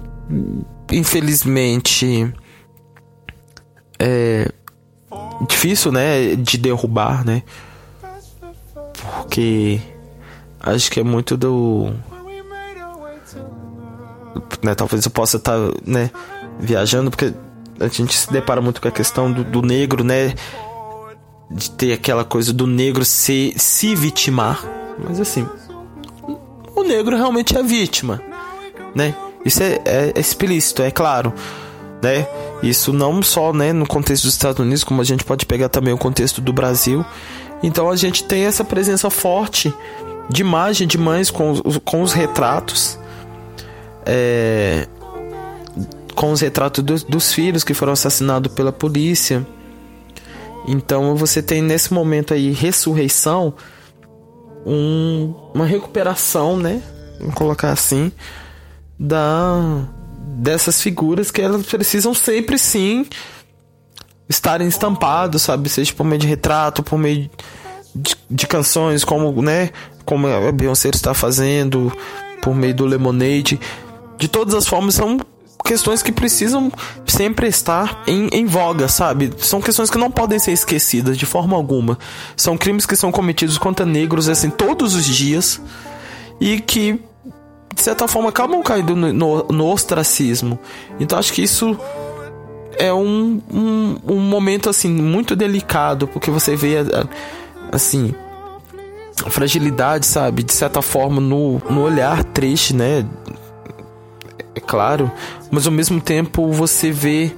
infelizmente 0.90 2.32
é, 3.98 4.50
difícil, 5.48 5.92
né, 5.92 6.34
de 6.36 6.58
derrubar, 6.58 7.24
né? 7.24 7.42
Porque 9.16 9.80
acho 10.60 10.90
que 10.90 11.00
é 11.00 11.02
muito 11.02 11.36
do 11.36 11.92
né, 14.62 14.74
talvez 14.74 15.04
eu 15.04 15.10
possa 15.10 15.36
estar, 15.36 15.58
tá, 15.58 15.74
né, 15.84 16.10
viajando 16.58 17.10
porque 17.10 17.32
a 17.80 17.88
gente 17.88 18.14
se 18.14 18.32
depara 18.32 18.60
muito 18.60 18.80
com 18.80 18.88
a 18.88 18.92
questão 18.92 19.30
do, 19.30 19.42
do 19.42 19.60
negro, 19.60 20.04
né, 20.04 20.34
de 21.50 21.70
ter 21.72 21.92
aquela 21.92 22.24
coisa 22.24 22.52
do 22.52 22.66
negro 22.66 23.04
se 23.04 23.52
se 23.56 23.94
vitimar, 23.94 24.64
mas 24.98 25.20
assim, 25.20 25.46
o 26.74 26.82
negro 26.82 27.16
realmente 27.16 27.56
é 27.56 27.62
vítima, 27.62 28.22
né? 28.94 29.14
Isso 29.44 29.62
é, 29.62 29.80
é, 29.84 30.12
é 30.14 30.20
explícito, 30.20 30.82
é 30.82 30.90
claro, 30.90 31.34
né? 32.02 32.26
Isso 32.62 32.92
não 32.92 33.22
só 33.22 33.52
né, 33.52 33.72
no 33.72 33.86
contexto 33.86 34.24
dos 34.24 34.32
Estados 34.32 34.58
Unidos, 34.58 34.82
como 34.82 35.00
a 35.00 35.04
gente 35.04 35.24
pode 35.24 35.46
pegar 35.46 35.68
também 35.68 35.94
o 35.94 35.98
contexto 35.98 36.40
do 36.40 36.52
Brasil. 36.52 37.04
Então 37.62 37.88
a 37.88 37.96
gente 37.96 38.24
tem 38.24 38.44
essa 38.44 38.64
presença 38.64 39.08
forte 39.08 39.72
de 40.28 40.40
imagem 40.40 40.86
de 40.86 40.98
mães 40.98 41.30
com, 41.30 41.54
com 41.84 42.02
os 42.02 42.12
retratos. 42.12 42.98
É, 44.04 44.88
com 46.14 46.32
os 46.32 46.40
retratos 46.40 47.04
dos, 47.04 47.32
filhos 47.32 47.62
que 47.62 47.72
foram 47.72 47.92
assassinados 47.92 48.52
pela 48.52 48.72
polícia. 48.72 49.46
Então 50.66 51.14
você 51.16 51.40
tem 51.40 51.62
nesse 51.62 51.92
momento 51.92 52.34
aí 52.34 52.50
ressurreição, 52.50 53.54
um, 54.66 55.34
uma 55.54 55.66
recuperação, 55.66 56.56
né? 56.56 56.82
Vamos 57.18 57.34
colocar 57.34 57.70
assim, 57.70 58.12
da 58.98 59.88
dessas 60.24 60.80
figuras 60.80 61.30
que 61.30 61.40
elas 61.40 61.66
precisam 61.66 62.14
sempre 62.14 62.58
sim 62.58 63.06
estarem 64.28 64.66
estampados, 64.66 65.42
sabe? 65.42 65.68
Seja 65.68 65.92
por 65.92 66.04
meio 66.04 66.20
de 66.20 66.26
retrato, 66.26 66.82
por 66.82 66.98
meio 66.98 67.30
de, 67.94 68.16
de 68.30 68.46
canções, 68.46 69.04
como, 69.04 69.42
né? 69.42 69.70
Como 70.04 70.26
a 70.26 70.50
Beyoncé 70.50 70.88
está 70.88 71.14
fazendo, 71.14 71.92
por 72.40 72.54
meio 72.54 72.74
do 72.74 72.86
Lemonade. 72.86 73.60
De 74.18 74.28
todas 74.28 74.54
as 74.54 74.66
formas, 74.66 74.94
são 74.94 75.18
questões 75.64 76.02
que 76.02 76.10
precisam 76.10 76.72
sempre 77.06 77.46
estar 77.46 78.02
em, 78.06 78.28
em 78.32 78.46
voga, 78.46 78.88
sabe? 78.88 79.32
São 79.38 79.60
questões 79.60 79.90
que 79.90 79.98
não 79.98 80.10
podem 80.10 80.38
ser 80.38 80.52
esquecidas 80.52 81.16
de 81.16 81.26
forma 81.26 81.56
alguma. 81.56 81.98
São 82.36 82.56
crimes 82.56 82.86
que 82.86 82.96
são 82.96 83.12
cometidos 83.12 83.58
contra 83.58 83.86
negros, 83.86 84.28
assim, 84.28 84.50
todos 84.50 84.94
os 84.94 85.04
dias. 85.04 85.60
E 86.40 86.60
que 86.60 87.00
de 87.74 87.82
certa 87.82 88.06
forma, 88.06 88.28
acabam 88.28 88.62
caindo 88.62 88.94
no, 88.94 89.44
no, 89.44 89.66
ostracismo. 89.66 90.58
Então 91.00 91.18
acho 91.18 91.32
que 91.32 91.42
isso 91.42 91.76
é 92.78 92.92
um, 92.92 93.40
um, 93.52 93.96
um, 94.06 94.18
momento 94.18 94.68
assim 94.70 94.88
muito 94.88 95.36
delicado 95.36 96.08
porque 96.08 96.30
você 96.30 96.56
vê 96.56 96.76
assim 97.70 98.14
a 99.24 99.30
fragilidade 99.30 100.06
sabe 100.06 100.42
de 100.42 100.54
certa 100.54 100.80
forma 100.80 101.20
no, 101.20 101.60
no 101.68 101.82
olhar 101.82 102.24
triste 102.24 102.74
né 102.74 103.06
é 104.54 104.60
claro 104.60 105.12
mas 105.50 105.66
ao 105.66 105.72
mesmo 105.72 106.00
tempo 106.00 106.50
você 106.50 106.90
vê 106.90 107.30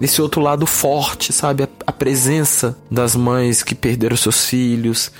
esse 0.00 0.20
outro 0.20 0.40
lado 0.40 0.66
forte 0.66 1.32
sabe 1.32 1.62
a, 1.62 1.68
a 1.86 1.92
presença 1.92 2.76
das 2.90 3.14
mães 3.14 3.62
que 3.62 3.76
perderam 3.76 4.16
seus 4.16 4.46
filhos 4.46 5.12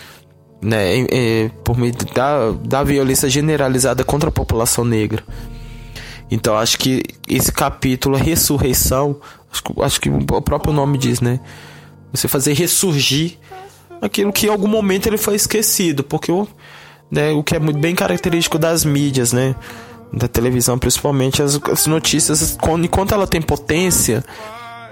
né, 0.63 1.49
por 1.65 1.77
meio 1.77 1.93
da, 2.15 2.53
da 2.65 2.85
violência 2.85 3.29
generalizada 3.29 4.05
contra 4.05 4.29
a 4.29 4.33
população 4.33 4.85
negra. 4.85 5.25
Então 6.31 6.57
acho 6.57 6.79
que 6.79 7.03
esse 7.29 7.53
capítulo, 7.53 8.17
a 8.17 8.19
ressurreição, 8.19 9.17
acho, 9.53 9.83
acho 9.83 10.01
que 10.01 10.09
o 10.09 10.41
próprio 10.41 10.73
nome 10.73 10.97
diz, 10.97 11.21
né? 11.21 11.41
Você 12.13 12.29
fazer 12.29 12.55
ressurgir 12.55 13.39
aquilo 14.01 14.33
que 14.33 14.47
em 14.47 14.51
algum 14.51 14.69
momento 14.69 15.07
ele 15.07 15.19
foi 15.19 15.35
esquecido, 15.35 16.03
porque 16.05 16.31
o, 16.31 16.47
né, 17.11 17.33
o 17.33 17.43
que 17.43 17.57
é 17.57 17.59
muito 17.59 17.81
bem 17.81 17.95
característico 17.95 18.59
das 18.59 18.85
mídias, 18.85 19.33
né? 19.33 19.55
Da 20.13 20.29
televisão, 20.29 20.79
principalmente 20.79 21.43
as, 21.43 21.61
as 21.71 21.87
notícias, 21.87 22.57
enquanto 22.83 23.13
ela 23.13 23.27
tem 23.27 23.43
potência 23.43 24.25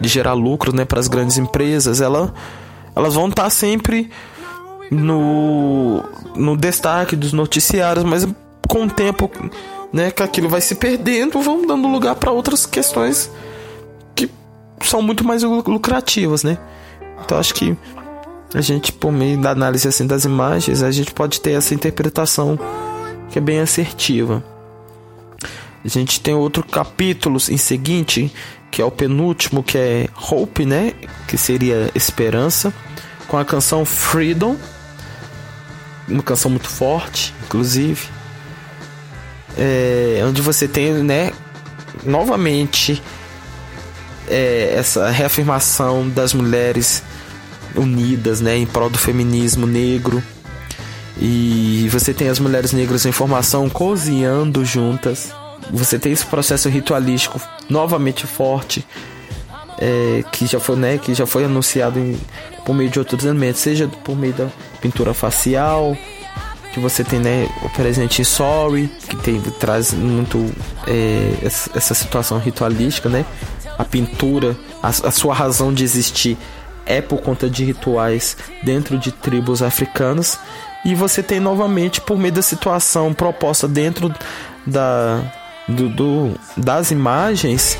de 0.00 0.08
gerar 0.08 0.32
lucro, 0.32 0.74
né, 0.74 0.84
para 0.84 0.98
as 0.98 1.08
grandes 1.08 1.36
empresas, 1.38 2.00
ela, 2.00 2.34
elas 2.96 3.14
vão 3.14 3.28
estar 3.28 3.48
sempre 3.50 4.10
no, 4.90 6.02
no 6.34 6.56
destaque 6.56 7.14
dos 7.14 7.32
noticiários, 7.32 8.04
mas 8.04 8.26
com 8.68 8.84
o 8.84 8.90
tempo 8.90 9.30
né, 9.92 10.10
que 10.10 10.22
aquilo 10.22 10.48
vai 10.48 10.60
se 10.60 10.74
perdendo, 10.74 11.40
vão 11.40 11.66
dando 11.66 11.88
lugar 11.88 12.16
para 12.16 12.32
outras 12.32 12.66
questões 12.66 13.30
que 14.14 14.28
são 14.82 15.00
muito 15.00 15.24
mais 15.24 15.42
lucrativas, 15.42 16.42
né? 16.42 16.58
Então 17.24 17.38
acho 17.38 17.54
que 17.54 17.76
a 18.52 18.60
gente, 18.60 18.92
por 18.92 19.12
meio 19.12 19.38
da 19.40 19.50
análise 19.50 19.86
assim 19.86 20.06
das 20.06 20.24
imagens, 20.24 20.82
a 20.82 20.90
gente 20.90 21.12
pode 21.12 21.40
ter 21.40 21.52
essa 21.52 21.74
interpretação 21.74 22.58
que 23.30 23.38
é 23.38 23.40
bem 23.40 23.60
assertiva. 23.60 24.42
A 25.84 25.88
gente 25.88 26.20
tem 26.20 26.34
outro 26.34 26.64
capítulo 26.64 27.38
em 27.48 27.56
seguinte, 27.56 28.32
que 28.70 28.82
é 28.82 28.84
o 28.84 28.90
penúltimo, 28.90 29.62
que 29.62 29.78
é 29.78 30.08
Hope, 30.30 30.66
né? 30.66 30.92
Que 31.26 31.38
seria 31.38 31.90
esperança, 31.94 32.72
com 33.28 33.38
a 33.38 33.44
canção 33.44 33.84
Freedom 33.84 34.56
uma 36.10 36.22
canção 36.22 36.50
muito 36.50 36.68
forte, 36.68 37.34
inclusive. 37.44 38.08
É, 39.56 40.22
onde 40.26 40.42
você 40.42 40.68
tem, 40.68 40.92
né, 40.92 41.32
novamente 42.04 43.02
é, 44.28 44.74
essa 44.76 45.10
reafirmação 45.10 46.08
das 46.08 46.32
mulheres 46.32 47.02
unidas, 47.74 48.40
né, 48.40 48.56
em 48.56 48.66
prol 48.66 48.90
do 48.90 48.98
feminismo 48.98 49.66
negro. 49.66 50.22
E 51.18 51.88
você 51.90 52.14
tem 52.14 52.28
as 52.28 52.38
mulheres 52.38 52.72
negras 52.72 53.04
em 53.04 53.12
formação 53.12 53.68
cozinhando 53.68 54.64
juntas. 54.64 55.30
Você 55.70 55.98
tem 55.98 56.12
esse 56.12 56.24
processo 56.26 56.68
ritualístico 56.68 57.40
novamente 57.68 58.26
forte, 58.26 58.86
é, 59.80 60.22
que 60.30 60.46
já 60.46 60.60
foi, 60.60 60.76
né, 60.76 60.98
que 60.98 61.14
já 61.14 61.26
foi 61.26 61.44
anunciado 61.44 61.98
em, 61.98 62.18
por 62.64 62.74
meio 62.74 62.90
de 62.90 62.98
outros 62.98 63.24
elementos, 63.24 63.60
seja 63.60 63.88
por 64.04 64.16
meio 64.16 64.34
da 64.34 64.48
pintura 64.80 65.14
facial, 65.14 65.96
que 66.72 66.78
você 66.78 67.02
tem 67.02 67.18
né, 67.18 67.48
o 67.62 67.68
presente 67.70 68.24
Sorry, 68.24 68.88
que 69.08 69.16
tem, 69.16 69.40
traz 69.40 69.92
muito 69.92 70.52
é, 70.86 71.34
essa, 71.42 71.94
situação 71.94 72.38
ritualística, 72.38 73.08
né? 73.08 73.24
A 73.78 73.84
pintura, 73.84 74.56
a, 74.82 74.88
a, 74.88 75.10
sua 75.10 75.34
razão 75.34 75.72
de 75.72 75.82
existir 75.82 76.36
é 76.86 77.00
por 77.00 77.20
conta 77.20 77.48
de 77.48 77.64
rituais 77.64 78.36
dentro 78.62 78.98
de 78.98 79.10
tribos 79.10 79.62
africanas. 79.62 80.38
E 80.84 80.94
você 80.94 81.22
tem 81.22 81.40
novamente, 81.40 82.00
por 82.00 82.18
meio 82.18 82.32
da 82.32 82.42
situação 82.42 83.12
proposta 83.12 83.66
dentro 83.66 84.14
da, 84.66 85.22
do, 85.68 85.88
do 85.88 86.40
das 86.56 86.90
imagens, 86.90 87.76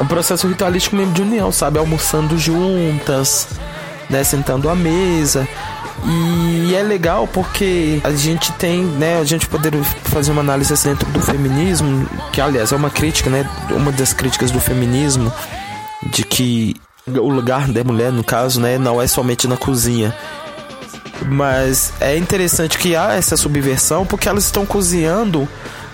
o 0.00 0.06
processo 0.06 0.46
ritualístico 0.46 0.96
mesmo 0.96 1.12
de 1.12 1.22
união, 1.22 1.50
sabe? 1.50 1.78
Almoçando 1.78 2.38
juntas, 2.38 3.48
né, 4.08 4.22
sentando 4.24 4.68
à 4.68 4.74
mesa. 4.74 5.46
E 6.04 6.74
é 6.74 6.82
legal 6.82 7.26
porque 7.26 8.00
a 8.04 8.12
gente 8.12 8.52
tem, 8.52 8.82
né, 8.84 9.18
a 9.18 9.24
gente 9.24 9.48
poder 9.48 9.72
fazer 10.04 10.30
uma 10.30 10.40
análise 10.40 10.72
dentro 10.84 11.10
do 11.10 11.20
feminismo, 11.20 12.08
que 12.32 12.40
aliás 12.40 12.72
é 12.72 12.76
uma 12.76 12.90
crítica, 12.90 13.28
né, 13.28 13.48
uma 13.70 13.90
das 13.90 14.12
críticas 14.12 14.50
do 14.50 14.60
feminismo 14.60 15.32
de 16.10 16.22
que 16.22 16.76
o 17.06 17.28
lugar 17.28 17.66
da 17.68 17.82
mulher, 17.82 18.12
no 18.12 18.22
caso, 18.22 18.60
né, 18.60 18.78
não 18.78 19.02
é 19.02 19.06
somente 19.06 19.48
na 19.48 19.56
cozinha. 19.56 20.14
Mas 21.26 21.92
é 22.00 22.16
interessante 22.16 22.78
que 22.78 22.94
há 22.94 23.14
essa 23.14 23.36
subversão 23.36 24.06
porque 24.06 24.28
elas 24.28 24.44
estão 24.44 24.64
cozinhando 24.64 25.48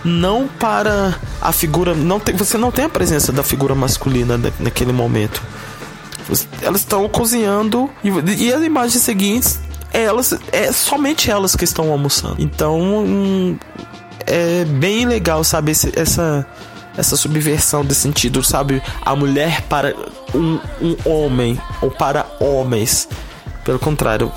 não 0.05 0.47
para 0.47 1.19
a 1.41 1.51
figura, 1.51 1.95
não 1.95 2.19
tem, 2.19 2.35
você 2.35 2.57
não 2.57 2.71
tem 2.71 2.85
a 2.85 2.89
presença 2.89 3.31
da 3.31 3.43
figura 3.43 3.73
masculina 3.73 4.39
naquele 4.59 4.93
momento. 4.93 5.41
Elas 6.61 6.81
estão 6.81 7.09
cozinhando 7.09 7.89
e, 8.03 8.09
e 8.45 8.53
as 8.53 8.63
imagens 8.63 9.03
seguintes 9.03 9.59
elas 9.91 10.37
é 10.51 10.71
somente 10.71 11.31
elas 11.31 11.55
que 11.55 11.63
estão 11.63 11.91
almoçando. 11.91 12.35
Então, 12.39 12.79
hum, 12.79 13.57
é 14.25 14.65
bem 14.65 15.05
legal, 15.05 15.43
sabe, 15.43 15.71
esse, 15.71 15.91
essa 15.97 16.45
essa 16.97 17.17
subversão 17.17 17.83
de 17.83 17.93
sentido, 17.93 18.41
sabe? 18.43 18.81
A 19.01 19.15
mulher 19.15 19.61
para 19.63 19.93
um, 20.33 20.59
um 20.81 20.95
homem 21.05 21.59
ou 21.81 21.91
para 21.91 22.25
homens. 22.39 23.07
Pelo 23.63 23.79
contrário, 23.79 24.31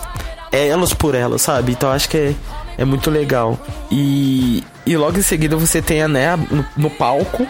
é 0.51 0.67
elas 0.69 0.93
por 0.93 1.15
elas, 1.15 1.43
sabe? 1.43 1.73
Então 1.73 1.91
acho 1.91 2.09
que 2.09 2.17
é, 2.17 2.35
é 2.79 2.85
muito 2.85 3.11
legal. 3.11 3.59
E, 3.91 4.65
e 4.93 4.97
logo 4.97 5.19
em 5.19 5.23
seguida 5.23 5.57
você 5.57 5.81
tem 5.83 6.03
a 6.03 6.09
Né 6.09 6.37
no, 6.37 6.65
no 6.77 6.91
palco, 6.91 7.47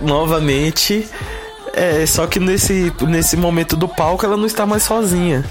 novamente. 0.00 1.08
É, 1.72 2.06
só 2.06 2.26
que 2.26 2.40
nesse, 2.40 2.92
nesse 3.02 3.36
momento 3.36 3.76
do 3.76 3.86
palco 3.86 4.24
ela 4.24 4.36
não 4.36 4.46
está 4.46 4.64
mais 4.64 4.82
sozinha 4.82 5.44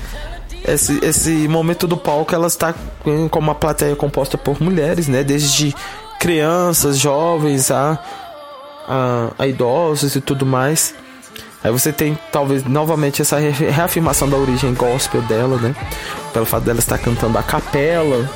esse, 0.67 0.99
esse 1.03 1.47
momento 1.47 1.87
do 1.87 1.95
palco 1.95 2.33
ela 2.33 2.47
está 2.47 2.73
com 3.03 3.39
uma 3.39 3.55
plateia 3.55 3.95
composta 3.95 4.37
por 4.37 4.61
mulheres, 4.61 5.07
né? 5.07 5.23
Desde 5.23 5.75
crianças, 6.19 6.97
jovens 6.97 7.69
a, 7.69 7.99
a, 8.87 9.29
a 9.37 9.47
idosos 9.47 10.15
e 10.15 10.21
tudo 10.21 10.45
mais. 10.45 10.95
Aí 11.63 11.71
você 11.71 11.91
tem 11.91 12.17
talvez 12.31 12.63
novamente 12.63 13.21
essa 13.21 13.37
reafirmação 13.39 14.29
da 14.29 14.37
origem 14.37 14.73
gospel 14.73 15.21
dela, 15.23 15.57
né? 15.57 15.75
Pelo 16.33 16.45
fato 16.45 16.63
dela 16.63 16.79
estar 16.79 16.97
cantando 16.97 17.37
a 17.37 17.43
capela. 17.43 18.29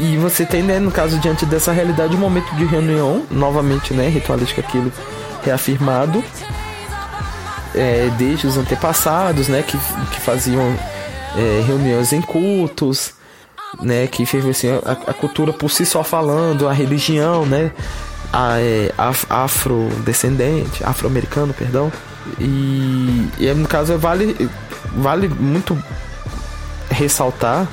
E 0.00 0.16
você 0.16 0.46
tem, 0.46 0.62
né, 0.62 0.78
no 0.78 0.90
caso, 0.90 1.18
diante 1.18 1.44
dessa 1.44 1.72
realidade, 1.72 2.16
um 2.16 2.18
momento 2.18 2.54
de 2.56 2.64
reunião, 2.64 3.26
novamente, 3.30 3.92
né, 3.92 4.08
ritualístico 4.08 4.60
aquilo 4.60 4.90
reafirmado. 5.44 6.24
É, 7.74 8.10
desde 8.16 8.46
os 8.46 8.56
antepassados, 8.56 9.46
né, 9.46 9.62
que, 9.62 9.76
que 9.78 10.20
faziam 10.20 10.74
é, 11.36 11.62
reuniões 11.66 12.14
em 12.14 12.22
cultos, 12.22 13.12
né, 13.80 14.06
que 14.06 14.24
assim, 14.50 14.68
a, 14.70 14.92
a, 15.10 15.14
cultura 15.14 15.52
por 15.52 15.70
si 15.70 15.84
só 15.84 16.02
falando, 16.02 16.66
a 16.66 16.72
religião, 16.72 17.44
né, 17.44 17.70
a, 18.32 18.58
é, 18.58 18.90
afrodescendente, 19.28 20.82
afro-americano, 20.82 21.52
perdão, 21.52 21.92
e, 22.40 23.28
e 23.38 23.52
no 23.54 23.68
caso 23.68 23.96
vale, 23.98 24.50
vale 24.96 25.28
muito 25.28 25.80
ressaltar 26.90 27.68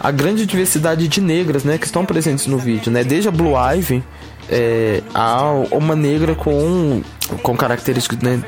a 0.00 0.10
grande 0.10 0.46
diversidade 0.46 1.08
de 1.08 1.20
negras, 1.20 1.64
né, 1.64 1.78
que 1.78 1.86
estão 1.86 2.04
presentes 2.04 2.46
no 2.46 2.58
vídeo, 2.58 2.90
né, 2.90 3.02
desde 3.04 3.28
a 3.28 3.32
Blue 3.32 3.54
Ivy 3.56 4.02
é, 4.48 5.02
a 5.14 5.52
uma 5.70 5.94
negra 5.94 6.34
com 6.34 7.02
com 7.42 7.56
características 7.56 8.18
né, 8.20 8.42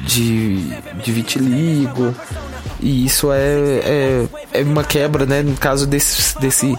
de, 0.00 0.68
de 1.02 1.12
vitiligo, 1.12 2.14
e 2.80 3.04
isso 3.04 3.32
é, 3.32 3.46
é, 3.84 4.26
é 4.52 4.62
uma 4.62 4.84
quebra, 4.84 5.26
né? 5.26 5.42
No 5.42 5.56
caso 5.56 5.86
desse, 5.86 6.38
desse 6.38 6.76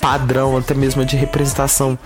padrão, 0.00 0.56
até 0.56 0.74
mesmo 0.74 1.04
de 1.04 1.16
representação 1.16 1.98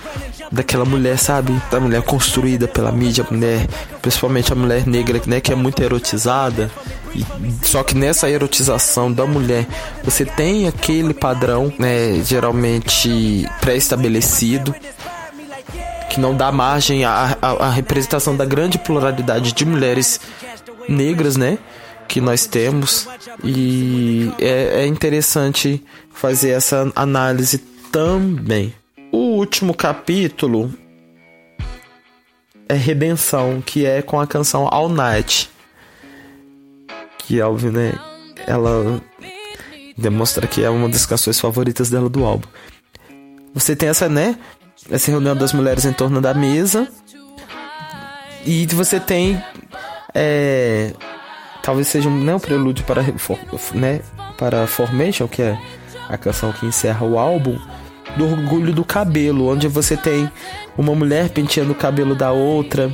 daquela 0.51 0.85
mulher, 0.85 1.19
sabe? 1.19 1.61
Da 1.71 1.81
mulher 1.81 2.03
construída 2.03 2.67
pela 2.69 2.93
mídia, 2.93 3.27
mulher, 3.31 3.67
principalmente 4.01 4.53
a 4.53 4.57
mulher 4.57 4.87
negra, 4.87 5.21
né? 5.27 5.41
Que 5.41 5.53
é 5.53 5.55
muito 5.55 5.83
erotizada. 5.83 6.71
E, 7.15 7.25
só 7.63 7.83
que 7.83 7.97
nessa 7.97 8.29
erotização 8.29 9.13
da 9.13 9.27
mulher, 9.27 9.67
você 10.03 10.25
tem 10.25 10.67
aquele 10.67 11.15
padrão, 11.15 11.73
né? 11.79 12.23
Geralmente 12.25 13.49
pré-estabelecido, 13.61 14.75
que 16.11 16.21
não 16.21 16.35
dá 16.37 16.53
margem 16.53 17.05
à, 17.05 17.37
à, 17.41 17.67
à 17.67 17.71
representação 17.71 18.37
da 18.37 18.45
grande 18.45 18.79
pluralidade 18.79 19.53
de 19.53 19.65
mulheres 19.65 20.21
negras, 20.89 21.37
né? 21.37 21.59
que 22.09 22.21
nós 22.21 22.45
temos 22.45 23.09
e 23.43 24.31
é, 24.39 24.83
é 24.83 24.87
interessante 24.87 25.83
fazer 26.13 26.51
essa 26.51 26.93
análise 26.95 27.72
também. 27.93 28.75
O 29.13 29.37
último 29.37 29.75
capítulo 29.75 30.73
é 32.69 32.75
Redenção, 32.75 33.61
que 33.61 33.87
é 33.87 34.01
com 34.03 34.19
a 34.19 34.27
canção 34.27 34.67
All 34.71 34.89
Night. 34.89 35.51
Que 37.19 37.41
óbvio, 37.43 37.71
né? 37.71 37.93
Ela 38.47 39.01
demonstra 39.97 40.47
que 40.47 40.65
é 40.65 40.71
uma 40.71 40.89
das 40.89 41.07
canções 41.07 41.39
favoritas 41.39 41.91
dela 41.91 42.09
do 42.09 42.25
álbum. 42.25 42.49
Você 43.55 43.77
tem 43.77 43.91
essa, 43.91 44.09
né? 44.09 44.39
Essa 44.91 45.11
reunião 45.11 45.37
das 45.37 45.53
mulheres 45.53 45.85
em 45.85 45.93
torno 45.93 46.21
da 46.21 46.33
mesa. 46.33 46.89
E 48.45 48.67
você 48.67 48.99
tem 48.99 49.41
é, 50.15 50.93
talvez 51.63 51.89
seja 51.89 52.09
um, 52.09 52.17
não, 52.17 52.37
um 52.37 52.41
prelúdio 52.41 52.85
para, 52.85 53.03
né, 53.75 54.01
para 54.37 54.67
Formation, 54.67 55.29
que 55.29 55.43
é 55.43 55.59
a 56.09 56.19
canção 56.19 56.53
que 56.53 56.67
encerra 56.67 57.07
o 57.07 57.19
álbum, 57.19 57.59
do 58.17 58.25
orgulho 58.25 58.73
do 58.73 58.85
cabelo, 58.85 59.49
onde 59.49 59.69
você 59.69 59.97
tem 59.97 60.31
uma 60.77 60.95
mulher 60.95 61.31
penteando 61.31 61.73
o 61.73 61.75
cabelo 61.75 62.15
da 62.15 62.33
outra. 62.33 62.93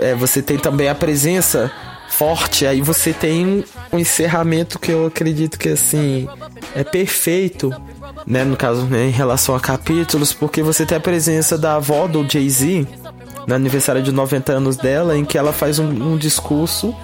É, 0.00 0.14
você 0.14 0.42
tem 0.42 0.58
também 0.58 0.88
a 0.88 0.94
presença 0.94 1.70
forte, 2.08 2.66
aí 2.66 2.80
você 2.80 3.12
tem 3.12 3.64
um 3.92 3.98
encerramento 3.98 4.78
que 4.78 4.92
eu 4.92 5.06
acredito 5.06 5.58
que 5.58 5.70
assim 5.70 6.28
é 6.74 6.84
perfeito, 6.84 7.70
né, 8.24 8.44
no 8.44 8.56
caso, 8.56 8.82
né, 8.84 9.06
em 9.06 9.10
relação 9.10 9.54
a 9.54 9.60
capítulos, 9.60 10.32
porque 10.32 10.62
você 10.62 10.86
tem 10.86 10.96
a 10.96 11.00
presença 11.00 11.58
da 11.58 11.74
avó 11.76 12.06
do 12.06 12.28
Jay-Z 12.28 12.86
no 13.48 13.54
aniversário 13.54 14.02
de 14.02 14.12
90 14.12 14.52
anos 14.52 14.76
dela, 14.76 15.16
em 15.16 15.24
que 15.24 15.36
ela 15.36 15.52
faz 15.52 15.78
um, 15.80 15.86
um 15.86 16.16
discurso 16.16 16.94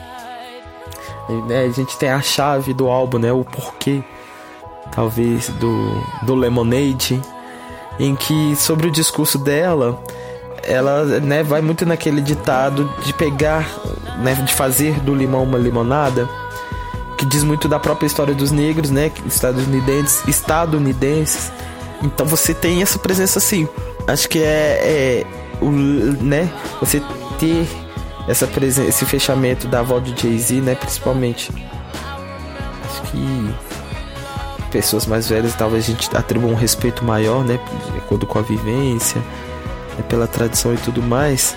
né, 1.47 1.65
a 1.65 1.69
gente 1.71 1.97
tem 1.97 2.11
a 2.11 2.21
chave 2.21 2.75
do 2.75 2.89
álbum, 2.89 3.19
né? 3.19 3.33
O 3.33 3.45
porquê, 3.45 4.03
talvez, 4.93 5.49
do, 5.49 6.03
do 6.23 6.35
Lemonade, 6.35 7.21
em 7.99 8.15
que 8.15 8.55
sobre 8.57 8.89
o 8.89 8.91
discurso 8.91 9.39
dela, 9.39 10.03
ela 10.63 11.05
né, 11.21 11.43
vai 11.43 11.61
muito 11.61 11.85
naquele 11.87 12.21
ditado 12.21 12.93
de 13.05 13.13
pegar, 13.13 13.69
né, 14.19 14.35
de 14.35 14.55
fazer 14.55 15.01
do 15.01 15.15
limão 15.15 15.45
uma 15.45 15.59
limonada, 15.59 16.29
que 17.19 17.27
diz 17.27 17.43
muito 17.43 17.69
da 17.69 17.79
própria 17.79 18.07
história 18.07 18.35
dos 18.35 18.51
negros, 18.51 18.91
né, 18.91 19.13
estadunidenses, 19.27 20.27
estadunidenses. 20.27 21.53
Então 22.03 22.25
você 22.25 22.55
tem 22.55 22.83
essa 22.83 22.99
presença 22.99 23.39
assim. 23.39 23.69
Acho 24.07 24.29
que 24.29 24.39
é, 24.39 25.23
é 25.23 25.27
o, 25.61 25.71
né, 25.71 26.51
você 26.81 27.03
ter 27.39 27.67
essa 28.29 28.47
presença, 28.47 28.89
esse 28.89 29.05
fechamento 29.05 29.67
da 29.67 29.81
avó 29.81 29.99
de 29.99 30.15
Jay-Z, 30.21 30.61
né? 30.61 30.75
Principalmente. 30.75 31.51
Acho 32.85 33.03
que 33.11 33.55
pessoas 34.71 35.07
mais 35.07 35.29
velhas 35.29 35.55
talvez 35.55 35.85
a 35.85 35.87
gente 35.89 36.17
atribua 36.17 36.51
um 36.51 36.55
respeito 36.55 37.05
maior, 37.05 37.45
né? 37.45 37.59
De 37.93 37.99
acordo 37.99 38.27
com 38.27 38.39
a 38.39 38.43
vivência, 38.43 39.21
né, 39.21 40.05
pela 40.09 40.27
tradição 40.27 40.73
e 40.75 40.77
tudo 40.79 41.03
mais. 41.03 41.57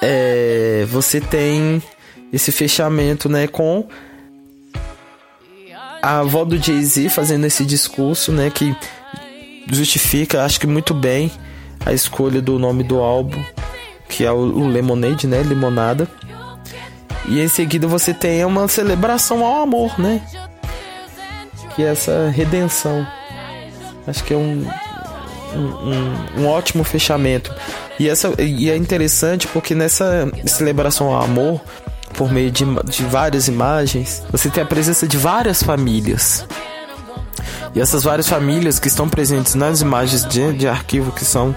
É, 0.00 0.86
você 0.90 1.20
tem 1.20 1.82
esse 2.32 2.50
fechamento, 2.50 3.28
né? 3.28 3.46
Com 3.46 3.86
a 6.02 6.18
avó 6.18 6.44
do 6.44 6.58
Jay-Z 6.58 7.08
fazendo 7.08 7.46
esse 7.46 7.64
discurso, 7.64 8.32
né? 8.32 8.50
Que 8.50 8.76
justifica, 9.70 10.44
acho 10.44 10.58
que 10.58 10.66
muito 10.66 10.92
bem, 10.92 11.30
a 11.86 11.92
escolha 11.92 12.42
do 12.42 12.58
nome 12.58 12.82
do 12.82 12.98
álbum 12.98 13.42
que 14.12 14.24
é 14.24 14.30
o, 14.30 14.36
o 14.36 14.68
Lemonade, 14.68 15.26
né? 15.26 15.42
Limonada. 15.42 16.06
E 17.26 17.40
em 17.40 17.48
seguida 17.48 17.86
você 17.86 18.12
tem 18.12 18.44
uma 18.44 18.68
celebração 18.68 19.44
ao 19.44 19.62
amor, 19.62 19.98
né? 19.98 20.20
Que 21.74 21.82
é 21.82 21.86
essa 21.86 22.30
redenção. 22.34 23.06
Acho 24.06 24.24
que 24.24 24.34
é 24.34 24.36
um, 24.36 24.66
um, 25.54 25.58
um, 25.58 26.40
um 26.42 26.46
ótimo 26.48 26.84
fechamento. 26.84 27.54
E, 27.98 28.08
essa, 28.08 28.32
e 28.40 28.70
é 28.70 28.76
interessante 28.76 29.46
porque 29.48 29.74
nessa 29.74 30.30
celebração 30.46 31.14
ao 31.14 31.22
amor, 31.22 31.60
por 32.14 32.30
meio 32.30 32.50
de, 32.50 32.64
de 32.84 33.04
várias 33.04 33.48
imagens, 33.48 34.22
você 34.30 34.48
tem 34.48 34.62
a 34.62 34.66
presença 34.66 35.06
de 35.06 35.16
várias 35.16 35.62
famílias. 35.62 36.46
E 37.74 37.80
essas 37.80 38.04
várias 38.04 38.28
famílias 38.28 38.78
que 38.78 38.88
estão 38.88 39.08
presentes 39.08 39.54
nas 39.54 39.80
imagens 39.80 40.24
de, 40.26 40.52
de 40.52 40.68
arquivo 40.68 41.10
que 41.12 41.24
são 41.24 41.54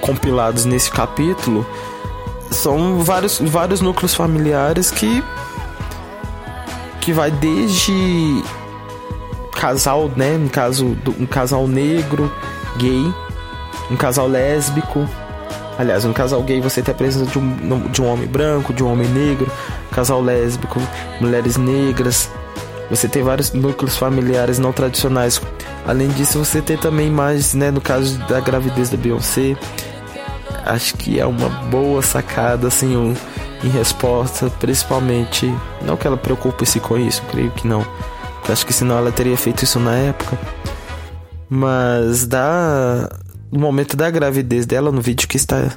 compilados 0.00 0.64
nesse 0.64 0.90
capítulo 0.90 1.66
são 2.50 2.98
vários, 2.98 3.38
vários 3.38 3.80
núcleos 3.80 4.14
familiares 4.14 4.90
que 4.90 5.22
que 7.00 7.12
vai 7.12 7.30
desde 7.30 8.42
casal, 9.54 10.10
né, 10.16 10.36
no 10.36 10.48
caso 10.48 10.96
um 11.18 11.26
casal 11.26 11.66
negro, 11.66 12.30
gay, 12.76 13.12
um 13.90 13.96
casal 13.96 14.26
lésbico. 14.26 15.08
Aliás, 15.78 16.04
um 16.04 16.12
casal 16.12 16.42
gay 16.42 16.60
você 16.60 16.82
tem 16.82 16.94
a 16.94 16.96
presença 16.96 17.30
de 17.30 17.38
um, 17.38 17.80
de 17.90 18.00
um 18.00 18.06
homem 18.06 18.26
branco, 18.26 18.72
de 18.72 18.84
um 18.84 18.92
homem 18.92 19.08
negro, 19.08 19.50
casal 19.90 20.20
lésbico, 20.20 20.80
mulheres 21.20 21.56
negras. 21.56 22.30
Você 22.90 23.08
tem 23.08 23.22
vários 23.22 23.52
núcleos 23.52 23.96
familiares 23.96 24.58
não 24.58 24.72
tradicionais. 24.72 25.40
Além 25.86 26.08
disso, 26.08 26.38
você 26.38 26.62
tem 26.62 26.76
também 26.76 27.10
mais, 27.10 27.54
né, 27.54 27.70
no 27.70 27.80
caso 27.80 28.18
da 28.28 28.40
gravidez 28.40 28.90
da 28.90 28.96
Beyoncé. 28.96 29.56
Acho 30.64 30.96
que 30.96 31.18
é 31.18 31.26
uma 31.26 31.48
boa 31.48 32.00
sacada, 32.02 32.68
assim, 32.68 32.96
um, 32.96 33.14
em 33.62 33.68
resposta, 33.68 34.50
principalmente. 34.60 35.52
Não 35.82 35.96
que 35.96 36.06
ela 36.06 36.16
preocupe-se 36.16 36.78
com 36.80 36.96
isso, 36.96 37.22
creio 37.30 37.50
que 37.50 37.66
não. 37.66 37.84
Acho 38.48 38.66
que 38.66 38.72
senão 38.72 38.98
ela 38.98 39.10
teria 39.10 39.36
feito 39.36 39.62
isso 39.62 39.80
na 39.80 39.96
época. 39.96 40.38
Mas 41.48 42.26
da 42.26 43.08
no 43.50 43.60
momento 43.60 43.96
da 43.96 44.10
gravidez 44.10 44.66
dela 44.66 44.90
no 44.90 45.00
vídeo 45.00 45.28
que 45.28 45.36
está 45.36 45.70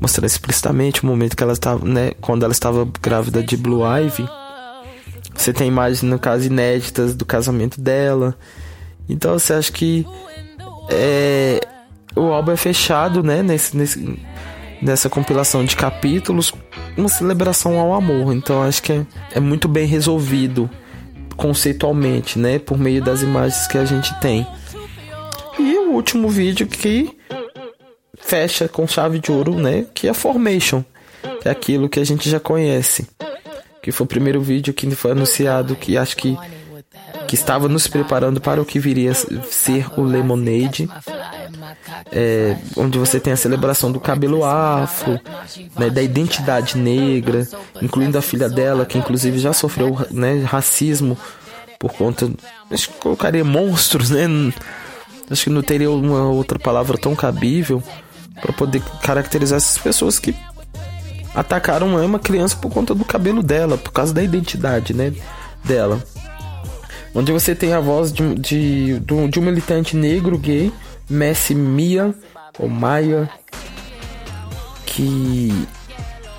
mostrando 0.00 0.26
explicitamente 0.26 1.02
o 1.02 1.06
momento 1.06 1.36
que 1.36 1.42
ela 1.42 1.52
estava, 1.52 1.84
né, 1.84 2.12
quando 2.20 2.44
ela 2.44 2.52
estava 2.52 2.88
grávida 3.02 3.42
de 3.42 3.56
Blue 3.56 3.82
Ivy. 3.84 4.26
Você 5.34 5.52
tem 5.52 5.68
imagens 5.68 6.02
no 6.02 6.18
caso 6.18 6.46
inéditas 6.46 7.14
do 7.14 7.24
casamento 7.24 7.80
dela. 7.80 8.36
Então 9.08 9.38
você 9.38 9.54
acha 9.54 9.72
que 9.72 10.06
é, 10.88 11.60
o 12.16 12.32
álbum 12.32 12.52
é 12.52 12.56
fechado, 12.56 13.22
né, 13.22 13.42
nesse, 13.42 13.76
nesse 13.76 14.18
nessa 14.80 15.10
compilação 15.10 15.62
de 15.62 15.76
capítulos, 15.76 16.54
uma 16.96 17.08
celebração 17.08 17.78
ao 17.78 17.92
amor. 17.92 18.32
Então 18.32 18.62
acho 18.62 18.82
que 18.82 18.92
é, 18.92 19.06
é 19.34 19.40
muito 19.40 19.68
bem 19.68 19.86
resolvido 19.86 20.70
conceitualmente, 21.40 22.38
né, 22.38 22.58
por 22.58 22.78
meio 22.78 23.02
das 23.02 23.22
imagens 23.22 23.66
que 23.66 23.78
a 23.78 23.84
gente 23.86 24.12
tem. 24.20 24.46
E 25.58 25.78
o 25.78 25.92
último 25.92 26.28
vídeo 26.28 26.66
que 26.66 27.16
fecha 28.18 28.68
com 28.68 28.86
chave 28.86 29.18
de 29.18 29.32
ouro, 29.32 29.54
né, 29.54 29.86
que 29.94 30.06
é 30.06 30.12
Formation, 30.12 30.84
que 31.40 31.48
é 31.48 31.50
aquilo 31.50 31.88
que 31.88 31.98
a 31.98 32.04
gente 32.04 32.28
já 32.28 32.38
conhece. 32.38 33.08
Que 33.82 33.90
foi 33.90 34.04
o 34.04 34.08
primeiro 34.08 34.42
vídeo 34.42 34.74
que 34.74 34.90
foi 34.90 35.12
anunciado 35.12 35.74
que 35.74 35.96
acho 35.96 36.14
que 36.14 36.36
que 37.26 37.36
estava 37.36 37.68
nos 37.68 37.86
preparando 37.86 38.40
para 38.40 38.60
o 38.60 38.64
que 38.64 38.78
viria 38.78 39.12
a 39.12 39.14
ser 39.14 39.86
o 39.96 40.02
Lemonade, 40.02 40.88
é, 42.10 42.56
onde 42.76 42.98
você 42.98 43.20
tem 43.20 43.32
a 43.32 43.36
celebração 43.36 43.90
do 43.90 44.00
cabelo 44.00 44.44
afro, 44.44 45.20
né, 45.78 45.90
da 45.90 46.02
identidade 46.02 46.76
negra, 46.76 47.46
incluindo 47.82 48.18
a 48.18 48.22
filha 48.22 48.48
dela, 48.48 48.86
que 48.86 48.98
inclusive 48.98 49.38
já 49.38 49.52
sofreu 49.52 49.96
né, 50.10 50.42
racismo 50.42 51.16
por 51.78 51.92
conta. 51.92 52.30
Acho 52.70 52.88
que 52.88 52.98
colocaria 52.98 53.44
monstros, 53.44 54.10
né? 54.10 54.26
Acho 55.30 55.44
que 55.44 55.50
não 55.50 55.62
teria 55.62 55.90
uma 55.90 56.28
outra 56.28 56.58
palavra 56.58 56.98
tão 56.98 57.14
cabível 57.14 57.82
para 58.40 58.52
poder 58.52 58.82
caracterizar 59.02 59.58
essas 59.58 59.78
pessoas 59.78 60.18
que 60.18 60.34
atacaram 61.34 61.94
uma 61.94 62.18
criança 62.18 62.56
por 62.56 62.70
conta 62.70 62.94
do 62.94 63.04
cabelo 63.04 63.42
dela, 63.42 63.78
por 63.78 63.92
causa 63.92 64.12
da 64.12 64.22
identidade, 64.22 64.92
né, 64.92 65.12
dela 65.64 66.02
onde 67.14 67.32
você 67.32 67.54
tem 67.54 67.72
a 67.72 67.80
voz 67.80 68.12
de, 68.12 68.34
de, 68.34 69.00
de 69.00 69.38
um 69.38 69.42
militante 69.42 69.96
negro 69.96 70.38
gay, 70.38 70.72
Messi 71.10 71.54
Mia, 71.54 72.14
ou 72.58 72.68
Maia, 72.68 73.28
que, 74.86 75.66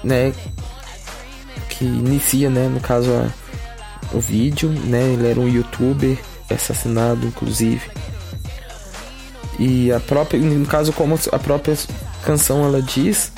né, 0.04 0.34
que 1.70 1.86
inicia, 1.86 2.50
né, 2.50 2.68
no 2.68 2.80
caso, 2.80 3.12
o 4.14 4.20
vídeo, 4.20 4.70
né, 4.70 5.14
ele 5.14 5.28
era 5.28 5.40
um 5.40 5.48
youtuber 5.48 6.18
assassinado, 6.50 7.28
inclusive. 7.28 7.92
E 9.60 9.92
a 9.92 10.00
própria, 10.00 10.40
no 10.40 10.66
caso, 10.66 10.94
como 10.94 11.20
a 11.32 11.40
própria 11.40 11.78
canção 12.24 12.64
ela 12.64 12.82
diz, 12.82 13.32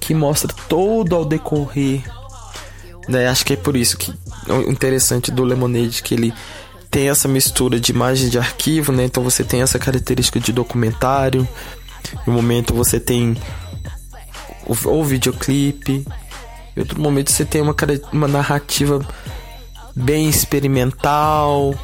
que 0.00 0.14
mostra 0.14 0.54
todo 0.68 1.16
ao 1.16 1.24
decorrer 1.24 2.04
né? 3.08 3.28
Acho 3.28 3.44
que 3.44 3.54
é 3.54 3.56
por 3.56 3.76
isso 3.76 3.96
que 3.96 4.12
o 4.48 4.70
interessante 4.70 5.30
do 5.30 5.44
Lemonade 5.44 6.02
que 6.02 6.14
ele 6.14 6.34
tem 6.94 7.08
essa 7.08 7.26
mistura 7.26 7.80
de 7.80 7.90
imagem 7.90 8.28
de 8.28 8.38
arquivo, 8.38 8.92
né? 8.92 9.04
Então 9.04 9.20
você 9.24 9.42
tem 9.42 9.60
essa 9.62 9.80
característica 9.80 10.38
de 10.38 10.52
documentário. 10.52 11.46
No 12.24 12.32
momento 12.32 12.72
você 12.72 13.00
tem 13.00 13.36
o, 14.64 14.76
o 14.88 15.02
videoclipe. 15.02 16.06
Em 16.76 16.80
outro 16.80 17.00
momento 17.00 17.32
você 17.32 17.44
tem 17.44 17.60
uma, 17.62 17.74
uma 18.12 18.28
narrativa 18.28 19.04
bem 19.92 20.28
experimental, 20.28 21.74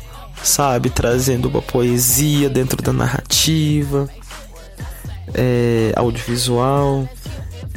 sabe? 0.44 0.90
Trazendo 0.90 1.48
uma 1.48 1.60
poesia 1.60 2.48
dentro 2.48 2.80
da 2.80 2.92
narrativa, 2.92 4.08
é, 5.34 5.92
audiovisual. 5.96 7.08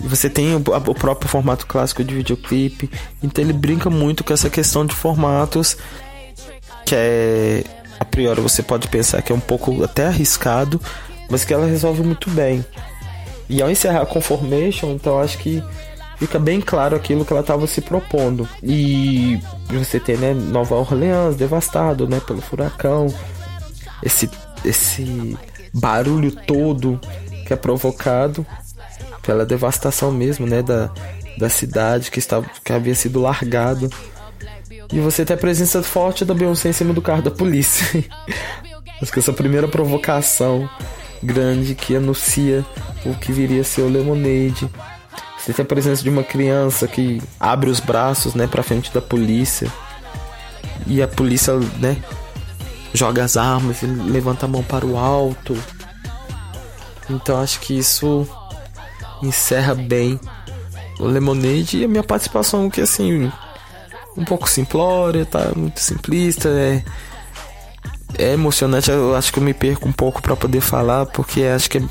Você 0.03 0.29
tem 0.29 0.53
o, 0.53 0.57
o 0.59 0.93
próprio 0.93 1.27
formato 1.27 1.65
clássico 1.65 2.03
de 2.03 2.13
videoclipe. 2.13 2.91
Então 3.23 3.43
ele 3.43 3.53
brinca 3.53 3.89
muito 3.89 4.23
com 4.23 4.33
essa 4.33 4.51
questão 4.51 4.85
de 4.85 4.93
formatos 4.93 5.75
que 6.85 6.95
é 6.95 7.63
a 7.99 8.05
priori 8.05 8.41
você 8.41 8.61
pode 8.61 8.87
pensar 8.87 9.21
que 9.21 9.31
é 9.31 9.35
um 9.35 9.39
pouco 9.39 9.83
até 9.83 10.07
arriscado, 10.07 10.79
mas 11.29 11.45
que 11.45 11.53
ela 11.53 11.65
resolve 11.65 12.03
muito 12.03 12.29
bem. 12.29 12.65
E 13.49 13.61
ao 13.61 13.69
encerrar 13.69 14.05
com 14.05 14.19
Formation, 14.21 14.91
então 14.91 15.19
acho 15.19 15.37
que 15.37 15.63
fica 16.17 16.39
bem 16.39 16.61
claro 16.61 16.95
aquilo 16.95 17.23
que 17.25 17.31
ela 17.31 17.41
estava 17.41 17.65
se 17.67 17.81
propondo. 17.81 18.47
E 18.61 19.39
você 19.69 19.99
tem, 19.99 20.17
né, 20.17 20.33
Nova 20.33 20.75
Orleans 20.75 21.35
devastado, 21.35 22.07
né, 22.07 22.19
pelo 22.19 22.41
furacão. 22.41 23.07
Esse 24.01 24.29
esse 24.65 25.37
barulho 25.73 26.31
todo 26.31 26.99
que 27.45 27.53
é 27.53 27.55
provocado 27.55 28.45
pela 29.21 29.45
devastação 29.45 30.11
mesmo, 30.11 30.45
né, 30.45 30.61
da, 30.61 30.89
da 31.37 31.49
cidade 31.49 32.11
que 32.11 32.19
estava 32.19 32.45
que 32.63 32.73
havia 32.73 32.95
sido 32.95 33.21
largado. 33.21 33.89
E 34.91 34.99
você 34.99 35.25
tem 35.25 35.35
a 35.35 35.39
presença 35.39 35.81
forte 35.81 36.25
da 36.25 36.33
Beyoncé 36.33 36.69
em 36.69 36.73
cima 36.73 36.93
do 36.93 37.01
carro 37.01 37.21
da 37.21 37.31
polícia. 37.31 38.03
Acho 39.01 39.11
que 39.11 39.19
essa 39.19 39.33
primeira 39.33 39.67
provocação 39.67 40.69
grande 41.21 41.73
que 41.73 41.95
anuncia 41.95 42.65
o 43.05 43.15
que 43.15 43.31
viria 43.31 43.61
a 43.61 43.63
ser 43.63 43.81
o 43.81 43.89
Lemonade. 43.89 44.69
Você 45.37 45.53
tem 45.53 45.63
a 45.63 45.67
presença 45.67 46.01
de 46.03 46.09
uma 46.09 46.23
criança 46.23 46.87
que 46.87 47.21
abre 47.39 47.69
os 47.69 47.79
braços, 47.79 48.33
né, 48.33 48.47
para 48.47 48.63
frente 48.63 48.93
da 48.93 49.01
polícia. 49.01 49.71
E 50.87 51.01
a 51.01 51.07
polícia, 51.07 51.53
né, 51.79 51.97
joga 52.93 53.23
as 53.23 53.35
armas 53.35 53.81
e 53.81 53.85
levanta 53.85 54.45
a 54.45 54.49
mão 54.49 54.63
para 54.63 54.85
o 54.85 54.97
alto. 54.97 55.57
Então 57.09 57.41
acho 57.41 57.59
que 57.59 57.77
isso 57.77 58.27
encerra 59.21 59.73
bem 59.73 60.19
o 60.99 61.05
Lemonade 61.05 61.77
e 61.77 61.85
a 61.85 61.87
minha 61.87 62.03
participação 62.03 62.69
que 62.69 62.81
assim 62.81 63.31
um 64.17 64.25
pouco 64.25 64.49
simplória, 64.49 65.25
tá 65.25 65.51
muito 65.55 65.79
simplista, 65.79 66.49
é 66.49 66.83
é 68.17 68.33
emocionante, 68.33 68.91
eu 68.91 69.15
acho 69.15 69.31
que 69.31 69.39
eu 69.39 69.43
me 69.43 69.53
perco 69.53 69.87
um 69.87 69.91
pouco 69.91 70.21
para 70.21 70.35
poder 70.35 70.61
falar, 70.61 71.05
porque 71.07 71.43
acho 71.43 71.69
que 71.69 71.83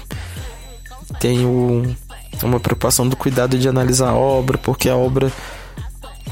tenho 1.19 1.97
uma 2.43 2.61
preocupação 2.61 3.09
do 3.09 3.17
cuidado 3.17 3.59
de 3.59 3.69
analisar 3.69 4.11
a 4.11 4.15
obra, 4.15 4.59
porque 4.59 4.89
a 4.89 4.97
obra 4.97 5.33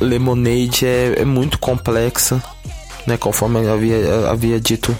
Lemonade 0.01 0.86
é, 0.86 1.20
é 1.20 1.24
muito 1.24 1.59
complexa, 1.59 2.43
né, 3.07 3.16
conforme 3.16 3.61
eu 3.61 3.72
havia, 3.72 4.30
havia 4.30 4.61
dito 4.61 4.97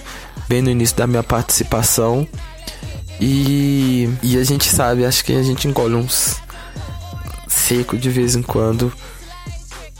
bem 0.47 0.61
no 0.61 0.69
início 0.69 0.95
da 0.97 1.07
minha 1.07 1.23
participação. 1.23 2.27
E, 3.19 4.09
e 4.23 4.37
a 4.37 4.43
gente 4.43 4.67
sabe, 4.67 5.05
acho 5.05 5.23
que 5.23 5.33
a 5.33 5.43
gente 5.43 5.67
engole 5.67 5.95
uns 5.95 6.41
seco 7.47 7.97
de 7.97 8.09
vez 8.09 8.35
em 8.35 8.41
quando. 8.41 8.91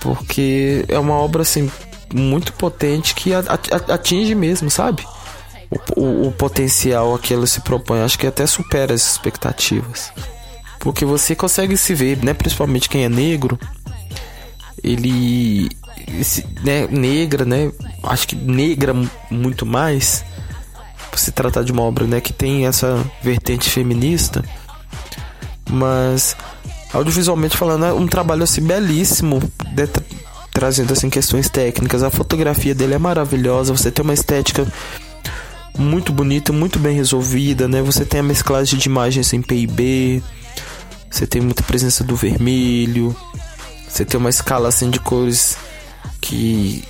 Porque 0.01 0.83
é 0.87 0.99
uma 0.99 1.13
obra 1.13 1.43
assim 1.43 1.71
muito 2.13 2.51
potente 2.53 3.15
que 3.15 3.31
atinge 3.33 4.35
mesmo, 4.35 4.69
sabe? 4.69 5.07
O, 5.69 6.01
o, 6.01 6.27
o, 6.27 6.31
potencial 6.33 7.15
a 7.15 7.19
que 7.19 7.33
ela 7.33 7.47
se 7.47 7.61
propõe. 7.61 8.01
Acho 8.01 8.19
que 8.19 8.27
até 8.27 8.45
supera 8.45 8.93
as 8.93 9.09
expectativas. 9.09 10.11
Porque 10.79 11.05
você 11.05 11.35
consegue 11.35 11.77
se 11.77 11.93
ver, 11.93 12.17
né? 12.23 12.33
Principalmente 12.33 12.89
quem 12.89 13.05
é 13.05 13.09
negro. 13.09 13.57
Ele. 14.83 15.69
Esse, 16.19 16.45
né, 16.63 16.87
negra, 16.87 17.45
né? 17.45 17.71
Acho 18.03 18.27
que 18.27 18.35
negra 18.35 18.93
muito 19.29 19.65
mais 19.65 20.25
se 21.15 21.31
tratar 21.31 21.63
de 21.63 21.71
uma 21.71 21.83
obra 21.83 22.05
né, 22.05 22.21
que 22.21 22.33
tem 22.33 22.65
essa 22.65 23.03
vertente 23.21 23.69
feminista, 23.69 24.43
mas 25.69 26.35
audiovisualmente 26.93 27.57
falando 27.57 27.85
é 27.85 27.93
um 27.93 28.07
trabalho 28.07 28.43
assim 28.43 28.61
belíssimo, 28.61 29.39
de, 29.73 29.87
trazendo 30.51 30.93
assim 30.93 31.09
questões 31.09 31.49
técnicas. 31.49 32.03
A 32.03 32.09
fotografia 32.09 32.75
dele 32.75 32.93
é 32.93 32.97
maravilhosa, 32.97 33.75
você 33.75 33.91
tem 33.91 34.03
uma 34.03 34.13
estética 34.13 34.67
muito 35.77 36.11
bonita, 36.11 36.51
muito 36.51 36.79
bem 36.79 36.95
resolvida, 36.95 37.67
né? 37.67 37.81
Você 37.81 38.05
tem 38.05 38.19
a 38.19 38.23
mesclagem 38.23 38.77
de 38.77 38.89
imagens 38.89 39.31
em 39.33 39.41
PIB, 39.41 40.23
você 41.09 41.25
tem 41.25 41.41
muita 41.41 41.63
presença 41.63 42.03
do 42.03 42.15
vermelho, 42.15 43.15
você 43.87 44.05
tem 44.05 44.19
uma 44.19 44.29
escala 44.29 44.69
assim 44.69 44.89
de 44.89 44.99
cores 44.99 45.57
que 46.19 46.83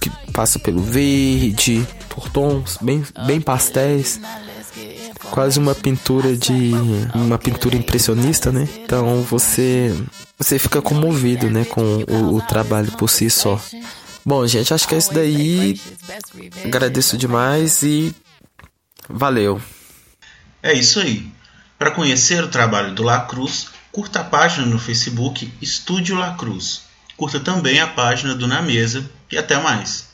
que 0.00 0.10
passa 0.32 0.58
pelo 0.58 0.80
verde, 0.80 1.86
por 2.08 2.28
tons 2.28 2.78
bem, 2.80 3.04
bem 3.26 3.40
pastéis. 3.40 4.20
Quase 5.30 5.58
uma 5.58 5.74
pintura 5.74 6.36
de. 6.36 6.72
uma 7.14 7.38
pintura 7.38 7.76
impressionista, 7.76 8.50
né? 8.50 8.68
Então 8.82 9.22
você. 9.22 9.94
você 10.38 10.58
fica 10.58 10.82
comovido, 10.82 11.50
né? 11.50 11.64
Com 11.64 12.04
o, 12.08 12.36
o 12.36 12.42
trabalho 12.42 12.90
por 12.92 13.08
si 13.08 13.30
só. 13.30 13.60
Bom, 14.24 14.46
gente, 14.46 14.74
acho 14.74 14.86
que 14.86 14.94
é 14.94 14.98
isso 14.98 15.12
daí. 15.12 15.80
Agradeço 16.64 17.16
demais 17.16 17.82
e. 17.82 18.14
Valeu. 19.08 19.60
É 20.62 20.72
isso 20.72 21.00
aí. 21.00 21.30
Para 21.78 21.92
conhecer 21.92 22.42
o 22.42 22.48
trabalho 22.48 22.94
do 22.94 23.02
La 23.02 23.20
Cruz, 23.20 23.68
curta 23.92 24.20
a 24.20 24.24
página 24.24 24.66
no 24.66 24.78
Facebook 24.78 25.52
Estúdio 25.62 26.16
La 26.16 26.34
Cruz. 26.34 26.82
Curta 27.16 27.38
também 27.40 27.80
a 27.80 27.86
página 27.86 28.34
do 28.34 28.46
Na 28.46 28.60
Mesa 28.60 29.08
e 29.30 29.38
até 29.38 29.58
mais. 29.58 30.07